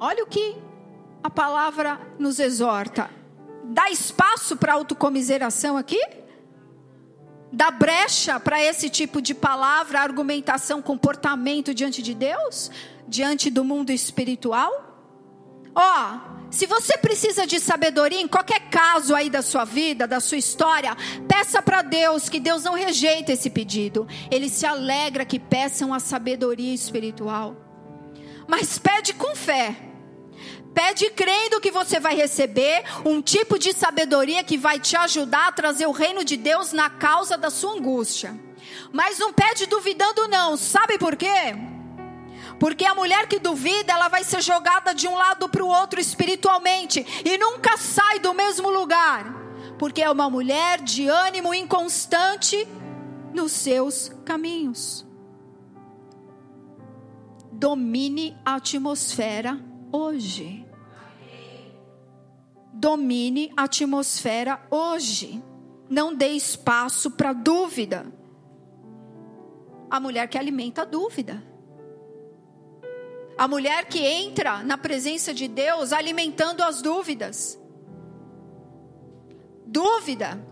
Olha 0.00 0.24
o 0.24 0.26
que 0.26 0.56
a 1.22 1.28
palavra 1.28 2.00
nos 2.18 2.38
exorta. 2.38 3.10
Dá 3.64 3.90
espaço 3.90 4.56
para 4.56 4.72
autocomiseração 4.72 5.76
aqui? 5.76 6.00
Dá 7.52 7.70
brecha 7.70 8.40
para 8.40 8.62
esse 8.62 8.88
tipo 8.88 9.20
de 9.20 9.34
palavra, 9.34 10.00
argumentação, 10.00 10.80
comportamento 10.80 11.74
diante 11.74 12.02
de 12.02 12.14
Deus? 12.14 12.70
Diante 13.06 13.50
do 13.50 13.62
mundo 13.62 13.90
espiritual? 13.90 14.72
Ó, 15.74 16.33
se 16.54 16.66
você 16.66 16.96
precisa 16.96 17.46
de 17.46 17.58
sabedoria 17.58 18.20
em 18.20 18.28
qualquer 18.28 18.70
caso 18.70 19.12
aí 19.12 19.28
da 19.28 19.42
sua 19.42 19.64
vida, 19.64 20.06
da 20.06 20.20
sua 20.20 20.38
história, 20.38 20.96
peça 21.26 21.60
para 21.60 21.82
Deus, 21.82 22.28
que 22.28 22.38
Deus 22.38 22.62
não 22.62 22.74
rejeita 22.74 23.32
esse 23.32 23.50
pedido. 23.50 24.06
Ele 24.30 24.48
se 24.48 24.64
alegra 24.64 25.24
que 25.24 25.40
peçam 25.40 25.92
a 25.92 25.98
sabedoria 25.98 26.72
espiritual. 26.72 27.56
Mas 28.46 28.78
pede 28.78 29.14
com 29.14 29.34
fé. 29.34 29.74
Pede 30.72 31.10
crendo 31.10 31.60
que 31.60 31.72
você 31.72 31.98
vai 31.98 32.14
receber 32.14 32.84
um 33.04 33.20
tipo 33.20 33.58
de 33.58 33.72
sabedoria 33.72 34.44
que 34.44 34.56
vai 34.56 34.78
te 34.78 34.96
ajudar 34.96 35.48
a 35.48 35.52
trazer 35.52 35.86
o 35.86 35.92
reino 35.92 36.24
de 36.24 36.36
Deus 36.36 36.72
na 36.72 36.88
causa 36.88 37.36
da 37.36 37.50
sua 37.50 37.72
angústia. 37.72 38.38
Mas 38.92 39.18
não 39.18 39.32
pede 39.32 39.66
duvidando 39.66 40.28
não. 40.28 40.56
Sabe 40.56 40.98
por 40.98 41.16
quê? 41.16 41.73
Porque 42.58 42.84
a 42.84 42.94
mulher 42.94 43.26
que 43.26 43.38
duvida, 43.38 43.92
ela 43.92 44.08
vai 44.08 44.24
ser 44.24 44.42
jogada 44.42 44.94
de 44.94 45.08
um 45.08 45.14
lado 45.14 45.48
para 45.48 45.64
o 45.64 45.68
outro 45.68 46.00
espiritualmente 46.00 47.04
e 47.24 47.36
nunca 47.36 47.76
sai 47.76 48.18
do 48.20 48.32
mesmo 48.32 48.70
lugar. 48.70 49.34
Porque 49.78 50.02
é 50.02 50.10
uma 50.10 50.30
mulher 50.30 50.80
de 50.80 51.08
ânimo 51.08 51.52
inconstante 51.52 52.66
nos 53.32 53.52
seus 53.52 54.12
caminhos. 54.24 55.04
Domine 57.50 58.36
a 58.44 58.54
atmosfera 58.56 59.60
hoje. 59.92 60.64
Domine 62.72 63.52
a 63.56 63.64
atmosfera 63.64 64.60
hoje. 64.70 65.42
Não 65.88 66.14
dê 66.14 66.28
espaço 66.28 67.10
para 67.10 67.32
dúvida. 67.32 68.06
A 69.90 70.00
mulher 70.00 70.28
que 70.28 70.38
alimenta 70.38 70.82
a 70.82 70.84
dúvida. 70.84 71.53
A 73.44 73.48
mulher 73.54 73.84
que 73.84 73.98
entra 73.98 74.62
na 74.62 74.78
presença 74.78 75.34
de 75.34 75.46
Deus 75.46 75.92
alimentando 75.92 76.62
as 76.62 76.80
dúvidas. 76.80 77.60
Dúvida 79.66 80.42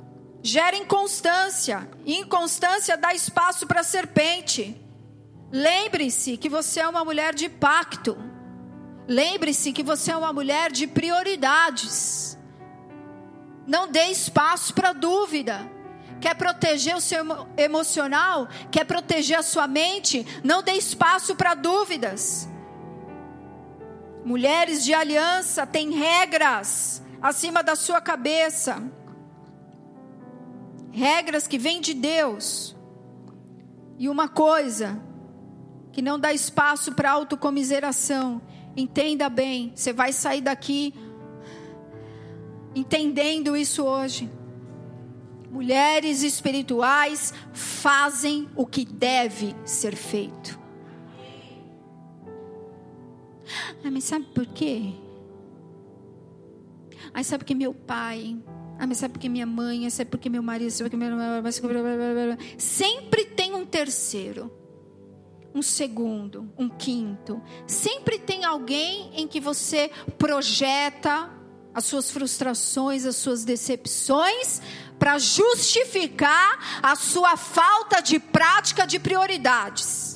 gera 0.42 0.76
inconstância. 0.76 1.88
Inconstância 2.04 2.94
dá 2.94 3.14
espaço 3.14 3.66
para 3.66 3.80
a 3.80 3.82
serpente. 3.82 4.78
Lembre-se 5.50 6.36
que 6.36 6.50
você 6.50 6.80
é 6.80 6.86
uma 6.86 7.02
mulher 7.02 7.34
de 7.34 7.48
pacto. 7.48 8.14
Lembre-se 9.08 9.72
que 9.72 9.82
você 9.82 10.12
é 10.12 10.16
uma 10.18 10.30
mulher 10.30 10.70
de 10.70 10.86
prioridades. 10.86 12.38
Não 13.66 13.90
dê 13.90 14.08
espaço 14.08 14.74
para 14.74 14.92
dúvida. 14.92 15.66
Quer 16.20 16.34
proteger 16.34 16.94
o 16.94 17.00
seu 17.00 17.24
emocional? 17.56 18.50
Quer 18.70 18.84
proteger 18.84 19.38
a 19.38 19.42
sua 19.42 19.66
mente? 19.66 20.26
Não 20.44 20.62
dê 20.62 20.72
espaço 20.72 21.34
para 21.34 21.54
dúvidas. 21.54 22.51
Mulheres 24.24 24.84
de 24.84 24.94
aliança 24.94 25.66
têm 25.66 25.90
regras 25.90 27.02
acima 27.20 27.62
da 27.62 27.74
sua 27.74 28.00
cabeça. 28.00 28.82
Regras 30.90 31.46
que 31.46 31.58
vêm 31.58 31.80
de 31.80 31.94
Deus. 31.94 32.76
E 33.98 34.08
uma 34.08 34.28
coisa 34.28 35.00
que 35.92 36.00
não 36.00 36.18
dá 36.18 36.32
espaço 36.32 36.92
para 36.92 37.10
autocomiseração. 37.10 38.40
Entenda 38.76 39.28
bem, 39.28 39.72
você 39.74 39.92
vai 39.92 40.12
sair 40.12 40.40
daqui 40.40 40.94
entendendo 42.74 43.56
isso 43.56 43.84
hoje. 43.84 44.30
Mulheres 45.50 46.22
espirituais 46.22 47.34
fazem 47.52 48.48
o 48.56 48.66
que 48.66 48.84
deve 48.84 49.54
ser 49.64 49.94
feito. 49.94 50.61
Ah, 53.84 53.90
mas 53.90 54.04
sabe 54.04 54.26
por 54.34 54.46
quê? 54.46 54.92
Ai, 57.14 57.24
sabe 57.24 57.44
porque 57.44 57.54
meu 57.54 57.74
pai. 57.74 58.36
Ah, 58.78 58.86
mas 58.86 58.98
sabe 58.98 59.12
porque 59.12 59.28
minha 59.28 59.46
mãe, 59.46 59.88
sabe 59.90 60.10
porque 60.10 60.28
meu 60.28 60.42
marido, 60.42 60.70
sabe 60.70 60.90
porque 60.90 60.96
meu... 60.96 62.36
Sempre 62.58 63.26
tem 63.26 63.54
um 63.54 63.64
terceiro, 63.64 64.50
um 65.54 65.62
segundo, 65.62 66.52
um 66.58 66.68
quinto. 66.68 67.40
Sempre 67.66 68.18
tem 68.18 68.44
alguém 68.44 69.10
em 69.14 69.28
que 69.28 69.40
você 69.40 69.90
projeta 70.18 71.30
as 71.74 71.84
suas 71.84 72.10
frustrações, 72.10 73.06
as 73.06 73.16
suas 73.16 73.44
decepções, 73.44 74.60
para 74.98 75.18
justificar 75.18 76.80
a 76.82 76.94
sua 76.96 77.36
falta 77.36 78.00
de 78.00 78.18
prática 78.18 78.86
de 78.86 78.98
prioridades. 78.98 80.11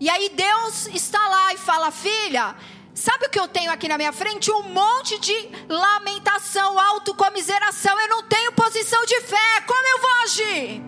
E 0.00 0.08
aí 0.08 0.28
Deus 0.30 0.86
está 0.88 1.18
lá 1.28 1.54
e 1.54 1.58
fala: 1.58 1.90
Filha, 1.90 2.54
sabe 2.94 3.26
o 3.26 3.30
que 3.30 3.38
eu 3.38 3.48
tenho 3.48 3.70
aqui 3.70 3.88
na 3.88 3.96
minha 3.96 4.12
frente? 4.12 4.50
Um 4.50 4.62
monte 4.62 5.18
de 5.18 5.50
lamentação, 5.68 6.78
autocomiseração. 6.78 7.98
Eu 8.00 8.08
não 8.08 8.22
tenho 8.24 8.52
posição 8.52 9.04
de 9.04 9.20
fé. 9.22 9.60
Como 9.66 9.86
eu 9.86 10.00
vou 10.00 10.22
agir? 10.22 10.82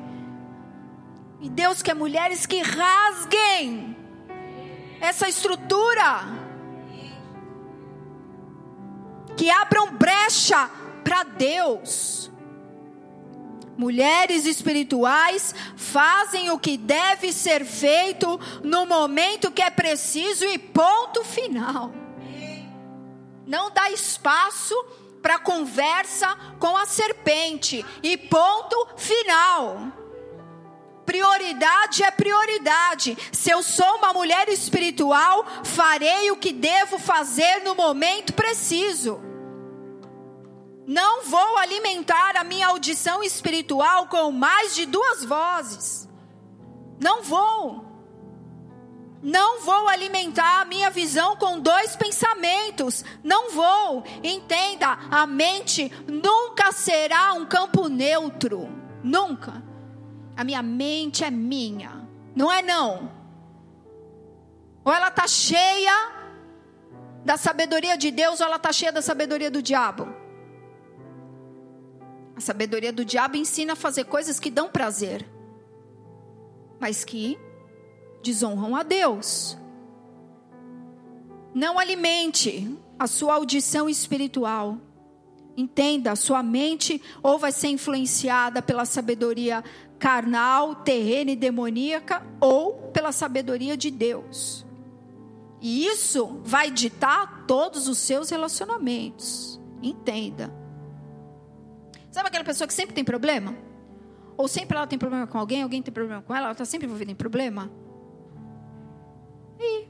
E 1.41 1.49
Deus 1.49 1.83
quer 1.83 1.95
mulheres 1.95 2.47
que 2.47 2.61
rasguem 2.61 3.97
essa 5.01 5.27
estrutura, 5.27 6.21
que 9.37 9.51
abram 9.51 9.95
brecha 9.95 10.71
para 11.03 11.23
Deus. 11.23 12.30
Mulheres 13.81 14.45
espirituais 14.45 15.55
fazem 15.75 16.51
o 16.51 16.59
que 16.59 16.77
deve 16.77 17.33
ser 17.33 17.65
feito 17.65 18.39
no 18.63 18.85
momento 18.85 19.51
que 19.51 19.63
é 19.63 19.71
preciso 19.71 20.45
e 20.45 20.59
ponto 20.59 21.25
final. 21.25 21.91
Não 23.47 23.71
dá 23.71 23.91
espaço 23.91 24.75
para 25.23 25.39
conversa 25.39 26.29
com 26.59 26.77
a 26.77 26.85
serpente 26.85 27.83
e 28.03 28.19
ponto 28.19 28.87
final. 28.99 29.91
Prioridade 31.07 32.03
é 32.03 32.11
prioridade. 32.11 33.17
Se 33.33 33.49
eu 33.49 33.63
sou 33.63 33.97
uma 33.97 34.13
mulher 34.13 34.51
espiritual, 34.51 35.47
farei 35.65 36.31
o 36.31 36.37
que 36.37 36.53
devo 36.53 36.99
fazer 36.99 37.63
no 37.65 37.75
momento 37.75 38.35
preciso. 38.35 39.30
Não 40.91 41.23
vou 41.23 41.57
alimentar 41.57 42.35
a 42.37 42.43
minha 42.43 42.67
audição 42.67 43.23
espiritual 43.23 44.09
com 44.09 44.33
mais 44.33 44.75
de 44.75 44.87
duas 44.87 45.25
vozes. 45.25 46.09
Não 46.99 47.23
vou. 47.23 47.85
Não 49.23 49.61
vou 49.61 49.87
alimentar 49.87 50.63
a 50.63 50.65
minha 50.65 50.91
visão 50.91 51.37
com 51.37 51.61
dois 51.61 51.95
pensamentos. 51.95 53.05
Não 53.23 53.53
vou. 53.53 54.03
Entenda, 54.21 54.99
a 55.09 55.29
mente 55.29 55.93
nunca 56.09 56.73
será 56.73 57.35
um 57.35 57.47
campo 57.47 57.87
neutro. 57.89 58.69
Nunca. 59.01 59.63
A 60.37 60.43
minha 60.43 60.61
mente 60.61 61.23
é 61.23 61.31
minha. 61.31 62.05
Não 62.35 62.51
é 62.51 62.63
não. 62.63 63.13
Ou 64.85 64.93
ela 64.93 65.07
está 65.07 65.29
cheia 65.29 66.11
da 67.25 67.37
sabedoria 67.37 67.97
de 67.97 68.11
Deus, 68.11 68.41
ou 68.41 68.47
ela 68.47 68.57
está 68.57 68.73
cheia 68.73 68.91
da 68.91 69.01
sabedoria 69.01 69.53
do 69.53 69.63
diabo. 69.63 70.20
A 72.41 72.43
sabedoria 72.43 72.91
do 72.91 73.05
diabo 73.05 73.37
ensina 73.37 73.75
a 73.75 73.77
fazer 73.77 74.05
coisas 74.05 74.41
que 74.41 74.51
dão 74.51 74.71
prazer, 74.71 75.29
mas 76.81 77.05
que 77.05 77.39
desonram 78.23 78.75
a 78.75 78.83
Deus. 78.83 79.59
Não 81.53 81.79
alimente 81.79 82.75
a 82.99 83.07
sua 83.07 83.35
audição 83.35 83.91
espiritual. 83.91 84.79
Entenda, 85.55 86.17
sua 86.17 86.43
mente 86.43 87.03
ou 87.23 87.39
vai 87.39 87.53
ser 87.53 87.69
influenciada 87.69 88.63
pela 88.63 88.87
sabedoria 88.87 89.63
carnal, 89.99 90.77
terrena 90.77 91.33
e 91.33 91.37
demoníaca, 91.37 92.27
ou 92.41 92.91
pela 92.91 93.13
sabedoria 93.13 93.77
de 93.77 93.91
Deus. 93.91 94.65
E 95.61 95.85
isso 95.85 96.41
vai 96.43 96.71
ditar 96.71 97.45
todos 97.47 97.87
os 97.87 97.99
seus 97.99 98.31
relacionamentos. 98.31 99.61
Entenda. 99.83 100.60
Sabe 102.11 102.29
aquela 102.29 102.45
pessoa 102.45 102.67
que 102.67 102.75
sempre 102.75 102.95
tem 102.95 103.05
problema? 103.05 103.55
Ou 104.37 104.49
sempre 104.49 104.77
ela 104.77 104.87
tem 104.87 104.99
problema 104.99 105.27
com 105.27 105.39
alguém, 105.39 105.63
alguém 105.63 105.83
tem 105.83 105.93
problema 105.93 106.23
com 106.23 106.35
ela, 106.35 106.47
ela 106.47 106.53
está 106.53 106.65
sempre 106.65 106.87
envolvida 106.87 107.13
em 107.13 107.15
problema? 107.15 107.71
E 109.59 109.87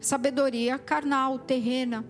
sabedoria 0.00 0.78
carnal, 0.78 1.38
terrena. 1.38 2.04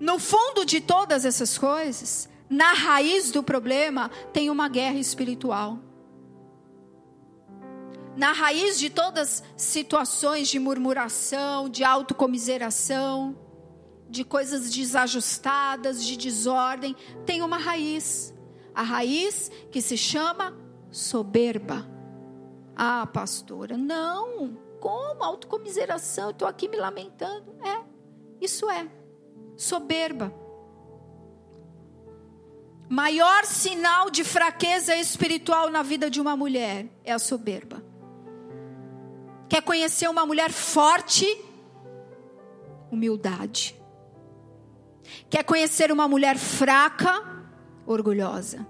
No 0.00 0.18
fundo 0.18 0.64
de 0.64 0.80
todas 0.80 1.24
essas 1.24 1.56
coisas, 1.56 2.28
na 2.50 2.72
raiz 2.72 3.30
do 3.30 3.42
problema, 3.42 4.10
tem 4.32 4.50
uma 4.50 4.68
guerra 4.68 4.98
espiritual. 4.98 5.78
Na 8.16 8.32
raiz 8.32 8.78
de 8.78 8.90
todas 8.90 9.42
situações 9.56 10.48
de 10.48 10.58
murmuração, 10.58 11.68
de 11.68 11.82
autocomiseração, 11.82 13.36
de 14.14 14.24
coisas 14.24 14.70
desajustadas, 14.70 16.04
de 16.04 16.16
desordem, 16.16 16.94
tem 17.26 17.42
uma 17.42 17.58
raiz. 17.58 18.32
A 18.72 18.82
raiz 18.82 19.50
que 19.72 19.82
se 19.82 19.96
chama 19.96 20.56
soberba. 20.90 21.86
Ah, 22.76 23.06
pastora, 23.06 23.76
não. 23.76 24.56
como? 24.80 25.22
Autocomiseração, 25.22 26.30
estou 26.30 26.46
aqui 26.46 26.68
me 26.68 26.76
lamentando. 26.76 27.56
É, 27.60 27.84
isso 28.40 28.70
é 28.70 28.88
soberba. 29.56 30.32
Maior 32.88 33.44
sinal 33.44 34.10
de 34.10 34.22
fraqueza 34.22 34.94
espiritual 34.94 35.70
na 35.70 35.82
vida 35.82 36.08
de 36.08 36.20
uma 36.20 36.36
mulher 36.36 36.86
é 37.02 37.12
a 37.12 37.18
soberba. 37.18 37.82
Quer 39.48 39.62
conhecer 39.62 40.08
uma 40.08 40.24
mulher 40.24 40.52
forte? 40.52 41.26
Humildade. 42.92 43.83
Quer 45.28 45.44
conhecer 45.44 45.92
uma 45.92 46.08
mulher 46.08 46.38
fraca? 46.38 47.22
Orgulhosa. 47.86 48.66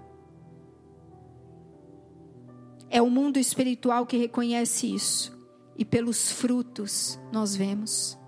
É 2.90 3.00
o 3.02 3.10
mundo 3.10 3.38
espiritual 3.38 4.06
que 4.06 4.16
reconhece 4.16 4.92
isso. 4.92 5.34
E 5.76 5.84
pelos 5.84 6.30
frutos 6.30 7.18
nós 7.32 7.56
vemos. 7.56 8.18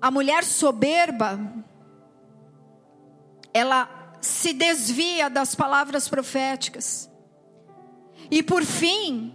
A 0.00 0.10
mulher 0.10 0.44
soberba, 0.44 1.38
ela 3.52 4.14
se 4.20 4.52
desvia 4.52 5.28
das 5.28 5.54
palavras 5.54 6.08
proféticas. 6.08 7.10
E 8.30 8.42
por 8.42 8.64
fim, 8.64 9.34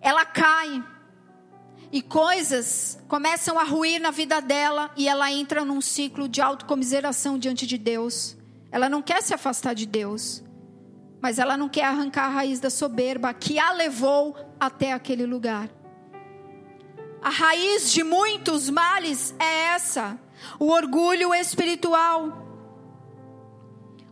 ela 0.00 0.24
cai. 0.24 0.82
E 1.92 2.00
coisas 2.00 2.98
começam 3.06 3.58
a 3.58 3.64
ruir 3.64 4.00
na 4.00 4.10
vida 4.10 4.40
dela 4.40 4.90
e 4.96 5.06
ela 5.06 5.30
entra 5.30 5.62
num 5.62 5.82
ciclo 5.82 6.26
de 6.26 6.40
autocomiseração 6.40 7.38
diante 7.38 7.66
de 7.66 7.76
Deus. 7.76 8.34
Ela 8.70 8.88
não 8.88 9.02
quer 9.02 9.22
se 9.22 9.34
afastar 9.34 9.74
de 9.74 9.84
Deus, 9.84 10.42
mas 11.20 11.38
ela 11.38 11.54
não 11.54 11.68
quer 11.68 11.84
arrancar 11.84 12.24
a 12.24 12.30
raiz 12.30 12.58
da 12.60 12.70
soberba 12.70 13.34
que 13.34 13.58
a 13.58 13.72
levou 13.72 14.34
até 14.58 14.94
aquele 14.94 15.26
lugar. 15.26 15.68
A 17.20 17.28
raiz 17.28 17.92
de 17.92 18.02
muitos 18.02 18.70
males 18.70 19.34
é 19.38 19.74
essa: 19.74 20.18
o 20.58 20.70
orgulho 20.70 21.34
espiritual. 21.34 22.48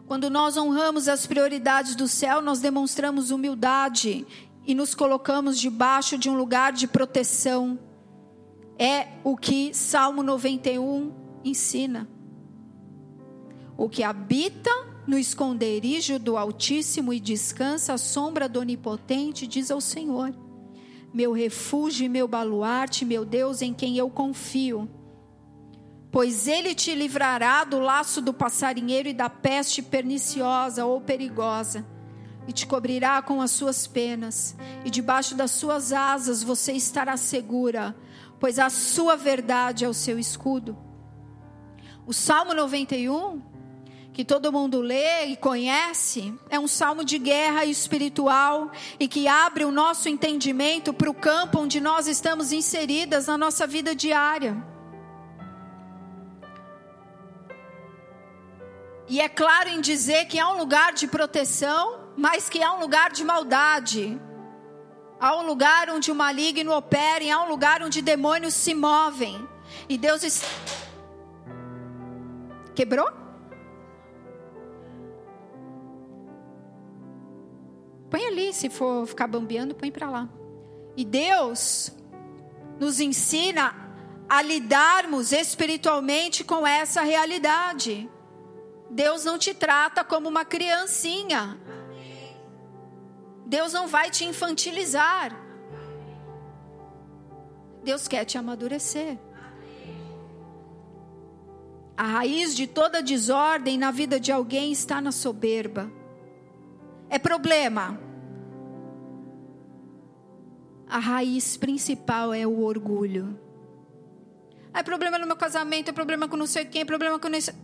Quando 0.07 0.29
nós 0.29 0.59
honramos 0.59 1.09
as 1.09 1.27
prioridades 1.27 1.95
do 1.95 2.07
céu, 2.07 2.43
nós 2.43 2.61
demonstramos 2.61 3.31
humildade 3.31 4.27
e 4.67 4.75
nos 4.75 4.95
colocamos 4.95 5.59
debaixo 5.59 6.17
de 6.19 6.29
um 6.29 6.37
lugar 6.37 6.73
de 6.73 6.87
proteção. 6.87 7.79
É 8.79 9.09
o 9.25 9.37
que 9.37 9.75
Salmo 9.75 10.23
91 10.23 11.13
ensina. 11.45 12.09
O 13.77 13.89
que 13.89 14.03
habita 14.03 14.71
no 15.07 15.19
esconderijo 15.19 16.19
do 16.19 16.37
Altíssimo 16.37 17.13
e 17.13 17.21
descansa 17.21 17.95
à 17.95 17.99
sombra 17.99 18.49
do 18.49 18.61
Onipotente, 18.61 19.47
diz 19.47 19.71
ao 19.71 19.81
Senhor: 19.81 20.35
Meu 21.13 21.33
refúgio 21.33 22.05
e 22.05 22.09
meu 22.09 22.29
baluarte, 22.29 23.05
meu 23.05 23.25
Deus 23.25 23.63
em 23.63 23.75
quem 23.75 23.97
eu 23.97 24.09
confio 24.09 24.89
pois 26.11 26.49
ele 26.49 26.75
te 26.75 26.95
livrará 26.95 27.65
do 27.65 27.79
laço 27.79 28.21
do 28.21 28.35
passarinheiro 28.35 29.09
e 29.09 29.15
da 29.15 29.31
peste 29.31 29.81
perniciosa 29.81 30.85
ou 30.85 31.01
perigosa, 31.01 31.87
e 32.47 32.53
te 32.53 32.67
cobrirá 32.67 33.23
com 33.23 33.41
as 33.41 33.51
suas 33.51 33.87
penas, 33.87 34.57
e 34.85 34.91
debaixo 34.91 35.35
das 35.35 35.51
suas 35.51 35.93
asas 35.93 36.43
você 36.43 36.73
estará 36.73 37.17
segura, 37.17 37.95
pois 38.39 38.59
a 38.59 38.71
sua 38.71 39.17
verdade 39.17 39.85
é 39.85 39.89
o 39.89 39.95
seu 39.95 40.19
escudo. 40.19 40.77
O 42.07 42.13
Salmo 42.13 42.55
91, 42.55 43.41
que 44.13 44.25
todo 44.25 44.53
mundo 44.53 44.81
lê 44.81 45.27
e 45.27 45.37
conhece, 45.37 46.35
é 46.49 46.59
um 46.59 46.67
salmo 46.67 47.05
de 47.05 47.19
guerra 47.19 47.65
espiritual 47.65 48.71
e 48.99 49.07
que 49.07 49.29
abre 49.29 49.65
o 49.65 49.71
nosso 49.71 50.09
entendimento 50.09 50.93
para 50.93 51.09
o 51.09 51.15
campo 51.15 51.61
onde 51.61 51.81
nós 51.81 52.09
estamos 52.09 52.51
inseridas 52.51 53.27
na 53.27 53.39
nossa 53.39 53.67
vida 53.67 53.95
diária. 53.95 54.57
E 59.09 59.21
é 59.21 59.29
claro 59.29 59.69
em 59.69 59.81
dizer 59.81 60.27
que 60.27 60.39
há 60.39 60.49
um 60.49 60.59
lugar 60.59 60.93
de 60.93 61.09
proteção, 61.09 62.00
mas 62.17 62.49
que 62.49 62.63
há 62.63 62.73
um 62.73 62.81
lugar 62.81 63.11
de 63.11 63.25
maldade. 63.25 64.21
Há 65.19 65.37
um 65.37 65.47
lugar 65.47 65.91
onde 65.91 66.11
o 66.11 66.15
maligno 66.15 66.73
opera, 66.73 67.23
e 67.23 67.31
há 67.31 67.43
um 67.43 67.49
lugar 67.49 67.83
onde 67.83 68.01
demônios 68.01 68.55
se 68.55 68.75
movem. 68.75 69.47
E 69.89 69.99
Deus 69.99 70.23
es... 70.23 70.43
quebrou? 72.75 73.09
Põe 78.11 78.27
ali, 78.27 78.53
se 78.53 78.69
for 78.69 79.07
ficar 79.07 79.29
bambeando, 79.29 79.75
põe 79.75 79.91
para 79.91 80.11
lá. 80.11 80.29
E 80.97 81.05
Deus 81.05 81.93
nos 82.79 82.99
ensina 82.99 83.75
a 84.29 84.43
lidarmos 84.43 85.33
espiritualmente 85.33 86.43
com 86.43 86.67
essa 86.67 87.03
realidade. 87.03 88.11
Deus 88.91 89.25
não 89.25 89.39
te 89.39 89.55
trata 89.55 90.03
como 90.03 90.29
uma 90.29 90.45
criancinha. 90.45 91.60
Deus 93.51 93.73
não 93.73 93.89
vai 93.89 94.09
te 94.11 94.25
infantilizar. 94.25 95.37
Deus 97.83 98.07
quer 98.07 98.25
te 98.25 98.39
amadurecer. 98.39 99.19
A 101.97 102.05
raiz 102.05 102.55
de 102.55 102.69
toda 102.69 103.03
desordem 103.03 103.77
na 103.77 103.91
vida 103.91 104.21
de 104.21 104.31
alguém 104.31 104.71
está 104.71 105.01
na 105.01 105.11
soberba. 105.11 105.91
É 107.09 107.19
problema. 107.19 107.99
A 110.89 111.01
raiz 111.01 111.57
principal 111.57 112.33
é 112.33 112.47
o 112.47 112.61
orgulho. 112.61 113.37
É 114.73 114.83
problema 114.85 115.19
no 115.19 115.27
meu 115.27 115.37
casamento, 115.37 115.89
é 115.89 115.93
problema 115.93 116.29
com 116.29 116.37
não 116.37 116.47
sei 116.47 116.65
quem, 116.65 116.83
é 116.83 116.85
problema 116.85 117.19
com 117.19 117.29
sei 117.41 117.55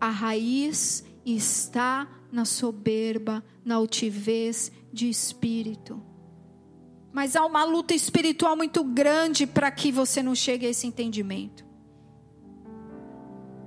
a 0.00 0.10
raiz 0.10 1.04
está 1.24 2.08
na 2.32 2.44
soberba, 2.44 3.44
na 3.64 3.76
altivez 3.76 4.72
de 4.96 5.10
espírito. 5.10 6.02
Mas 7.12 7.36
há 7.36 7.44
uma 7.44 7.64
luta 7.64 7.94
espiritual 7.94 8.56
muito 8.56 8.82
grande 8.82 9.46
para 9.46 9.70
que 9.70 9.92
você 9.92 10.22
não 10.22 10.34
chegue 10.34 10.66
a 10.66 10.70
esse 10.70 10.86
entendimento. 10.86 11.66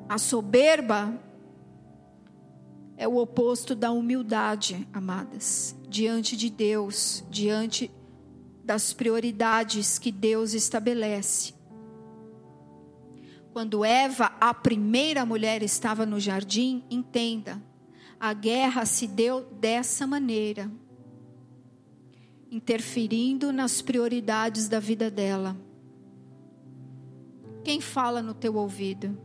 A 0.09 0.17
soberba 0.17 1.21
é 2.97 3.07
o 3.07 3.17
oposto 3.17 3.75
da 3.75 3.91
humildade, 3.91 4.88
amadas, 4.91 5.75
diante 5.88 6.36
de 6.36 6.49
Deus, 6.49 7.23
diante 7.30 7.91
das 8.63 8.91
prioridades 8.91 9.99
que 9.99 10.11
Deus 10.11 10.53
estabelece. 10.53 11.53
Quando 13.53 13.86
Eva, 13.86 14.36
a 14.41 14.51
primeira 14.51 15.25
mulher, 15.27 15.61
estava 15.61 16.07
no 16.07 16.19
jardim, 16.19 16.84
entenda, 16.89 17.61
a 18.19 18.34
guerra 18.34 18.86
se 18.86 19.07
deu 19.07 19.41
dessa 19.41 20.07
maneira, 20.07 20.71
interferindo 22.51 23.51
nas 23.53 23.81
prioridades 23.81 24.67
da 24.67 24.79
vida 24.79 25.09
dela. 25.09 25.55
Quem 27.63 27.79
fala 27.79 28.21
no 28.21 28.33
teu 28.33 28.55
ouvido? 28.55 29.17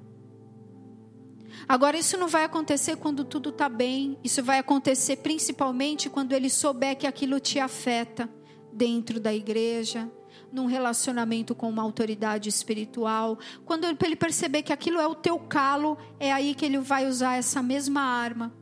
Agora, 1.68 1.96
isso 1.96 2.16
não 2.18 2.28
vai 2.28 2.44
acontecer 2.44 2.96
quando 2.96 3.24
tudo 3.24 3.50
está 3.50 3.68
bem, 3.68 4.18
isso 4.22 4.42
vai 4.42 4.58
acontecer 4.58 5.16
principalmente 5.16 6.10
quando 6.10 6.32
ele 6.32 6.50
souber 6.50 6.96
que 6.96 7.06
aquilo 7.06 7.40
te 7.40 7.58
afeta 7.58 8.28
dentro 8.72 9.20
da 9.20 9.32
igreja, 9.32 10.10
num 10.52 10.66
relacionamento 10.66 11.54
com 11.54 11.68
uma 11.68 11.82
autoridade 11.82 12.48
espiritual, 12.48 13.38
quando 13.64 13.84
ele 13.84 14.16
perceber 14.16 14.62
que 14.62 14.72
aquilo 14.72 15.00
é 15.00 15.06
o 15.06 15.14
teu 15.14 15.38
calo, 15.38 15.96
é 16.18 16.32
aí 16.32 16.54
que 16.54 16.64
ele 16.64 16.78
vai 16.78 17.06
usar 17.06 17.36
essa 17.36 17.62
mesma 17.62 18.00
arma 18.00 18.52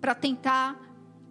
para 0.00 0.14
tentar 0.14 0.85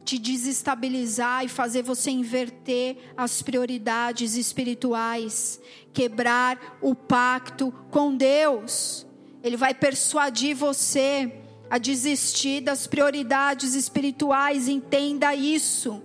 te 0.05 0.19
desestabilizar 0.19 1.43
e 1.43 1.49
fazer 1.49 1.81
você 1.81 2.11
inverter 2.11 2.97
as 3.17 3.41
prioridades 3.41 4.35
espirituais, 4.35 5.59
quebrar 5.91 6.77
o 6.79 6.93
pacto 6.93 7.73
com 7.89 8.15
Deus. 8.15 9.05
Ele 9.43 9.57
vai 9.57 9.73
persuadir 9.73 10.55
você 10.55 11.41
a 11.69 11.79
desistir 11.79 12.61
das 12.61 12.85
prioridades 12.85 13.73
espirituais, 13.73 14.67
entenda 14.67 15.33
isso. 15.33 16.01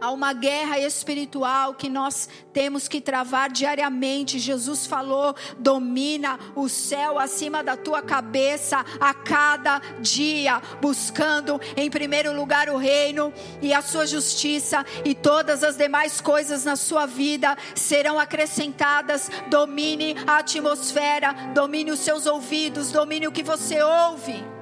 Há 0.00 0.12
uma 0.12 0.32
guerra 0.32 0.78
espiritual 0.78 1.74
que 1.74 1.88
nós 1.88 2.28
temos 2.52 2.86
que 2.86 3.00
travar 3.00 3.50
diariamente. 3.50 4.38
Jesus 4.38 4.86
falou: 4.86 5.34
domina 5.58 6.38
o 6.54 6.68
céu 6.68 7.18
acima 7.18 7.64
da 7.64 7.76
tua 7.76 8.00
cabeça 8.00 8.84
a 9.00 9.12
cada 9.12 9.80
dia, 10.00 10.62
buscando 10.80 11.60
em 11.76 11.90
primeiro 11.90 12.32
lugar 12.32 12.68
o 12.68 12.76
reino 12.76 13.32
e 13.60 13.74
a 13.74 13.82
sua 13.82 14.06
justiça, 14.06 14.86
e 15.04 15.14
todas 15.14 15.64
as 15.64 15.76
demais 15.76 16.20
coisas 16.20 16.64
na 16.64 16.76
sua 16.76 17.04
vida 17.04 17.56
serão 17.74 18.20
acrescentadas. 18.20 19.28
Domine 19.48 20.14
a 20.26 20.38
atmosfera, 20.38 21.32
domine 21.54 21.90
os 21.90 22.00
seus 22.00 22.26
ouvidos, 22.26 22.92
domine 22.92 23.26
o 23.26 23.32
que 23.32 23.42
você 23.42 23.82
ouve. 23.82 24.57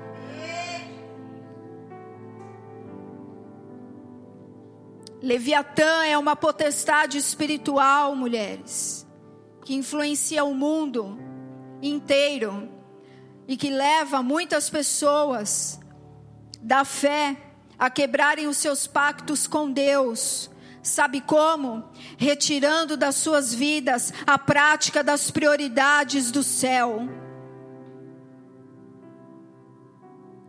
Leviatã 5.22 6.04
é 6.04 6.16
uma 6.16 6.36
potestade 6.36 7.16
espiritual, 7.16 8.14
mulheres, 8.14 9.06
que 9.64 9.74
influencia 9.74 10.44
o 10.44 10.54
mundo 10.54 11.18
inteiro 11.82 12.68
e 13.48 13.56
que 13.56 13.70
leva 13.70 14.22
muitas 14.22 14.68
pessoas 14.68 15.80
da 16.60 16.84
fé 16.84 17.36
a 17.78 17.88
quebrarem 17.88 18.46
os 18.46 18.56
seus 18.56 18.86
pactos 18.86 19.46
com 19.46 19.70
Deus. 19.70 20.50
Sabe 20.82 21.20
como? 21.20 21.84
Retirando 22.16 22.96
das 22.96 23.16
suas 23.16 23.52
vidas 23.52 24.12
a 24.26 24.38
prática 24.38 25.02
das 25.02 25.30
prioridades 25.30 26.30
do 26.30 26.42
céu. 26.42 27.08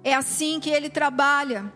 É 0.04 0.14
assim 0.14 0.60
que 0.60 0.70
ele 0.70 0.90
trabalha. 0.90 1.74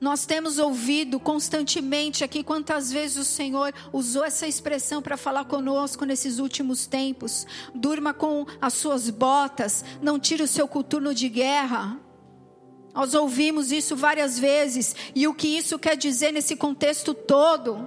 Nós 0.00 0.24
temos 0.24 0.58
ouvido 0.58 1.20
constantemente 1.20 2.24
aqui 2.24 2.42
quantas 2.42 2.90
vezes 2.90 3.18
o 3.18 3.24
Senhor 3.24 3.74
usou 3.92 4.24
essa 4.24 4.46
expressão 4.48 5.02
para 5.02 5.18
falar 5.18 5.44
conosco 5.44 6.06
nesses 6.06 6.38
últimos 6.38 6.86
tempos. 6.86 7.46
Durma 7.74 8.14
com 8.14 8.46
as 8.62 8.72
suas 8.72 9.10
botas, 9.10 9.84
não 10.00 10.18
tire 10.18 10.42
o 10.42 10.48
seu 10.48 10.66
coturno 10.66 11.14
de 11.14 11.28
guerra. 11.28 12.00
Nós 12.94 13.12
ouvimos 13.12 13.70
isso 13.70 13.94
várias 13.94 14.38
vezes, 14.38 14.96
e 15.14 15.28
o 15.28 15.34
que 15.34 15.46
isso 15.46 15.78
quer 15.78 15.96
dizer 15.96 16.32
nesse 16.32 16.56
contexto 16.56 17.12
todo? 17.12 17.86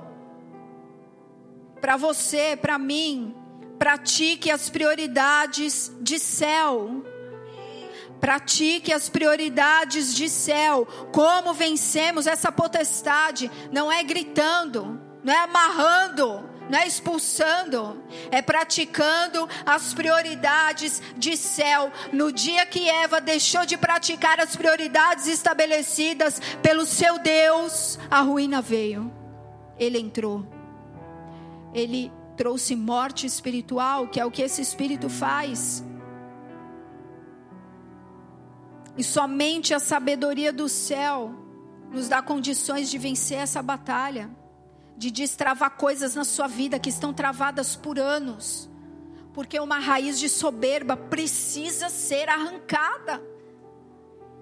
Para 1.82 1.98
você, 1.98 2.56
para 2.56 2.78
mim, 2.78 3.36
pratique 3.80 4.52
as 4.52 4.70
prioridades 4.70 5.92
de 6.00 6.20
céu. 6.20 7.04
Pratique 8.24 8.94
as 8.94 9.10
prioridades 9.10 10.16
de 10.16 10.30
céu. 10.30 10.86
Como 11.12 11.54
vencemos 11.54 12.26
essa 12.26 12.54
potestade? 12.54 13.52
Não 13.70 13.92
é 13.92 14.02
gritando, 14.02 14.98
não 15.22 15.34
é 15.34 15.40
amarrando, 15.40 16.50
não 16.70 16.80
é 16.80 16.88
expulsando, 16.88 18.02
é 18.32 18.42
praticando 18.42 19.46
as 19.66 19.94
prioridades 19.94 21.02
de 21.18 21.36
céu. 21.36 21.92
No 22.14 22.32
dia 22.32 22.66
que 22.66 22.88
Eva 22.88 23.20
deixou 23.20 23.66
de 23.66 23.76
praticar 23.76 24.40
as 24.40 24.56
prioridades 24.56 25.28
estabelecidas 25.28 26.40
pelo 26.62 26.86
seu 26.86 27.20
Deus, 27.20 28.00
a 28.10 28.22
ruína 28.22 28.62
veio. 28.62 29.12
Ele 29.78 30.00
entrou. 30.00 30.48
Ele 31.74 32.10
trouxe 32.38 32.74
morte 32.74 33.28
espiritual, 33.28 34.08
que 34.08 34.18
é 34.18 34.26
o 34.26 34.32
que 34.32 34.42
esse 34.42 34.62
espírito 34.62 35.10
faz. 35.10 35.84
E 38.98 39.04
somente 39.04 39.74
a 39.74 39.80
sabedoria 39.80 40.54
do 40.54 40.70
céu 40.70 41.34
nos 41.92 42.08
dá 42.08 42.22
condições 42.22 42.90
de 42.90 42.98
vencer 42.98 43.38
essa 43.38 43.62
batalha, 43.62 44.30
de 44.98 45.10
destravar 45.12 45.72
coisas 45.72 46.16
na 46.16 46.24
sua 46.24 46.48
vida 46.48 46.80
que 46.80 46.90
estão 46.90 47.14
travadas 47.14 47.76
por 47.76 48.00
anos. 48.00 48.70
Porque 49.34 49.60
uma 49.60 49.80
raiz 49.80 50.20
de 50.20 50.30
soberba 50.30 50.96
precisa 50.96 51.90
ser 51.90 52.30
arrancada. 52.30 53.22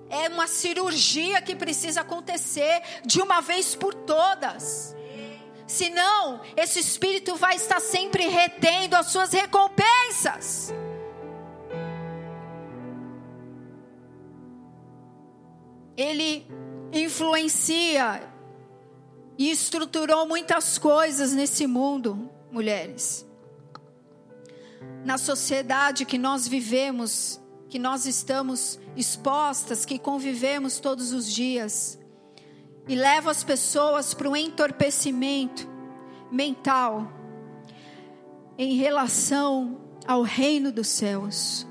É 0.10 0.28
uma 0.28 0.48
cirurgia 0.48 1.42
que 1.42 1.56
precisa 1.56 2.02
acontecer 2.02 2.82
de 3.06 3.22
uma 3.22 3.40
vez 3.40 3.74
por 3.74 3.94
todas. 3.94 4.94
Senão, 5.66 6.42
esse 6.58 6.80
espírito 6.80 7.36
vai 7.36 7.56
estar 7.56 7.80
sempre 7.80 8.28
retendo 8.28 8.98
as 8.98 9.08
suas 9.08 9.32
recompensas. 9.32 10.74
Ele 16.02 16.46
influencia 16.92 18.28
e 19.38 19.50
estruturou 19.50 20.28
muitas 20.28 20.78
coisas 20.78 21.34
nesse 21.34 21.66
mundo, 21.66 22.30
mulheres. 22.52 23.26
Na 25.06 25.18
sociedade 25.18 26.06
que 26.06 26.18
nós 26.18 26.48
vivemos, 26.48 27.40
que 27.70 27.80
nós 27.80 28.06
estamos 28.06 28.80
expostas, 28.96 29.86
que 29.86 29.98
convivemos 29.98 30.80
todos 30.80 31.14
os 31.14 31.32
dias, 31.32 31.98
e 32.88 32.96
leva 32.96 33.32
as 33.32 33.44
pessoas 33.44 34.14
para 34.14 34.30
um 34.30 34.36
entorpecimento 34.36 35.70
mental 36.32 37.12
em 38.58 38.76
relação 38.76 39.80
ao 40.06 40.24
reino 40.24 40.72
dos 40.72 40.88
céus. 40.88 41.66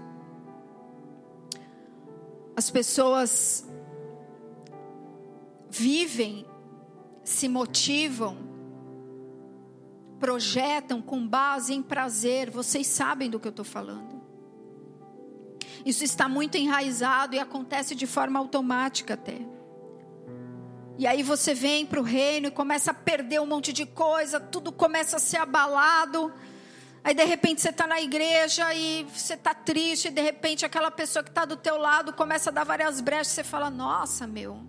As 2.57 2.71
pessoas 2.71 3.70
vivem, 5.71 6.45
se 7.23 7.49
motivam, 7.49 8.37
projetam 10.19 11.01
com 11.01 11.27
base 11.27 11.73
em 11.73 11.83
prazer. 11.83 12.51
Vocês 12.51 12.87
sabem 12.87 13.31
do 13.31 13.39
que 13.39 13.49
eu 13.49 13.51
estou 13.51 13.65
falando. 13.65 14.21
Isso 15.85 16.05
está 16.05 16.29
muito 16.29 16.57
enraizado 16.57 17.35
e 17.35 17.39
acontece 17.39 17.95
de 17.95 18.07
forma 18.07 18.39
automática 18.39 19.15
até. 19.15 19.39
E 20.99 21.07
aí 21.07 21.23
você 21.23 21.55
vem 21.55 21.87
para 21.87 21.99
o 21.99 22.03
reino 22.03 22.49
e 22.49 22.51
começa 22.51 22.91
a 22.91 22.95
perder 22.95 23.41
um 23.41 23.47
monte 23.47 23.73
de 23.73 23.87
coisa, 23.87 24.39
tudo 24.39 24.71
começa 24.71 25.17
a 25.17 25.19
ser 25.19 25.39
abalado. 25.39 26.31
Aí 27.03 27.15
de 27.15 27.25
repente 27.25 27.63
você 27.63 27.71
está 27.71 27.87
na 27.87 28.03
igreja 28.03 28.75
e 28.75 29.05
você 29.05 29.33
está 29.33 29.55
triste, 29.55 30.09
e 30.09 30.11
de 30.11 30.21
repente 30.21 30.67
aquela 30.67 30.91
pessoa 30.91 31.23
que 31.23 31.31
está 31.31 31.47
do 31.47 31.57
teu 31.57 31.79
lado 31.79 32.13
começa 32.13 32.51
a 32.51 32.53
dar 32.53 32.65
várias 32.65 33.01
brechas, 33.01 33.29
você 33.29 33.43
fala, 33.43 33.71
nossa 33.71 34.27
meu, 34.27 34.63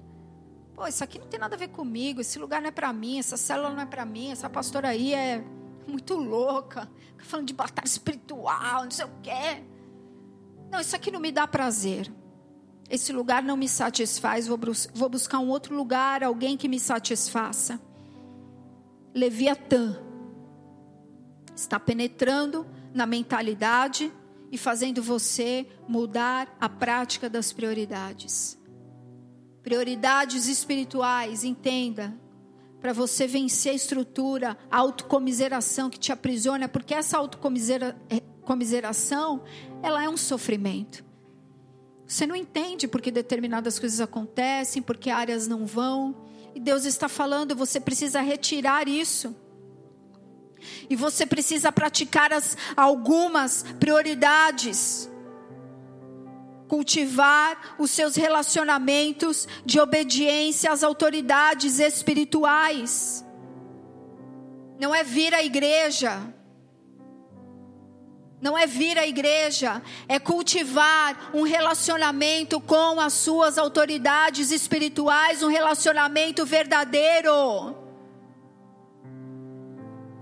Isso 0.87 1.03
aqui 1.03 1.19
não 1.19 1.27
tem 1.27 1.39
nada 1.39 1.55
a 1.55 1.57
ver 1.57 1.69
comigo, 1.69 2.21
esse 2.21 2.39
lugar 2.39 2.61
não 2.61 2.69
é 2.69 2.71
para 2.71 2.91
mim, 2.91 3.19
essa 3.19 3.37
célula 3.37 3.69
não 3.69 3.81
é 3.81 3.85
para 3.85 4.05
mim, 4.05 4.31
essa 4.31 4.49
pastora 4.49 4.89
aí 4.89 5.13
é 5.13 5.43
muito 5.87 6.15
louca, 6.15 6.89
falando 7.19 7.47
de 7.47 7.53
batalha 7.53 7.85
espiritual, 7.85 8.83
não 8.83 8.91
sei 8.91 9.05
o 9.05 9.11
quê. 9.21 9.63
Não, 10.69 10.79
isso 10.79 10.95
aqui 10.95 11.11
não 11.11 11.19
me 11.19 11.31
dá 11.31 11.47
prazer. 11.47 12.11
Esse 12.89 13.11
lugar 13.13 13.43
não 13.43 13.57
me 13.57 13.67
satisfaz, 13.67 14.47
vou, 14.47 14.59
vou 14.93 15.09
buscar 15.09 15.39
um 15.39 15.49
outro 15.49 15.75
lugar, 15.75 16.23
alguém 16.23 16.57
que 16.57 16.67
me 16.67 16.79
satisfaça. 16.79 17.79
Leviatã 19.13 19.97
está 21.55 21.79
penetrando 21.79 22.65
na 22.93 23.05
mentalidade 23.05 24.11
e 24.51 24.57
fazendo 24.57 25.01
você 25.01 25.65
mudar 25.87 26.55
a 26.59 26.67
prática 26.67 27.29
das 27.29 27.53
prioridades 27.53 28.60
prioridades 29.63 30.47
espirituais, 30.47 31.43
entenda, 31.43 32.13
para 32.79 32.93
você 32.93 33.27
vencer 33.27 33.73
a 33.73 33.75
estrutura, 33.75 34.57
a 34.69 34.77
autocomiseração 34.79 35.89
que 35.89 35.99
te 35.99 36.11
aprisiona, 36.11 36.67
porque 36.67 36.95
essa 36.95 37.17
autocomiseração, 37.17 39.43
ela 39.83 40.03
é 40.03 40.09
um 40.09 40.17
sofrimento. 40.17 41.05
Você 42.07 42.25
não 42.25 42.35
entende 42.35 42.87
porque 42.87 43.11
determinadas 43.11 43.77
coisas 43.77 44.01
acontecem, 44.01 44.81
porque 44.81 45.11
áreas 45.11 45.47
não 45.47 45.63
vão, 45.65 46.15
e 46.55 46.59
Deus 46.59 46.85
está 46.85 47.07
falando, 47.07 47.55
você 47.55 47.79
precisa 47.79 48.19
retirar 48.19 48.87
isso. 48.87 49.35
E 50.89 50.95
você 50.95 51.25
precisa 51.25 51.71
praticar 51.71 52.33
as, 52.33 52.57
algumas 52.75 53.63
prioridades 53.79 55.09
cultivar 56.71 57.75
os 57.77 57.91
seus 57.91 58.15
relacionamentos 58.15 59.45
de 59.65 59.77
obediência 59.77 60.71
às 60.71 60.83
autoridades 60.83 61.79
espirituais. 61.79 63.25
Não 64.79 64.95
é 64.95 65.03
vir 65.03 65.33
à 65.33 65.43
igreja. 65.43 66.33
Não 68.41 68.57
é 68.57 68.65
vir 68.65 68.97
à 68.97 69.05
igreja, 69.05 69.81
é 70.07 70.17
cultivar 70.17 71.31
um 71.33 71.41
relacionamento 71.41 72.61
com 72.61 73.01
as 73.01 73.13
suas 73.15 73.57
autoridades 73.57 74.49
espirituais, 74.49 75.43
um 75.43 75.49
relacionamento 75.49 76.45
verdadeiro. 76.45 77.80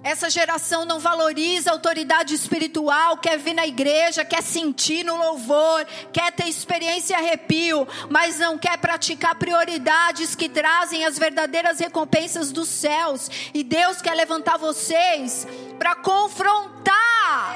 Essa 0.09 0.27
geração 0.27 0.85
não 0.85 0.99
valoriza 0.99 1.69
a 1.69 1.73
autoridade 1.73 2.33
espiritual, 2.33 3.17
quer 3.17 3.37
vir 3.37 3.53
na 3.53 3.67
igreja, 3.67 4.25
quer 4.25 4.41
sentir 4.41 5.05
no 5.05 5.15
louvor, 5.15 5.85
quer 6.11 6.31
ter 6.31 6.47
experiência 6.47 7.13
e 7.13 7.15
arrepio, 7.15 7.87
mas 8.09 8.39
não 8.39 8.57
quer 8.57 8.75
praticar 8.79 9.35
prioridades 9.35 10.33
que 10.33 10.49
trazem 10.49 11.05
as 11.05 11.19
verdadeiras 11.19 11.79
recompensas 11.79 12.51
dos 12.51 12.69
céus. 12.69 13.29
E 13.53 13.63
Deus 13.63 14.01
quer 14.01 14.15
levantar 14.15 14.57
vocês 14.57 15.47
para 15.77 15.93
confrontar. 15.93 17.55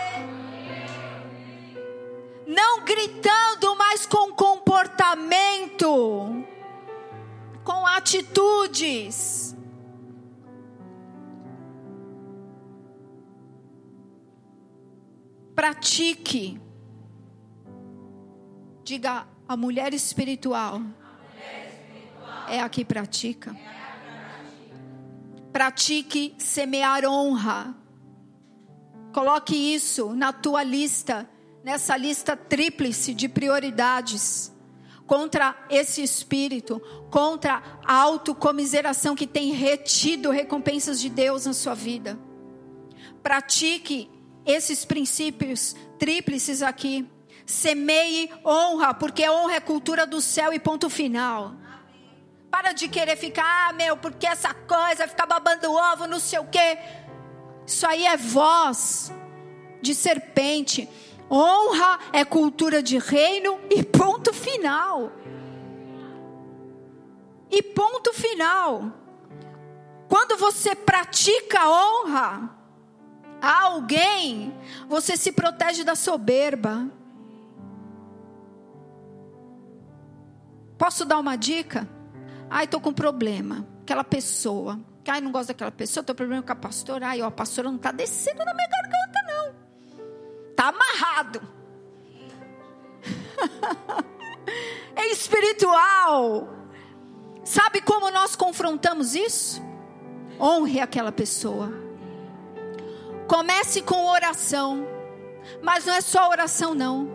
Não 2.45 2.81
gritando, 2.81 3.75
mas 3.75 4.05
com 4.05 4.31
comportamento, 4.31 6.45
com 7.63 7.87
atitudes. 7.87 9.42
Pratique. 15.55 16.59
Diga, 18.83 19.27
a 19.47 19.55
mulher 19.55 19.93
espiritual, 19.93 20.75
a 20.75 20.79
mulher 20.79 21.67
espiritual 21.69 22.49
é 22.49 22.59
a 22.59 22.69
que 22.69 22.83
pratica. 22.83 23.51
É 23.51 23.67
a 23.67 23.73
pratique 25.53 26.33
semear 26.37 27.05
honra. 27.05 27.75
Coloque 29.13 29.55
isso 29.55 30.13
na 30.13 30.33
tua 30.33 30.63
lista, 30.63 31.29
nessa 31.63 31.95
lista 31.95 32.35
tríplice 32.35 33.13
de 33.13 33.29
prioridades. 33.29 34.51
Contra 35.05 35.55
esse 35.69 36.01
espírito, 36.01 36.81
contra 37.11 37.61
a 37.85 37.93
autocomiseração 37.93 39.15
que 39.15 39.27
tem 39.27 39.51
retido 39.51 40.31
recompensas 40.31 40.99
de 40.99 41.09
Deus 41.09 41.45
na 41.45 41.53
sua 41.53 41.75
vida. 41.75 42.17
Pratique 43.21 44.09
esses 44.45 44.85
princípios 44.85 45.75
tríplices 45.97 46.61
aqui. 46.61 47.07
Semeie 47.45 48.31
honra, 48.45 48.93
porque 48.93 49.29
honra 49.29 49.55
é 49.55 49.59
cultura 49.59 50.05
do 50.05 50.21
céu 50.21 50.53
e 50.53 50.59
ponto 50.59 50.89
final. 50.89 51.53
Para 52.49 52.71
de 52.71 52.87
querer 52.87 53.17
ficar, 53.17 53.69
ah, 53.69 53.73
meu, 53.73 53.97
porque 53.97 54.27
essa 54.27 54.53
coisa, 54.53 55.07
ficar 55.07 55.25
babando 55.25 55.71
ovo, 55.71 56.07
não 56.07 56.19
sei 56.19 56.39
o 56.39 56.45
quê. 56.45 56.77
Isso 57.65 57.85
aí 57.87 58.05
é 58.05 58.15
voz 58.15 59.11
de 59.81 59.93
serpente. 59.93 60.87
Honra 61.29 61.99
é 62.13 62.23
cultura 62.23 62.83
de 62.83 62.97
reino 62.97 63.59
e 63.69 63.83
ponto 63.83 64.33
final. 64.33 65.11
E 67.49 67.61
ponto 67.61 68.13
final. 68.13 68.91
Quando 70.07 70.37
você 70.37 70.75
pratica 70.75 71.67
honra 71.67 72.62
a 73.43 73.63
alguém, 73.63 74.57
você 74.87 75.17
se 75.17 75.29
protege 75.33 75.83
da 75.83 75.95
soberba. 75.95 76.89
Posso 80.77 81.03
dar 81.03 81.19
uma 81.19 81.35
dica? 81.35 81.85
Ai, 82.49 82.63
estou 82.63 82.79
com 82.79 82.93
problema. 82.93 83.67
Aquela 83.81 84.05
pessoa. 84.05 84.79
Ai, 85.05 85.19
não 85.19 85.29
gosto 85.29 85.49
daquela 85.49 85.71
pessoa, 85.71 86.05
com 86.05 86.15
problema 86.15 86.41
com 86.41 86.53
a 86.53 86.55
pastora. 86.55 87.09
Ai, 87.09 87.21
ó, 87.21 87.25
a 87.25 87.31
pastora 87.31 87.67
não 87.67 87.75
está 87.75 87.91
descendo 87.91 88.45
na 88.45 88.53
minha 88.53 88.69
garganta, 88.69 89.21
não. 89.27 89.53
Está 90.49 90.69
amarrado. 90.69 91.41
é 94.95 95.11
espiritual. 95.11 96.47
Sabe 97.43 97.81
como 97.81 98.09
nós 98.09 98.37
confrontamos 98.37 99.15
isso? 99.15 99.61
Honre 100.39 100.79
aquela 100.79 101.11
pessoa. 101.11 101.82
Comece 103.33 103.81
com 103.81 104.05
oração. 104.11 104.87
Mas 105.59 105.85
não 105.85 105.95
é 105.95 106.01
só 106.01 106.29
oração, 106.29 106.75
não. 106.75 107.09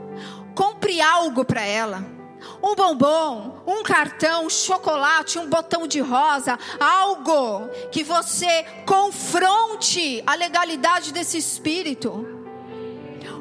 Compre 0.52 1.00
algo 1.00 1.44
para 1.44 1.64
ela 1.64 2.18
um 2.62 2.74
bombom, 2.74 3.62
um 3.66 3.82
cartão, 3.82 4.46
um 4.46 4.50
chocolate, 4.50 5.38
um 5.38 5.48
botão 5.48 5.86
de 5.86 6.00
rosa, 6.00 6.58
algo 6.80 7.68
que 7.92 8.02
você 8.02 8.64
confronte 8.84 10.22
a 10.26 10.34
legalidade 10.34 11.12
desse 11.12 11.38
espírito. 11.38 12.37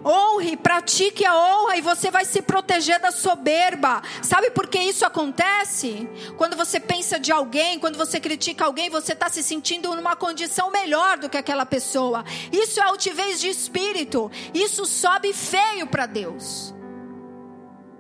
Honre, 0.08 0.56
pratique 0.56 1.26
a 1.26 1.36
honra 1.36 1.76
e 1.78 1.82
você 1.82 2.10
vai 2.10 2.24
se 2.24 2.42
proteger 2.42 3.00
da 3.00 3.12
soberba. 3.12 4.02
Sabe 4.22 4.52
por 4.52 4.68
que 4.68 4.80
isso 4.80 5.06
acontece? 5.06 6.08
Quando 6.38 6.56
você 6.56 6.80
pensa 6.80 7.20
de 7.20 7.32
alguém, 7.32 7.78
quando 7.80 7.98
você 7.98 8.20
critica 8.20 8.66
alguém, 8.66 8.90
você 8.90 9.14
está 9.14 9.30
se 9.30 9.44
sentindo 9.44 9.94
numa 9.96 10.16
condição 10.16 10.72
melhor 10.72 11.18
do 11.18 11.30
que 11.30 11.38
aquela 11.38 11.66
pessoa. 11.66 12.24
Isso 12.52 12.80
é 12.80 12.84
altivez 12.84 13.40
de 13.40 13.50
espírito. 13.50 14.32
Isso 14.54 14.86
sobe 14.86 15.34
feio 15.34 15.88
para 15.88 16.06
Deus 16.06 16.78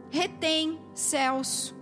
retém 0.10 0.80
céus. 0.94 1.77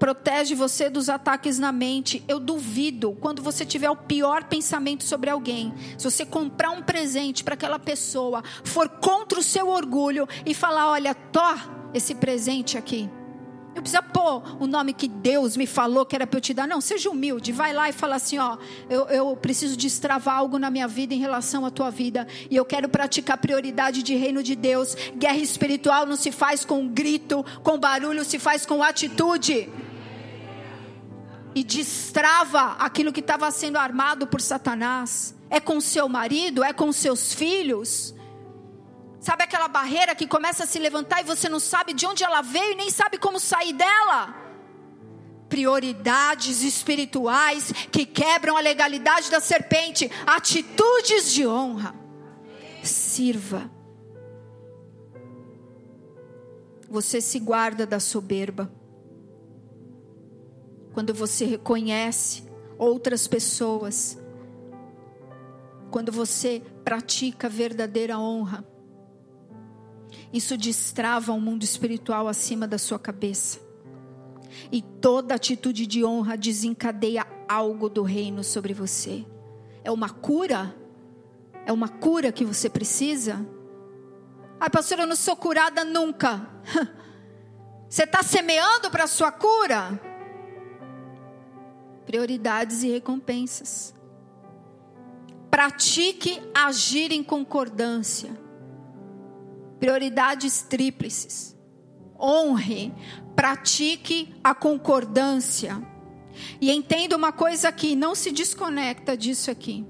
Protege 0.00 0.54
você 0.54 0.88
dos 0.88 1.10
ataques 1.10 1.58
na 1.58 1.70
mente. 1.70 2.24
Eu 2.26 2.40
duvido 2.40 3.12
quando 3.20 3.42
você 3.42 3.66
tiver 3.66 3.90
o 3.90 3.96
pior 3.96 4.44
pensamento 4.44 5.04
sobre 5.04 5.28
alguém. 5.28 5.74
Se 5.98 6.10
você 6.10 6.24
comprar 6.24 6.70
um 6.70 6.82
presente 6.82 7.44
para 7.44 7.52
aquela 7.52 7.78
pessoa, 7.78 8.42
for 8.64 8.88
contra 8.88 9.38
o 9.38 9.42
seu 9.42 9.68
orgulho 9.68 10.26
e 10.46 10.54
falar: 10.54 10.88
olha, 10.88 11.14
tó 11.14 11.54
esse 11.92 12.14
presente 12.14 12.78
aqui. 12.78 13.10
Não 13.74 13.82
precisa 13.82 14.02
pôr 14.02 14.42
o 14.58 14.66
nome 14.66 14.92
que 14.94 15.06
Deus 15.06 15.56
me 15.56 15.66
falou 15.66 16.04
que 16.04 16.16
era 16.16 16.26
para 16.26 16.38
eu 16.38 16.40
te 16.40 16.54
dar. 16.54 16.66
Não, 16.66 16.80
seja 16.80 17.08
humilde. 17.10 17.52
Vai 17.52 17.74
lá 17.74 17.90
e 17.90 17.92
fala 17.92 18.16
assim: 18.16 18.38
ó, 18.38 18.56
eu, 18.88 19.04
eu 19.08 19.36
preciso 19.36 19.76
destravar 19.76 20.36
algo 20.36 20.58
na 20.58 20.70
minha 20.70 20.88
vida 20.88 21.12
em 21.12 21.18
relação 21.18 21.66
à 21.66 21.70
tua 21.70 21.90
vida. 21.90 22.26
E 22.50 22.56
eu 22.56 22.64
quero 22.64 22.88
praticar 22.88 23.36
prioridade 23.36 24.02
de 24.02 24.14
reino 24.14 24.42
de 24.42 24.56
Deus. 24.56 24.96
Guerra 25.14 25.36
espiritual 25.36 26.06
não 26.06 26.16
se 26.16 26.32
faz 26.32 26.64
com 26.64 26.88
grito, 26.88 27.44
com 27.62 27.78
barulho, 27.78 28.24
se 28.24 28.38
faz 28.38 28.64
com 28.64 28.82
atitude. 28.82 29.68
E 31.54 31.64
destrava 31.64 32.76
aquilo 32.78 33.12
que 33.12 33.20
estava 33.20 33.50
sendo 33.50 33.78
armado 33.78 34.26
por 34.26 34.40
Satanás. 34.40 35.34
É 35.48 35.58
com 35.58 35.80
seu 35.80 36.08
marido, 36.08 36.62
é 36.62 36.72
com 36.72 36.92
seus 36.92 37.34
filhos 37.34 38.14
Sabe 39.20 39.44
aquela 39.44 39.68
barreira 39.68 40.14
que 40.14 40.26
começa 40.26 40.64
a 40.64 40.66
se 40.66 40.78
levantar 40.78 41.20
e 41.20 41.24
você 41.24 41.46
não 41.46 41.60
sabe 41.60 41.92
de 41.92 42.06
onde 42.06 42.24
ela 42.24 42.40
veio 42.40 42.72
e 42.72 42.74
nem 42.74 42.90
sabe 42.90 43.18
como 43.18 43.38
sair 43.38 43.74
dela? 43.74 44.34
Prioridades 45.46 46.62
espirituais 46.62 47.70
que 47.92 48.06
quebram 48.06 48.56
a 48.56 48.60
legalidade 48.60 49.30
da 49.30 49.38
serpente, 49.38 50.10
atitudes 50.26 51.32
de 51.32 51.46
honra. 51.46 51.94
Sirva. 52.82 53.70
Você 56.88 57.20
se 57.20 57.38
guarda 57.38 57.86
da 57.86 58.00
soberba. 58.00 58.72
Quando 60.92 61.14
você 61.14 61.44
reconhece 61.44 62.44
outras 62.78 63.28
pessoas, 63.28 64.18
quando 65.90 66.10
você 66.10 66.62
pratica 66.84 67.48
verdadeira 67.48 68.18
honra, 68.18 68.64
isso 70.32 70.56
destrava 70.56 71.32
um 71.32 71.40
mundo 71.40 71.62
espiritual 71.62 72.28
acima 72.28 72.66
da 72.66 72.78
sua 72.78 72.98
cabeça. 72.98 73.60
E 74.70 74.82
toda 74.82 75.34
atitude 75.34 75.86
de 75.86 76.04
honra 76.04 76.36
desencadeia 76.36 77.26
algo 77.48 77.88
do 77.88 78.02
reino 78.02 78.42
sobre 78.42 78.74
você. 78.74 79.24
É 79.82 79.90
uma 79.90 80.08
cura? 80.08 80.74
É 81.66 81.72
uma 81.72 81.88
cura 81.88 82.32
que 82.32 82.44
você 82.44 82.68
precisa? 82.68 83.46
Ai, 84.58 84.68
pastor, 84.68 84.98
eu 84.98 85.06
não 85.06 85.16
sou 85.16 85.36
curada 85.36 85.84
nunca. 85.84 86.48
Você 87.88 88.04
está 88.04 88.22
semeando 88.22 88.88
para 88.90 89.04
a 89.04 89.08
sua 89.08 89.32
cura? 89.32 90.00
Prioridades 92.10 92.82
e 92.82 92.90
recompensas. 92.90 93.94
Pratique 95.48 96.42
agir 96.52 97.12
em 97.12 97.22
concordância 97.22 98.36
prioridades 99.78 100.62
tríplices. 100.62 101.56
Honre, 102.20 102.92
pratique 103.36 104.34
a 104.42 104.52
concordância. 104.52 105.80
E 106.60 106.72
entenda 106.72 107.16
uma 107.16 107.30
coisa 107.30 107.68
aqui, 107.68 107.94
não 107.94 108.16
se 108.16 108.32
desconecta 108.32 109.16
disso 109.16 109.48
aqui. 109.48 109.86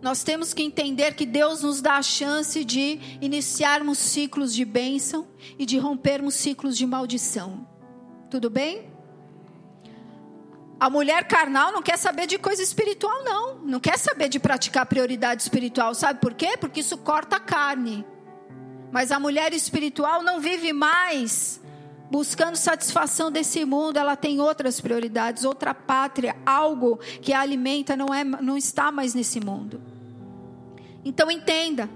Nós 0.00 0.24
temos 0.24 0.54
que 0.54 0.62
entender 0.62 1.14
que 1.14 1.26
Deus 1.26 1.62
nos 1.62 1.82
dá 1.82 1.96
a 1.96 2.02
chance 2.02 2.64
de 2.64 2.98
iniciarmos 3.20 3.98
ciclos 3.98 4.54
de 4.54 4.64
bênção 4.64 5.28
e 5.58 5.66
de 5.66 5.76
rompermos 5.76 6.36
ciclos 6.36 6.74
de 6.78 6.86
maldição. 6.86 7.68
Tudo 8.30 8.48
bem? 8.48 8.91
A 10.82 10.90
mulher 10.90 11.28
carnal 11.28 11.70
não 11.70 11.80
quer 11.80 11.96
saber 11.96 12.26
de 12.26 12.36
coisa 12.36 12.60
espiritual, 12.60 13.22
não. 13.22 13.54
Não 13.58 13.78
quer 13.78 13.96
saber 13.96 14.28
de 14.28 14.40
praticar 14.40 14.84
prioridade 14.84 15.40
espiritual. 15.40 15.94
Sabe 15.94 16.18
por 16.18 16.34
quê? 16.34 16.56
Porque 16.58 16.80
isso 16.80 16.98
corta 16.98 17.36
a 17.36 17.38
carne. 17.38 18.04
Mas 18.90 19.12
a 19.12 19.20
mulher 19.20 19.52
espiritual 19.52 20.24
não 20.24 20.40
vive 20.40 20.72
mais 20.72 21.62
buscando 22.10 22.56
satisfação 22.56 23.30
desse 23.30 23.64
mundo, 23.64 23.96
ela 23.96 24.16
tem 24.16 24.40
outras 24.40 24.80
prioridades, 24.80 25.44
outra 25.44 25.72
pátria, 25.72 26.34
algo 26.44 26.96
que 26.96 27.32
a 27.32 27.40
alimenta, 27.40 27.96
não, 27.96 28.12
é, 28.12 28.24
não 28.24 28.58
está 28.58 28.90
mais 28.90 29.14
nesse 29.14 29.38
mundo. 29.38 29.80
Então 31.04 31.30
entenda: 31.30 31.88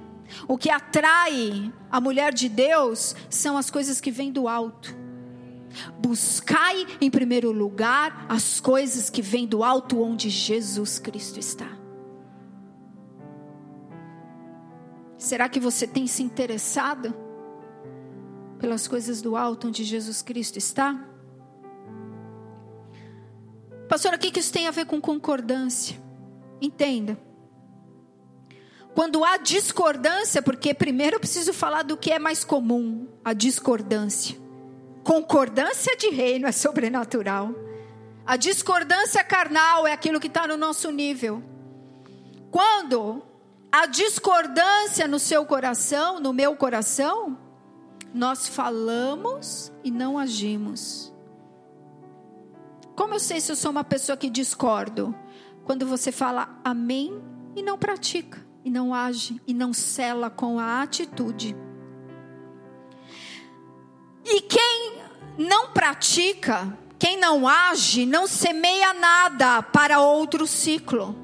o 0.47 0.57
que 0.57 0.71
atrai 0.71 1.73
a 1.91 2.01
mulher 2.01 2.33
de 2.33 2.49
Deus 2.49 3.17
são 3.29 3.59
as 3.59 3.69
coisas 3.69 4.01
que 4.01 4.13
vêm 4.13 4.31
do 4.31 4.47
alto. 4.47 5.06
Buscai 5.98 6.86
em 7.01 7.11
primeiro 7.11 7.53
lugar 7.53 8.27
as 8.28 8.61
coisas 8.61 9.11
que 9.11 9.23
vêm 9.23 9.47
do 9.47 9.62
alto 9.62 10.01
onde 10.03 10.31
Jesus 10.31 10.98
Cristo 10.98 11.39
está. 11.39 11.77
Será 15.19 15.48
que 15.48 15.59
você 15.59 15.86
tem 15.86 16.07
se 16.07 16.23
interessado 16.23 17.15
pelas 18.59 18.86
coisas 18.86 19.20
do 19.20 19.36
alto 19.36 19.69
onde 19.69 19.85
Jesus 19.85 20.23
Cristo 20.23 20.59
está? 20.59 20.98
Pastor, 23.89 24.15
o 24.15 24.19
que 24.19 24.39
isso 24.39 24.53
tem 24.53 24.66
a 24.66 24.70
ver 24.70 24.86
com 24.86 25.01
concordância? 25.01 26.01
Entenda. 26.61 27.19
Quando 28.94 29.24
há 29.24 29.36
discordância, 29.36 30.40
porque 30.40 30.73
primeiro 30.73 31.16
eu 31.16 31.20
preciso 31.20 31.53
falar 31.53 31.82
do 31.82 31.97
que 31.97 32.11
é 32.11 32.19
mais 32.19 32.44
comum, 32.44 33.07
a 33.24 33.32
discordância. 33.32 34.45
Concordância 35.07 35.97
de 35.97 36.09
reino 36.09 36.49
é 36.49 36.53
sobrenatural. 36.53 37.55
A 38.27 38.37
discordância 38.37 39.23
carnal 39.23 39.87
é 39.87 39.93
aquilo 39.93 40.19
que 40.19 40.27
está 40.27 40.49
no 40.49 40.57
nosso 40.57 40.91
nível. 40.91 41.41
Quando 42.51 43.23
a 43.70 43.87
discordância 43.87 45.07
no 45.07 45.20
seu 45.20 45.47
coração, 45.47 46.19
no 46.19 46.33
meu 46.33 46.57
coração, 46.57 47.39
nós 48.12 48.49
falamos 48.49 49.73
e 49.85 49.93
não 49.93 50.19
agimos. 50.19 51.15
Como 52.97 53.15
eu 53.15 53.20
sei 53.20 53.41
se 53.41 53.53
eu 53.53 53.57
sou 53.57 53.70
uma 53.70 53.85
pessoa 53.85 54.16
que 54.16 54.28
discordo? 54.28 55.15
Quando 55.65 55.87
você 55.87 56.11
fala 56.11 56.59
amém 56.65 57.23
e 57.55 57.62
não 57.62 57.78
pratica, 57.78 58.45
e 58.65 58.70
não 58.70 58.93
age, 58.93 59.41
e 59.47 59.55
não 59.55 59.73
cela 59.73 60.28
com 60.28 60.59
a 60.59 60.83
atitude. 60.83 61.55
E 64.28 64.40
quem 64.40 65.01
não 65.39 65.70
pratica, 65.70 66.77
quem 66.98 67.16
não 67.16 67.47
age, 67.47 68.05
não 68.05 68.27
semeia 68.27 68.93
nada 68.93 69.62
para 69.62 70.01
outro 70.01 70.47
ciclo. 70.48 71.15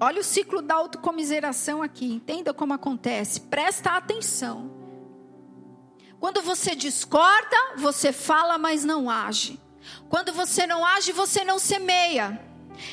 Olha 0.00 0.20
o 0.20 0.24
ciclo 0.24 0.62
da 0.62 0.74
autocomiseração 0.74 1.82
aqui, 1.82 2.06
entenda 2.06 2.54
como 2.54 2.72
acontece, 2.72 3.42
presta 3.42 3.90
atenção. 3.90 4.70
Quando 6.18 6.40
você 6.40 6.74
discorda, 6.74 7.56
você 7.76 8.10
fala, 8.10 8.56
mas 8.56 8.82
não 8.82 9.10
age. 9.10 9.60
Quando 10.08 10.32
você 10.32 10.66
não 10.66 10.86
age, 10.86 11.12
você 11.12 11.44
não 11.44 11.58
semeia. 11.58 12.40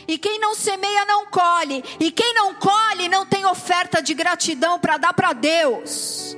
E 0.08 0.18
quem 0.18 0.40
não 0.40 0.54
semeia 0.54 1.06
não 1.06 1.28
colhe. 1.28 1.84
E 2.00 2.12
quem 2.12 2.34
não 2.34 2.54
colhe 2.56 3.08
não 3.08 3.26
tem 3.26 3.46
oferta 3.46 4.02
de 4.02 4.14
gratidão 4.14 4.78
para 4.78 4.98
dar 4.98 5.14
para 5.14 5.32
Deus. 5.34 6.36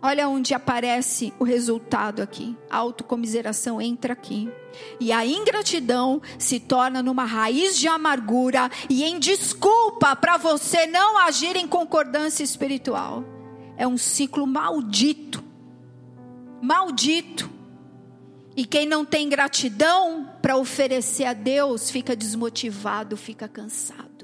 Olha 0.00 0.28
onde 0.28 0.54
aparece 0.54 1.32
o 1.40 1.44
resultado 1.44 2.22
aqui. 2.22 2.56
A 2.70 2.76
autocomiseração 2.76 3.80
entra 3.80 4.12
aqui. 4.12 4.48
E 5.00 5.10
a 5.10 5.26
ingratidão 5.26 6.22
se 6.38 6.60
torna 6.60 7.02
numa 7.02 7.24
raiz 7.24 7.76
de 7.76 7.88
amargura 7.88 8.70
e 8.88 9.02
em 9.02 9.18
desculpa 9.18 10.14
para 10.14 10.36
você 10.36 10.86
não 10.86 11.18
agir 11.18 11.56
em 11.56 11.66
concordância 11.66 12.44
espiritual. 12.44 13.24
É 13.76 13.86
um 13.86 13.98
ciclo 13.98 14.46
maldito. 14.46 15.42
Maldito. 16.62 17.50
E 18.56 18.64
quem 18.64 18.86
não 18.86 19.04
tem 19.04 19.28
gratidão 19.28 20.28
para 20.40 20.56
oferecer 20.56 21.24
a 21.24 21.32
Deus 21.32 21.90
fica 21.90 22.14
desmotivado, 22.14 23.16
fica 23.16 23.48
cansado. 23.48 24.17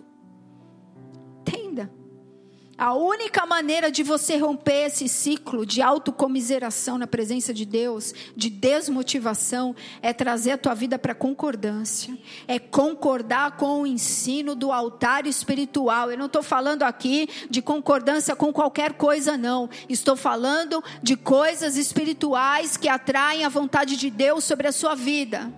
A 2.77 2.93
única 2.93 3.47
maneira 3.47 3.91
de 3.91 4.03
você 4.03 4.37
romper 4.37 4.87
esse 4.87 5.09
ciclo 5.09 5.65
de 5.65 5.81
autocomiseração 5.81 6.99
na 6.99 7.07
presença 7.07 7.55
de 7.55 7.65
Deus, 7.65 8.13
de 8.37 8.51
desmotivação, 8.51 9.77
é 10.03 10.13
trazer 10.13 10.53
a 10.53 10.59
tua 10.59 10.75
vida 10.75 10.99
para 10.99 11.15
concordância. 11.15 12.19
É 12.49 12.59
concordar 12.59 13.57
com 13.57 13.83
o 13.83 13.87
ensino 13.87 14.57
do 14.57 14.73
altar 14.73 15.25
espiritual. 15.25 16.11
Eu 16.11 16.19
não 16.19 16.27
estou 16.27 16.43
falando 16.43 16.83
aqui 16.83 17.29
de 17.49 17.63
concordância 17.63 18.35
com 18.35 18.53
qualquer 18.53 18.95
coisa, 18.95 19.37
não. 19.37 19.71
Estou 19.89 20.17
falando 20.17 20.83
de 21.01 21.17
coisas 21.17 21.77
espirituais 21.77 22.77
que 22.77 22.89
atraem 22.89 23.45
a 23.45 23.49
vontade 23.49 23.97
de 23.97 24.11
Deus 24.11 24.43
sobre 24.43 24.67
a 24.67 24.73
sua 24.73 24.97
vida. 24.97 25.53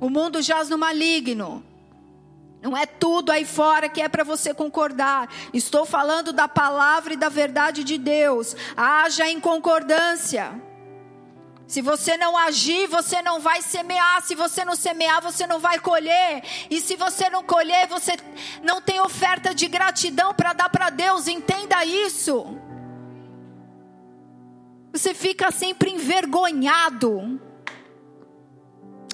O 0.00 0.10
mundo 0.10 0.42
jaz 0.42 0.68
no 0.68 0.76
maligno. 0.76 1.64
Não 2.68 2.76
é 2.76 2.84
tudo 2.84 3.32
aí 3.32 3.46
fora 3.46 3.88
que 3.88 4.02
é 4.02 4.10
para 4.10 4.22
você 4.22 4.52
concordar. 4.52 5.26
Estou 5.54 5.86
falando 5.86 6.34
da 6.34 6.46
palavra 6.46 7.14
e 7.14 7.16
da 7.16 7.30
verdade 7.30 7.82
de 7.82 7.96
Deus. 7.96 8.54
Haja 8.76 9.26
em 9.26 9.40
concordância. 9.40 10.52
Se 11.66 11.80
você 11.80 12.18
não 12.18 12.36
agir, 12.36 12.86
você 12.86 13.22
não 13.22 13.40
vai 13.40 13.62
semear. 13.62 14.20
Se 14.20 14.34
você 14.34 14.66
não 14.66 14.76
semear, 14.76 15.22
você 15.22 15.46
não 15.46 15.58
vai 15.58 15.78
colher. 15.78 16.42
E 16.68 16.78
se 16.78 16.94
você 16.94 17.30
não 17.30 17.42
colher, 17.42 17.86
você 17.88 18.12
não 18.62 18.82
tem 18.82 19.00
oferta 19.00 19.54
de 19.54 19.66
gratidão 19.66 20.34
para 20.34 20.52
dar 20.52 20.68
para 20.68 20.90
Deus. 20.90 21.26
Entenda 21.26 21.82
isso. 21.86 22.54
Você 24.92 25.14
fica 25.14 25.50
sempre 25.50 25.90
envergonhado. 25.90 27.40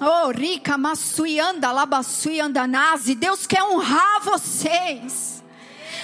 Oh, 0.01 0.31
rica, 0.31 0.77
massuianda, 0.77 1.71
labassuianda, 1.71 2.67
nazi. 2.67 3.15
Deus 3.15 3.47
quer 3.47 3.63
honrar 3.63 4.23
vocês. 4.23 5.43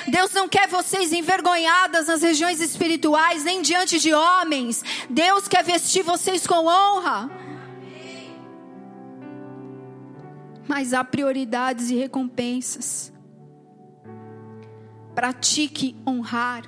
Deus 0.06 0.32
não 0.32 0.48
quer 0.48 0.68
vocês 0.68 1.12
envergonhadas 1.12 2.06
nas 2.06 2.22
regiões 2.22 2.60
espirituais, 2.60 3.44
nem 3.44 3.60
diante 3.62 3.98
de 3.98 4.12
homens. 4.14 4.84
Deus 5.08 5.48
quer 5.48 5.64
vestir 5.64 6.02
vocês 6.02 6.46
com 6.46 6.66
honra. 6.66 7.30
Mas 10.68 10.94
há 10.94 11.02
prioridades 11.02 11.90
e 11.90 11.96
recompensas. 11.96 13.12
Pratique 15.14 15.96
honrar 16.06 16.62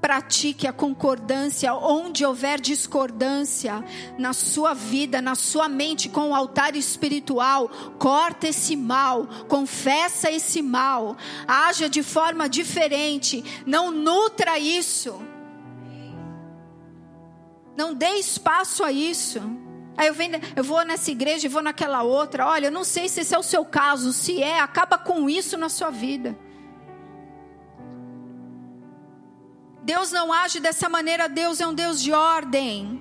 pratique 0.00 0.66
a 0.66 0.72
concordância 0.72 1.74
onde 1.74 2.24
houver 2.24 2.60
discordância 2.60 3.84
na 4.16 4.32
sua 4.32 4.74
vida, 4.74 5.20
na 5.20 5.34
sua 5.34 5.68
mente 5.68 6.08
com 6.08 6.30
o 6.30 6.34
altar 6.34 6.76
espiritual, 6.76 7.68
corta 7.98 8.48
esse 8.48 8.76
mal, 8.76 9.26
confessa 9.48 10.30
esse 10.30 10.62
mal, 10.62 11.16
haja 11.46 11.88
de 11.88 12.02
forma 12.02 12.48
diferente, 12.48 13.44
não 13.66 13.90
nutra 13.90 14.58
isso. 14.58 15.20
Não 17.76 17.94
dê 17.94 18.14
espaço 18.14 18.82
a 18.82 18.90
isso. 18.90 19.40
Aí 19.96 20.08
eu, 20.08 20.14
venho, 20.14 20.40
eu 20.54 20.64
vou 20.64 20.84
nessa 20.84 21.10
igreja 21.10 21.46
e 21.46 21.48
vou 21.48 21.62
naquela 21.62 22.02
outra. 22.02 22.46
Olha, 22.46 22.66
eu 22.66 22.72
não 22.72 22.84
sei 22.84 23.08
se 23.08 23.20
esse 23.20 23.34
é 23.34 23.38
o 23.38 23.42
seu 23.42 23.64
caso. 23.64 24.12
Se 24.12 24.42
é, 24.42 24.60
acaba 24.60 24.98
com 24.98 25.30
isso 25.30 25.56
na 25.56 25.68
sua 25.68 25.90
vida. 25.90 26.36
Deus 29.88 30.12
não 30.12 30.30
age 30.30 30.60
dessa 30.60 30.86
maneira, 30.86 31.30
Deus 31.30 31.62
é 31.62 31.66
um 31.66 31.72
Deus 31.72 32.02
de 32.02 32.12
ordem. 32.12 33.00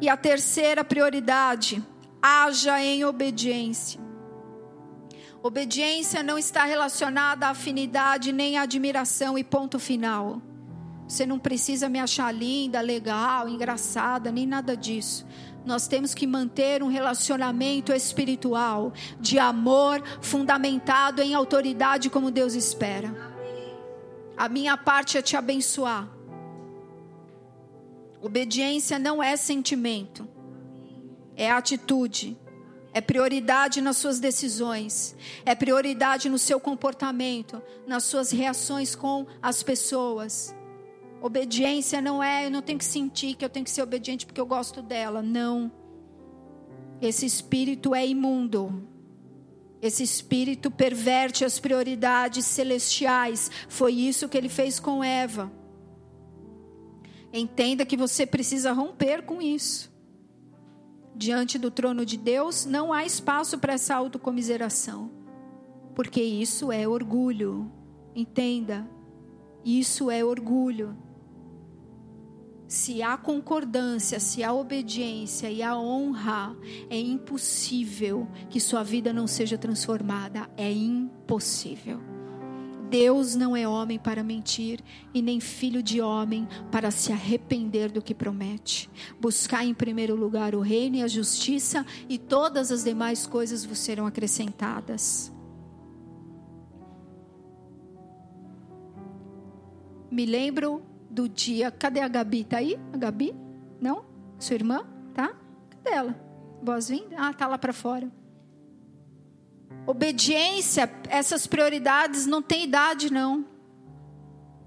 E 0.00 0.08
a 0.08 0.16
terceira 0.16 0.82
prioridade, 0.82 1.84
haja 2.22 2.82
em 2.82 3.04
obediência. 3.04 4.00
Obediência 5.42 6.22
não 6.22 6.38
está 6.38 6.64
relacionada 6.64 7.46
à 7.46 7.50
afinidade 7.50 8.32
nem 8.32 8.56
à 8.56 8.62
admiração 8.62 9.36
e 9.36 9.44
ponto 9.44 9.78
final. 9.78 10.40
Você 11.06 11.26
não 11.26 11.38
precisa 11.38 11.86
me 11.86 11.98
achar 12.00 12.32
linda, 12.32 12.80
legal, 12.80 13.46
engraçada, 13.46 14.32
nem 14.32 14.46
nada 14.46 14.74
disso. 14.74 15.26
Nós 15.66 15.86
temos 15.86 16.14
que 16.14 16.26
manter 16.26 16.82
um 16.82 16.88
relacionamento 16.88 17.92
espiritual 17.92 18.90
de 19.20 19.38
amor 19.38 20.02
fundamentado 20.22 21.20
em 21.20 21.34
autoridade 21.34 22.08
como 22.08 22.30
Deus 22.30 22.54
espera. 22.54 23.31
A 24.36 24.48
minha 24.48 24.76
parte 24.76 25.18
é 25.18 25.22
te 25.22 25.36
abençoar. 25.36 26.08
Obediência 28.20 28.98
não 28.98 29.22
é 29.22 29.36
sentimento, 29.36 30.28
é 31.36 31.50
atitude, 31.50 32.38
é 32.92 33.00
prioridade 33.00 33.80
nas 33.80 33.96
suas 33.96 34.20
decisões, 34.20 35.16
é 35.44 35.54
prioridade 35.54 36.28
no 36.28 36.38
seu 36.38 36.60
comportamento, 36.60 37.60
nas 37.86 38.04
suas 38.04 38.30
reações 38.30 38.94
com 38.94 39.26
as 39.42 39.62
pessoas. 39.62 40.54
Obediência 41.20 42.00
não 42.00 42.22
é, 42.22 42.46
eu 42.46 42.50
não 42.50 42.62
tenho 42.62 42.78
que 42.78 42.84
sentir 42.84 43.34
que 43.34 43.44
eu 43.44 43.48
tenho 43.48 43.64
que 43.64 43.70
ser 43.70 43.82
obediente 43.82 44.26
porque 44.26 44.40
eu 44.40 44.46
gosto 44.46 44.82
dela. 44.82 45.22
Não. 45.22 45.70
Esse 47.00 47.26
espírito 47.26 47.94
é 47.94 48.06
imundo. 48.06 48.86
Esse 49.82 50.04
espírito 50.04 50.70
perverte 50.70 51.44
as 51.44 51.58
prioridades 51.58 52.46
celestiais. 52.46 53.50
Foi 53.68 53.92
isso 53.92 54.28
que 54.28 54.38
ele 54.38 54.48
fez 54.48 54.78
com 54.78 55.02
Eva. 55.02 55.50
Entenda 57.32 57.84
que 57.84 57.96
você 57.96 58.24
precisa 58.24 58.72
romper 58.72 59.22
com 59.22 59.42
isso. 59.42 59.90
Diante 61.16 61.58
do 61.58 61.70
trono 61.70 62.06
de 62.06 62.16
Deus, 62.16 62.64
não 62.64 62.92
há 62.92 63.04
espaço 63.04 63.58
para 63.58 63.72
essa 63.72 63.96
autocomiseração. 63.96 65.10
Porque 65.96 66.22
isso 66.22 66.70
é 66.70 66.86
orgulho. 66.86 67.70
Entenda. 68.14 68.88
Isso 69.64 70.10
é 70.10 70.24
orgulho 70.24 70.96
se 72.72 73.02
há 73.02 73.18
concordância, 73.18 74.18
se 74.18 74.42
há 74.42 74.50
obediência 74.50 75.50
e 75.50 75.62
há 75.62 75.76
honra, 75.76 76.56
é 76.88 76.98
impossível 76.98 78.26
que 78.48 78.58
sua 78.58 78.82
vida 78.82 79.12
não 79.12 79.26
seja 79.26 79.58
transformada. 79.58 80.48
É 80.56 80.72
impossível. 80.72 82.00
Deus 82.88 83.34
não 83.34 83.54
é 83.54 83.68
homem 83.68 83.98
para 83.98 84.24
mentir 84.24 84.80
e 85.12 85.20
nem 85.20 85.38
filho 85.38 85.82
de 85.82 86.00
homem 86.00 86.48
para 86.70 86.90
se 86.90 87.12
arrepender 87.12 87.92
do 87.92 88.00
que 88.00 88.14
promete. 88.14 88.88
Buscar 89.20 89.66
em 89.66 89.74
primeiro 89.74 90.16
lugar 90.16 90.54
o 90.54 90.60
reino 90.60 90.96
e 90.96 91.02
a 91.02 91.08
justiça, 91.08 91.84
e 92.08 92.16
todas 92.16 92.72
as 92.72 92.84
demais 92.84 93.26
coisas 93.26 93.66
vos 93.66 93.80
serão 93.80 94.06
acrescentadas. 94.06 95.30
Me 100.10 100.24
lembro 100.24 100.90
do 101.12 101.28
dia. 101.28 101.70
Cadê 101.70 102.00
a 102.00 102.08
Gabi? 102.08 102.44
Tá 102.44 102.56
aí? 102.58 102.78
A 102.92 102.96
Gabi? 102.96 103.34
Não? 103.80 104.04
Sua 104.38 104.54
irmã? 104.54 104.86
dela. 105.82 106.14
Boas-vindas? 106.62 107.18
Ah, 107.18 107.32
tá 107.34 107.46
lá 107.46 107.58
para 107.58 107.72
fora. 107.72 108.10
Obediência, 109.86 110.90
essas 111.08 111.46
prioridades 111.46 112.26
não 112.26 112.40
tem 112.40 112.64
idade, 112.64 113.12
não. 113.12 113.44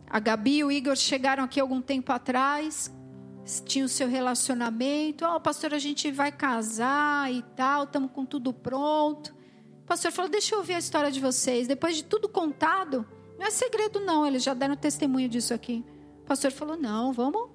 A 0.08 0.20
Gabi 0.20 0.58
e 0.58 0.64
o 0.64 0.72
Igor 0.72 0.96
chegaram 0.96 1.44
aqui 1.44 1.60
algum 1.60 1.82
tempo 1.82 2.12
atrás, 2.12 2.94
tinham 3.66 3.86
o 3.86 3.90
seu 3.90 4.08
relacionamento. 4.08 5.26
Ó, 5.26 5.38
oh, 5.38 5.40
pastor, 5.40 5.74
a 5.74 5.80
gente 5.80 6.12
vai 6.12 6.32
casar 6.32 7.32
e 7.32 7.42
tal, 7.56 7.86
estamos 7.86 8.12
com 8.12 8.26
tudo 8.26 8.54
pronto. 8.54 9.34
O 9.84 9.86
pastor 9.86 10.12
falou: 10.12 10.30
Deixa 10.30 10.54
eu 10.54 10.60
ouvir 10.60 10.74
a 10.74 10.80
história 10.80 11.12
de 11.12 11.20
vocês. 11.20 11.68
Depois 11.68 11.96
de 11.96 12.04
tudo 12.04 12.28
contado, 12.28 13.08
não 13.40 13.48
é 13.48 13.52
segredo, 13.52 14.00
não, 14.00 14.28
eles 14.28 14.44
já 14.44 14.54
deram 14.54 14.76
testemunho 14.76 15.30
disso 15.30 15.54
aqui. 15.54 15.84
O 16.26 16.28
pastor 16.28 16.52
falou: 16.52 16.76
Não, 16.76 17.14
vamos 17.14 17.52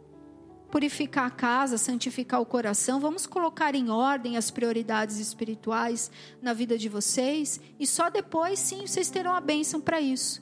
purificar 0.71 1.27
a 1.27 1.31
casa, 1.31 1.77
santificar 1.77 2.41
o 2.41 2.47
coração, 2.47 3.01
vamos 3.01 3.27
colocar 3.27 3.75
em 3.75 3.91
ordem 3.91 4.37
as 4.37 4.49
prioridades 4.49 5.19
espirituais 5.19 6.09
na 6.41 6.53
vida 6.53 6.79
de 6.79 6.89
vocês, 6.89 7.61
e 7.81 7.85
só 7.85 8.09
depois, 8.09 8.61
sim, 8.61 8.87
vocês 8.87 9.11
terão 9.11 9.35
a 9.35 9.41
bênção 9.41 9.81
para 9.81 10.01
isso. 10.01 10.41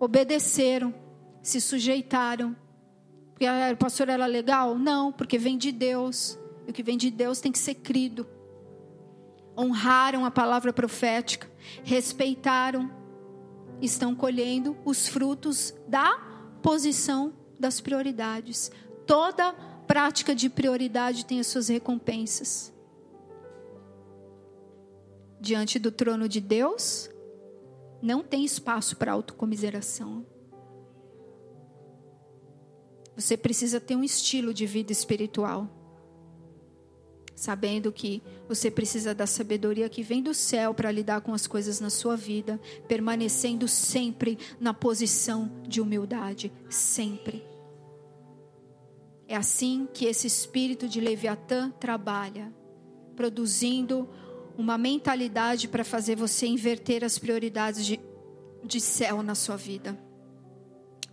Obedeceram, 0.00 0.92
se 1.40 1.60
sujeitaram. 1.60 2.56
Porque 3.30 3.46
o 3.46 3.76
pastor 3.76 4.08
era 4.08 4.26
legal? 4.26 4.76
Não, 4.76 5.12
porque 5.12 5.38
vem 5.38 5.56
de 5.56 5.70
Deus. 5.70 6.36
E 6.66 6.70
o 6.70 6.74
que 6.74 6.82
vem 6.82 6.96
de 6.96 7.12
Deus 7.12 7.38
tem 7.38 7.52
que 7.52 7.58
ser 7.60 7.76
crido. 7.76 8.26
Honraram 9.56 10.24
a 10.24 10.32
palavra 10.32 10.72
profética, 10.72 11.48
respeitaram, 11.84 12.90
estão 13.80 14.16
colhendo 14.16 14.76
os 14.84 15.06
frutos 15.06 15.72
da 15.86 16.35
posição 16.62 17.32
das 17.58 17.80
prioridades. 17.80 18.70
Toda 19.06 19.52
prática 19.86 20.34
de 20.34 20.48
prioridade 20.48 21.24
tem 21.24 21.40
as 21.40 21.46
suas 21.46 21.68
recompensas. 21.68 22.72
Diante 25.40 25.78
do 25.78 25.90
trono 25.92 26.28
de 26.28 26.40
Deus, 26.40 27.08
não 28.02 28.22
tem 28.22 28.44
espaço 28.44 28.96
para 28.96 29.12
autocomiseração. 29.12 30.26
Você 33.14 33.36
precisa 33.36 33.80
ter 33.80 33.96
um 33.96 34.04
estilo 34.04 34.52
de 34.52 34.66
vida 34.66 34.92
espiritual. 34.92 35.68
Sabendo 37.36 37.92
que 37.92 38.22
você 38.48 38.70
precisa 38.70 39.14
da 39.14 39.26
sabedoria 39.26 39.90
que 39.90 40.02
vem 40.02 40.22
do 40.22 40.32
céu 40.32 40.72
para 40.72 40.90
lidar 40.90 41.20
com 41.20 41.34
as 41.34 41.46
coisas 41.46 41.80
na 41.80 41.90
sua 41.90 42.16
vida, 42.16 42.58
permanecendo 42.88 43.68
sempre 43.68 44.38
na 44.58 44.72
posição 44.72 45.52
de 45.68 45.78
humildade, 45.82 46.50
sempre. 46.70 47.44
É 49.28 49.36
assim 49.36 49.86
que 49.92 50.06
esse 50.06 50.26
espírito 50.26 50.88
de 50.88 50.98
Leviatã 50.98 51.70
trabalha, 51.78 52.50
produzindo 53.14 54.08
uma 54.56 54.78
mentalidade 54.78 55.68
para 55.68 55.84
fazer 55.84 56.16
você 56.16 56.46
inverter 56.46 57.04
as 57.04 57.18
prioridades 57.18 57.84
de, 57.84 58.00
de 58.64 58.80
céu 58.80 59.22
na 59.22 59.34
sua 59.34 59.56
vida. 59.56 59.98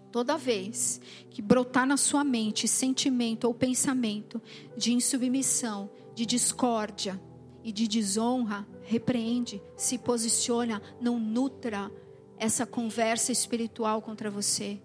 Toda 0.09 0.37
vez 0.37 1.01
que 1.29 1.41
brotar 1.41 1.87
na 1.87 1.97
sua 1.97 2.23
mente 2.23 2.65
sentimento 2.65 3.45
ou 3.45 3.53
pensamento 3.53 4.41
de 4.77 4.93
insubmissão, 4.93 5.89
de 6.13 6.25
discórdia 6.25 7.21
e 7.63 7.71
de 7.71 7.87
desonra, 7.87 8.67
repreende, 8.83 9.61
se 9.75 9.97
posiciona, 9.97 10.81
não 10.99 11.19
nutra 11.19 11.91
essa 12.37 12.65
conversa 12.65 13.31
espiritual 13.31 14.01
contra 14.01 14.29
você 14.29 14.81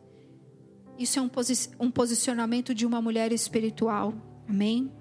isso 0.99 1.19
é 1.19 1.23
um, 1.23 1.29
posi 1.29 1.71
um 1.79 1.91
posicionamento 1.91 2.75
de 2.75 2.85
uma 2.85 3.01
mulher 3.01 3.31
espiritual. 3.31 4.13
Amém? 4.49 4.93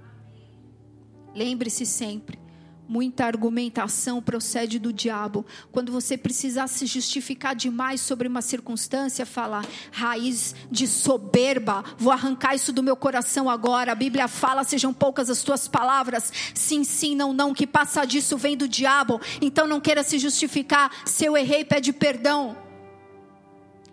Lembre-se 1.34 1.88
sempre. 1.88 2.40
Muita 2.88 3.26
argumentação 3.26 4.22
procede 4.22 4.80
do 4.80 4.93
diabo. 4.93 5.45
Quando 5.73 5.91
você 5.91 6.18
precisar 6.18 6.68
se 6.68 6.85
justificar 6.85 7.53
demais 7.53 7.99
sobre 7.99 8.30
uma 8.30 8.41
circunstância, 8.41 9.26
falar 9.26 9.65
raiz 9.91 10.55
de 10.72 10.88
soberba, 10.88 11.84
vou 11.97 12.14
arrancar 12.14 12.55
isso 12.55 12.72
do 12.72 12.81
meu 12.81 12.95
coração 12.95 13.49
agora. 13.49 13.91
A 13.91 13.95
Bíblia 13.95 14.30
fala: 14.30 14.64
sejam 14.64 14.93
poucas 14.93 15.30
as 15.30 15.43
tuas 15.43 15.68
palavras, 15.68 16.31
sim, 16.53 16.85
sim, 16.85 17.14
não, 17.14 17.34
não, 17.34 17.53
que 17.53 17.68
passa 17.68 18.05
disso 18.05 18.38
vem 18.38 18.55
do 18.55 18.69
diabo. 18.69 19.19
Então 19.41 19.68
não 19.68 19.81
queira 19.81 20.01
se 20.01 20.18
justificar. 20.18 20.89
Se 21.05 21.26
eu 21.26 21.35
errei, 21.35 21.65
pede 21.65 21.91
perdão. 21.91 22.55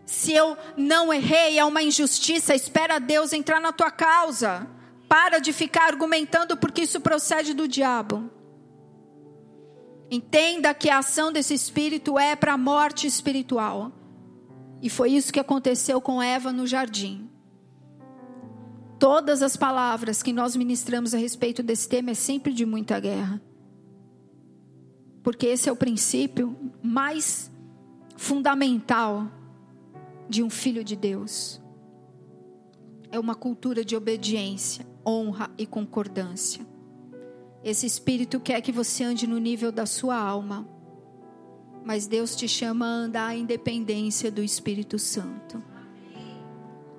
Se 0.06 0.32
eu 0.32 0.56
não 0.76 1.12
errei, 1.12 1.58
é 1.58 1.64
uma 1.64 1.82
injustiça, 1.82 2.54
espera 2.54 3.00
Deus 3.00 3.32
entrar 3.32 3.60
na 3.60 3.72
tua 3.72 3.90
causa. 3.90 4.68
Para 5.08 5.38
de 5.38 5.52
ficar 5.52 5.86
argumentando 5.86 6.56
porque 6.56 6.82
isso 6.82 7.00
procede 7.00 7.54
do 7.54 7.66
diabo. 7.66 8.30
Entenda 10.14 10.72
que 10.72 10.88
a 10.88 10.98
ação 10.98 11.32
desse 11.32 11.54
espírito 11.54 12.16
é 12.16 12.36
para 12.36 12.52
a 12.52 12.56
morte 12.56 13.04
espiritual. 13.04 13.90
E 14.80 14.88
foi 14.88 15.10
isso 15.10 15.32
que 15.32 15.40
aconteceu 15.40 16.00
com 16.00 16.22
Eva 16.22 16.52
no 16.52 16.68
jardim. 16.68 17.28
Todas 18.96 19.42
as 19.42 19.56
palavras 19.56 20.22
que 20.22 20.32
nós 20.32 20.54
ministramos 20.54 21.14
a 21.14 21.18
respeito 21.18 21.64
desse 21.64 21.88
tema 21.88 22.12
é 22.12 22.14
sempre 22.14 22.52
de 22.52 22.64
muita 22.64 23.00
guerra. 23.00 23.42
Porque 25.20 25.46
esse 25.46 25.68
é 25.68 25.72
o 25.72 25.76
princípio 25.76 26.56
mais 26.80 27.50
fundamental 28.16 29.28
de 30.28 30.44
um 30.44 30.48
filho 30.48 30.84
de 30.84 30.94
Deus. 30.94 31.60
É 33.10 33.18
uma 33.18 33.34
cultura 33.34 33.84
de 33.84 33.96
obediência, 33.96 34.86
honra 35.04 35.50
e 35.58 35.66
concordância. 35.66 36.64
Esse 37.64 37.86
espírito 37.86 38.38
quer 38.38 38.60
que 38.60 38.70
você 38.70 39.02
ande 39.02 39.26
no 39.26 39.38
nível 39.38 39.72
da 39.72 39.86
sua 39.86 40.16
alma. 40.16 40.68
Mas 41.82 42.06
Deus 42.06 42.36
te 42.36 42.46
chama 42.46 42.84
a 42.84 42.90
andar 42.90 43.36
em 43.36 43.46
dependência 43.46 44.30
do 44.30 44.42
Espírito 44.42 44.98
Santo. 44.98 45.62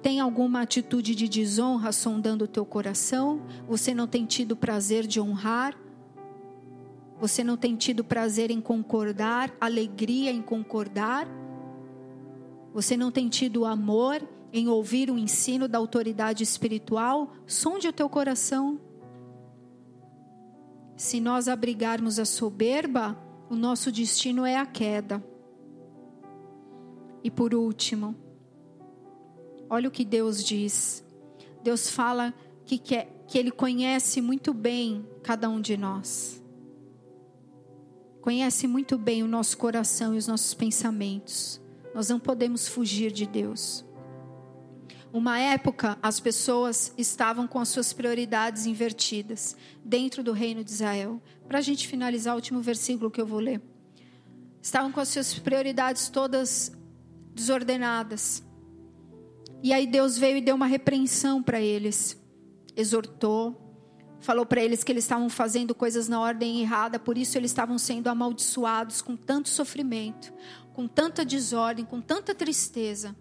Tem 0.01 0.19
alguma 0.19 0.61
atitude 0.61 1.13
de 1.13 1.27
desonra 1.27 1.91
sondando 1.91 2.45
o 2.45 2.47
teu 2.47 2.65
coração? 2.65 3.41
Você 3.67 3.93
não 3.93 4.07
tem 4.07 4.25
tido 4.25 4.55
prazer 4.55 5.05
de 5.05 5.21
honrar? 5.21 5.77
Você 7.19 7.43
não 7.43 7.55
tem 7.55 7.75
tido 7.75 8.03
prazer 8.03 8.49
em 8.49 8.59
concordar, 8.59 9.55
alegria 9.61 10.31
em 10.31 10.41
concordar? 10.41 11.27
Você 12.73 12.97
não 12.97 13.11
tem 13.11 13.29
tido 13.29 13.65
amor 13.65 14.27
em 14.51 14.67
ouvir 14.67 15.09
o 15.11 15.17
ensino 15.17 15.67
da 15.67 15.77
autoridade 15.77 16.43
espiritual? 16.43 17.33
Sonde 17.45 17.87
o 17.87 17.93
teu 17.93 18.09
coração. 18.09 18.79
Se 20.95 21.19
nós 21.19 21.47
abrigarmos 21.47 22.19
a 22.19 22.25
soberba, 22.25 23.17
o 23.49 23.55
nosso 23.55 23.91
destino 23.91 24.45
é 24.45 24.57
a 24.57 24.65
queda. 24.65 25.23
E 27.23 27.29
por 27.29 27.53
último, 27.53 28.15
olha 29.69 29.87
o 29.87 29.91
que 29.91 30.05
Deus 30.05 30.43
diz. 30.43 31.03
Deus 31.63 31.89
fala 31.89 32.33
que, 32.65 32.77
quer, 32.77 33.25
que 33.27 33.37
Ele 33.37 33.51
conhece 33.51 34.21
muito 34.21 34.53
bem 34.53 35.05
cada 35.21 35.49
um 35.49 35.59
de 35.59 35.75
nós. 35.75 36.41
Conhece 38.21 38.65
muito 38.65 38.97
bem 38.97 39.21
o 39.21 39.27
nosso 39.27 39.57
coração 39.57 40.15
e 40.15 40.17
os 40.17 40.27
nossos 40.27 40.53
pensamentos. 40.53 41.61
Nós 41.93 42.09
não 42.09 42.19
podemos 42.19 42.67
fugir 42.67 43.11
de 43.11 43.25
Deus. 43.25 43.84
Uma 45.15 45.39
época, 45.39 45.97
as 46.03 46.19
pessoas 46.19 46.93
estavam 46.97 47.47
com 47.47 47.57
as 47.57 47.69
suas 47.69 47.93
prioridades 47.93 48.65
invertidas 48.65 49.55
dentro 49.81 50.21
do 50.21 50.33
reino 50.33 50.61
de 50.61 50.71
Israel. 50.71 51.21
Para 51.47 51.59
a 51.59 51.61
gente 51.61 51.87
finalizar 51.87 52.33
o 52.33 52.35
último 52.35 52.59
versículo 52.59 53.09
que 53.09 53.21
eu 53.21 53.25
vou 53.25 53.39
ler. 53.39 53.61
Estavam 54.61 54.91
com 54.91 54.99
as 54.99 55.07
suas 55.07 55.39
prioridades 55.39 56.09
todas 56.09 56.73
desordenadas. 57.33 58.43
E 59.63 59.71
aí 59.71 59.87
Deus 59.87 60.17
veio 60.17 60.35
e 60.35 60.41
deu 60.41 60.53
uma 60.53 60.67
repreensão 60.67 61.41
para 61.41 61.61
eles. 61.61 62.21
Exortou, 62.75 63.55
falou 64.19 64.45
para 64.45 64.61
eles 64.61 64.83
que 64.83 64.91
eles 64.91 65.05
estavam 65.05 65.29
fazendo 65.29 65.73
coisas 65.73 66.09
na 66.09 66.19
ordem 66.19 66.59
errada, 66.59 66.99
por 66.99 67.17
isso 67.17 67.37
eles 67.37 67.51
estavam 67.51 67.77
sendo 67.77 68.09
amaldiçoados 68.09 69.01
com 69.01 69.15
tanto 69.15 69.47
sofrimento 69.47 70.33
com 70.75 70.89
tanta 70.89 71.23
desordem, 71.23 71.85
com 71.85 72.01
tanta 72.01 72.35
tristeza. 72.35 73.15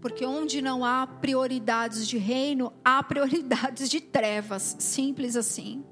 Porque 0.00 0.24
onde 0.24 0.60
não 0.60 0.84
há 0.84 1.06
prioridades 1.06 2.06
de 2.06 2.18
reino, 2.18 2.72
há 2.84 3.02
prioridades 3.04 3.88
de 3.88 4.00
trevas. 4.00 4.76
Simples 4.78 5.36
assim. 5.36 5.84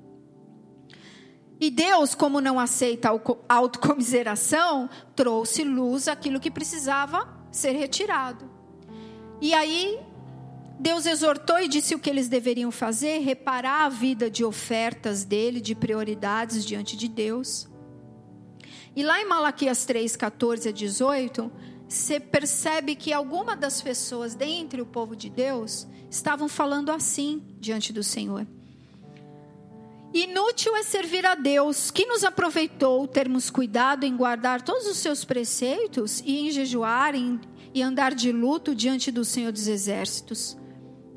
E 1.60 1.70
Deus, 1.70 2.14
como 2.14 2.40
não 2.40 2.58
aceita 2.58 3.08
a 3.48 3.54
autocomiseração, 3.54 4.90
trouxe 5.14 5.64
luz 5.64 6.08
aquilo 6.08 6.40
que 6.40 6.50
precisava 6.50 7.28
ser 7.50 7.72
retirado. 7.72 8.50
E 9.40 9.54
aí, 9.54 9.98
Deus 10.78 11.06
exortou 11.06 11.58
e 11.60 11.68
disse 11.68 11.94
o 11.94 11.98
que 11.98 12.10
eles 12.10 12.28
deveriam 12.28 12.70
fazer: 12.70 13.20
reparar 13.20 13.84
a 13.84 13.88
vida 13.88 14.30
de 14.30 14.44
ofertas 14.44 15.24
dele, 15.24 15.60
de 15.60 15.74
prioridades 15.74 16.64
diante 16.64 16.96
de 16.96 17.08
Deus. 17.08 17.68
E 18.96 19.02
lá 19.02 19.20
em 19.20 19.26
Malaquias 19.26 19.84
3, 19.84 20.14
14 20.16 20.68
a 20.68 20.72
18, 20.72 21.50
você 21.88 22.18
percebe 22.18 22.94
que 22.94 23.12
algumas 23.12 23.58
das 23.58 23.80
pessoas 23.80 24.34
dentre 24.34 24.80
o 24.80 24.86
povo 24.86 25.14
de 25.14 25.28
Deus 25.30 25.86
estavam 26.10 26.48
falando 26.48 26.90
assim 26.90 27.42
diante 27.58 27.92
do 27.92 28.02
Senhor. 28.02 28.46
Inútil 30.12 30.76
é 30.76 30.84
servir 30.84 31.26
a 31.26 31.34
Deus, 31.34 31.90
que 31.90 32.06
nos 32.06 32.22
aproveitou 32.22 33.06
termos 33.08 33.50
cuidado 33.50 34.04
em 34.04 34.16
guardar 34.16 34.62
todos 34.62 34.86
os 34.86 34.98
seus 34.98 35.24
preceitos 35.24 36.20
e 36.20 36.38
em 36.38 36.50
jejuar 36.52 37.16
em, 37.16 37.40
e 37.74 37.82
andar 37.82 38.14
de 38.14 38.30
luto 38.30 38.76
diante 38.76 39.10
do 39.10 39.24
Senhor 39.24 39.50
dos 39.50 39.66
Exércitos. 39.66 40.56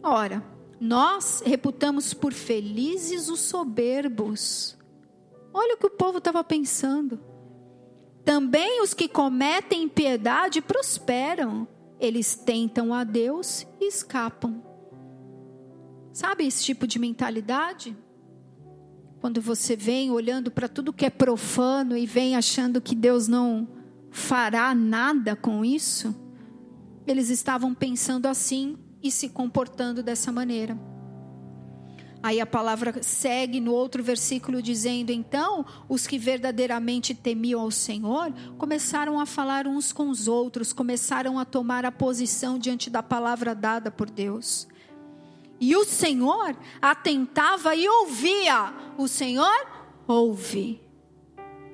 Ora, 0.02 0.44
nós 0.82 1.44
reputamos 1.46 2.12
por 2.14 2.34
felizes 2.34 3.30
os 3.30 3.42
soberbos. 3.42 4.76
Olha 5.54 5.76
o 5.76 5.78
que 5.78 5.86
o 5.86 5.92
povo 5.92 6.18
estava 6.18 6.44
pensando. 6.44 7.20
Também 8.28 8.82
os 8.82 8.94
que 8.94 9.08
cometem 9.08 9.84
impiedade 9.84 10.62
prosperam. 10.62 11.66
Eles 11.98 12.36
tentam 12.36 12.94
a 12.94 13.06
Deus 13.06 13.66
e 13.80 13.88
escapam. 13.88 14.62
Sabe 16.12 16.46
esse 16.46 16.62
tipo 16.62 16.86
de 16.86 17.00
mentalidade? 17.00 17.96
Quando 19.22 19.40
você 19.40 19.78
vem 19.78 20.12
olhando 20.12 20.52
para 20.52 20.68
tudo 20.68 20.92
que 20.92 21.06
é 21.06 21.10
profano 21.10 21.96
e 21.96 22.06
vem 22.06 22.36
achando 22.36 22.82
que 22.82 22.94
Deus 22.94 23.30
não 23.30 23.66
fará 24.12 24.76
nada 24.76 25.34
com 25.34 25.64
isso, 25.64 26.14
eles 27.08 27.30
estavam 27.30 27.74
pensando 27.74 28.26
assim 28.26 28.78
e 29.02 29.10
se 29.10 29.30
comportando 29.30 30.04
dessa 30.04 30.34
maneira. 30.34 30.78
Aí 32.22 32.42
a 32.42 32.46
palavra 32.46 33.02
segue 33.02 33.60
no 33.60 33.72
outro 33.72 34.04
versículo 34.04 34.62
dizendo: 34.62 35.12
Então, 35.12 35.66
os 35.88 36.08
que 36.08 36.18
verdadeiramente 36.18 37.14
temiam 37.14 37.62
ao 37.62 37.72
Senhor 37.72 38.34
começaram 38.58 39.20
a 39.20 39.26
falar 39.26 39.68
uns 39.68 39.94
com 39.94 40.10
os 40.10 40.28
outros, 40.28 40.74
começaram 40.74 41.38
a 41.38 41.46
tomar 41.46 41.86
a 41.86 41.92
posição 41.92 42.58
diante 42.58 42.90
da 42.90 43.04
palavra 43.04 43.54
dada 43.54 43.92
por 43.92 44.10
Deus. 44.10 44.68
E 45.60 45.76
o 45.76 45.86
Senhor 45.86 46.56
atentava 46.82 47.76
e 47.76 47.88
ouvia. 47.88 48.74
O 48.98 49.08
Senhor 49.08 49.68
ouve 50.08 50.82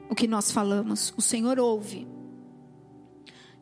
o 0.10 0.16
que 0.16 0.28
nós 0.28 0.52
falamos. 0.52 1.14
O 1.18 1.22
Senhor 1.22 1.60
ouve. 1.60 2.13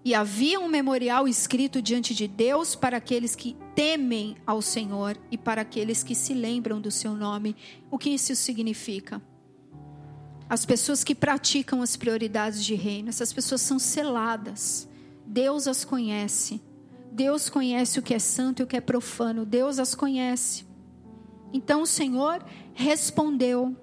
E 0.03 0.15
havia 0.15 0.59
um 0.59 0.67
memorial 0.67 1.27
escrito 1.27 1.81
diante 1.81 2.15
de 2.15 2.27
Deus 2.27 2.75
para 2.75 2.97
aqueles 2.97 3.35
que 3.35 3.55
temem 3.75 4.35
ao 4.47 4.61
Senhor 4.61 5.15
e 5.29 5.37
para 5.37 5.61
aqueles 5.61 6.03
que 6.03 6.15
se 6.15 6.33
lembram 6.33 6.81
do 6.81 6.89
seu 6.89 7.13
nome. 7.13 7.55
O 7.89 7.99
que 7.99 8.09
isso 8.09 8.35
significa? 8.35 9.21
As 10.49 10.65
pessoas 10.65 11.03
que 11.03 11.13
praticam 11.13 11.81
as 11.81 11.95
prioridades 11.95 12.65
de 12.65 12.73
reino, 12.73 13.09
essas 13.09 13.31
pessoas 13.31 13.61
são 13.61 13.77
seladas. 13.77 14.89
Deus 15.25 15.67
as 15.67 15.85
conhece. 15.85 16.59
Deus 17.11 17.49
conhece 17.49 17.99
o 17.99 18.01
que 18.01 18.13
é 18.13 18.19
santo 18.19 18.61
e 18.61 18.63
o 18.63 18.67
que 18.67 18.75
é 18.75 18.81
profano. 18.81 19.45
Deus 19.45 19.77
as 19.77 19.93
conhece. 19.93 20.65
Então 21.53 21.83
o 21.83 21.87
Senhor 21.87 22.43
respondeu 22.73 23.77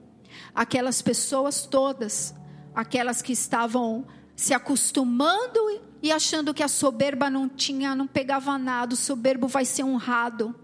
aquelas 0.54 1.00
pessoas 1.00 1.64
todas, 1.64 2.34
aquelas 2.74 3.22
que 3.22 3.32
estavam 3.32 4.06
se 4.34 4.52
acostumando 4.52 5.58
e 6.02 6.12
achando 6.12 6.54
que 6.54 6.62
a 6.62 6.68
soberba 6.68 7.28
não 7.28 7.48
tinha, 7.48 7.94
não 7.94 8.06
pegava 8.06 8.56
nada, 8.56 8.94
o 8.94 8.96
soberbo 8.96 9.48
vai 9.48 9.64
ser 9.64 9.84
honrado. 9.84 10.54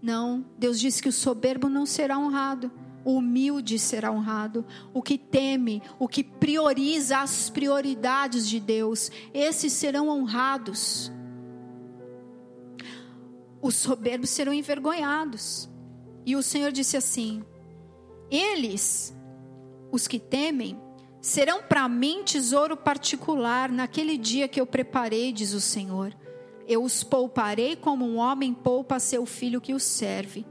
Não, 0.00 0.44
Deus 0.56 0.78
disse 0.78 1.02
que 1.02 1.08
o 1.08 1.12
soberbo 1.12 1.68
não 1.68 1.84
será 1.84 2.18
honrado. 2.18 2.70
O 3.04 3.16
humilde 3.16 3.78
será 3.78 4.12
honrado, 4.12 4.66
o 4.92 5.00
que 5.00 5.16
teme, 5.16 5.82
o 5.98 6.06
que 6.06 6.22
prioriza 6.22 7.18
as 7.18 7.48
prioridades 7.48 8.46
de 8.46 8.60
Deus, 8.60 9.10
esses 9.32 9.72
serão 9.72 10.08
honrados. 10.08 11.10
Os 13.62 13.76
soberbos 13.76 14.30
serão 14.30 14.52
envergonhados. 14.52 15.70
E 16.26 16.36
o 16.36 16.42
Senhor 16.42 16.70
disse 16.70 16.96
assim: 16.96 17.42
Eles, 18.30 19.16
os 19.90 20.06
que 20.06 20.18
temem, 20.18 20.78
serão 21.20 21.62
para 21.62 21.88
mim 21.88 22.22
tesouro 22.24 22.76
particular 22.76 23.70
naquele 23.70 24.16
dia 24.16 24.48
que 24.48 24.60
eu 24.60 24.66
preparei, 24.66 25.32
diz 25.32 25.52
o 25.52 25.60
Senhor. 25.60 26.16
Eu 26.66 26.82
os 26.82 27.02
pouparei 27.02 27.76
como 27.76 28.04
um 28.04 28.16
homem 28.16 28.52
poupa 28.52 28.98
seu 28.98 29.24
filho 29.24 29.60
que 29.60 29.74
o 29.74 29.80
serve. 29.80 30.46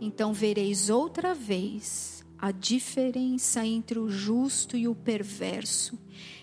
Então 0.00 0.32
vereis 0.32 0.88
outra 0.88 1.34
vez 1.34 2.24
a 2.38 2.52
diferença 2.52 3.66
entre 3.66 3.98
o 3.98 4.08
justo 4.08 4.76
e 4.76 4.86
o 4.86 4.94
perverso, 4.94 5.98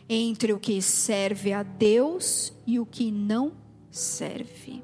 entre 0.09 0.51
o 0.51 0.59
que 0.59 0.81
serve 0.81 1.53
a 1.53 1.63
Deus 1.63 2.53
e 2.67 2.79
o 2.79 2.85
que 2.85 3.09
não 3.09 3.53
serve. 3.89 4.83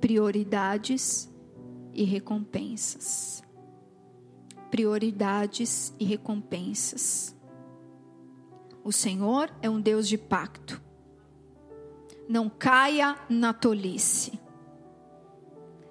Prioridades 0.00 1.30
e 1.92 2.02
recompensas 2.04 3.41
prioridades 4.72 5.94
e 6.00 6.04
recompensas. 6.06 7.36
O 8.82 8.90
Senhor 8.90 9.54
é 9.60 9.68
um 9.68 9.78
Deus 9.78 10.08
de 10.08 10.16
pacto. 10.16 10.80
Não 12.26 12.48
caia 12.48 13.18
na 13.28 13.52
tolice. 13.52 14.40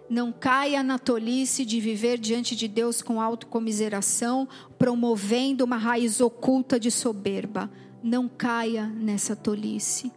Não 0.09 0.31
caia 0.31 0.81
na 0.81 0.97
tolice 0.97 1.63
de 1.63 1.79
viver 1.79 2.17
diante 2.17 2.55
de 2.55 2.67
Deus 2.67 3.03
com 3.03 3.21
autocomiseração, 3.21 4.47
promovendo 4.79 5.63
uma 5.63 5.77
raiz 5.77 6.19
oculta 6.19 6.79
de 6.79 6.89
soberba. 6.89 7.71
Não 8.01 8.27
caia 8.27 8.87
nessa 8.87 9.35
tolice. 9.35 10.11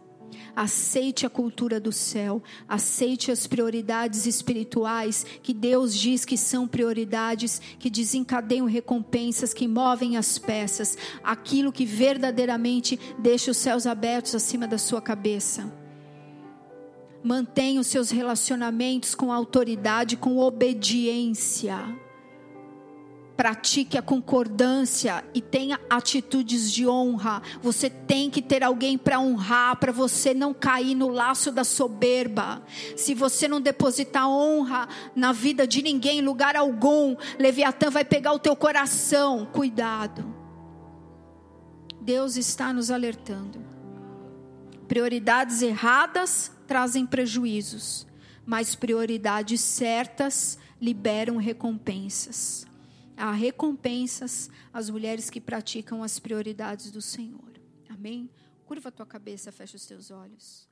Aceite 0.55 1.25
a 1.25 1.29
cultura 1.29 1.79
do 1.79 1.91
céu, 1.91 2.41
aceite 2.67 3.29
as 3.31 3.45
prioridades 3.45 4.25
espirituais 4.25 5.25
que 5.43 5.53
Deus 5.53 5.93
diz 5.93 6.23
que 6.23 6.37
são 6.37 6.65
prioridades, 6.67 7.61
que 7.77 7.89
desencadeiam 7.89 8.65
recompensas, 8.65 9.53
que 9.53 9.67
movem 9.67 10.15
as 10.15 10.37
peças, 10.37 10.97
aquilo 11.23 11.73
que 11.73 11.85
verdadeiramente 11.85 12.99
deixa 13.19 13.51
os 13.51 13.57
céus 13.57 13.85
abertos 13.85 14.33
acima 14.33 14.65
da 14.65 14.77
sua 14.77 15.01
cabeça. 15.01 15.69
Mantenha 17.21 17.81
os 17.81 17.87
seus 17.87 18.09
relacionamentos 18.09 19.15
com 19.15 19.33
autoridade, 19.33 20.15
com 20.15 20.37
obediência 20.37 22.04
pratique 23.35 23.97
a 23.97 24.01
concordância 24.01 25.23
e 25.33 25.41
tenha 25.41 25.79
atitudes 25.89 26.71
de 26.71 26.87
honra. 26.87 27.41
Você 27.61 27.89
tem 27.89 28.29
que 28.29 28.41
ter 28.41 28.63
alguém 28.63 28.97
para 28.97 29.19
honrar, 29.19 29.75
para 29.77 29.91
você 29.91 30.33
não 30.33 30.53
cair 30.53 30.95
no 30.95 31.09
laço 31.09 31.51
da 31.51 31.63
soberba. 31.63 32.63
Se 32.95 33.13
você 33.13 33.47
não 33.47 33.59
depositar 33.59 34.27
honra 34.27 34.87
na 35.15 35.31
vida 35.31 35.67
de 35.67 35.81
ninguém, 35.81 36.19
em 36.19 36.21
lugar 36.21 36.55
algum, 36.55 37.15
Leviatã 37.37 37.89
vai 37.89 38.05
pegar 38.05 38.33
o 38.33 38.39
teu 38.39 38.55
coração. 38.55 39.45
Cuidado. 39.51 40.33
Deus 42.01 42.37
está 42.37 42.71
nos 42.71 42.89
alertando. 42.89 43.63
Prioridades 44.87 45.61
erradas 45.61 46.51
trazem 46.67 47.05
prejuízos, 47.05 48.05
mas 48.45 48.75
prioridades 48.75 49.59
certas 49.59 50.59
liberam 50.79 51.37
recompensas 51.37 52.67
há 53.17 53.31
recompensas 53.31 54.49
às 54.73 54.89
mulheres 54.89 55.29
que 55.29 55.41
praticam 55.41 56.03
as 56.03 56.19
prioridades 56.19 56.91
do 56.91 57.01
Senhor. 57.01 57.59
Amém? 57.89 58.29
Curva 58.65 58.89
a 58.89 58.91
tua 58.91 59.05
cabeça, 59.05 59.51
fecha 59.51 59.77
os 59.77 59.85
teus 59.85 60.11
olhos. 60.11 60.67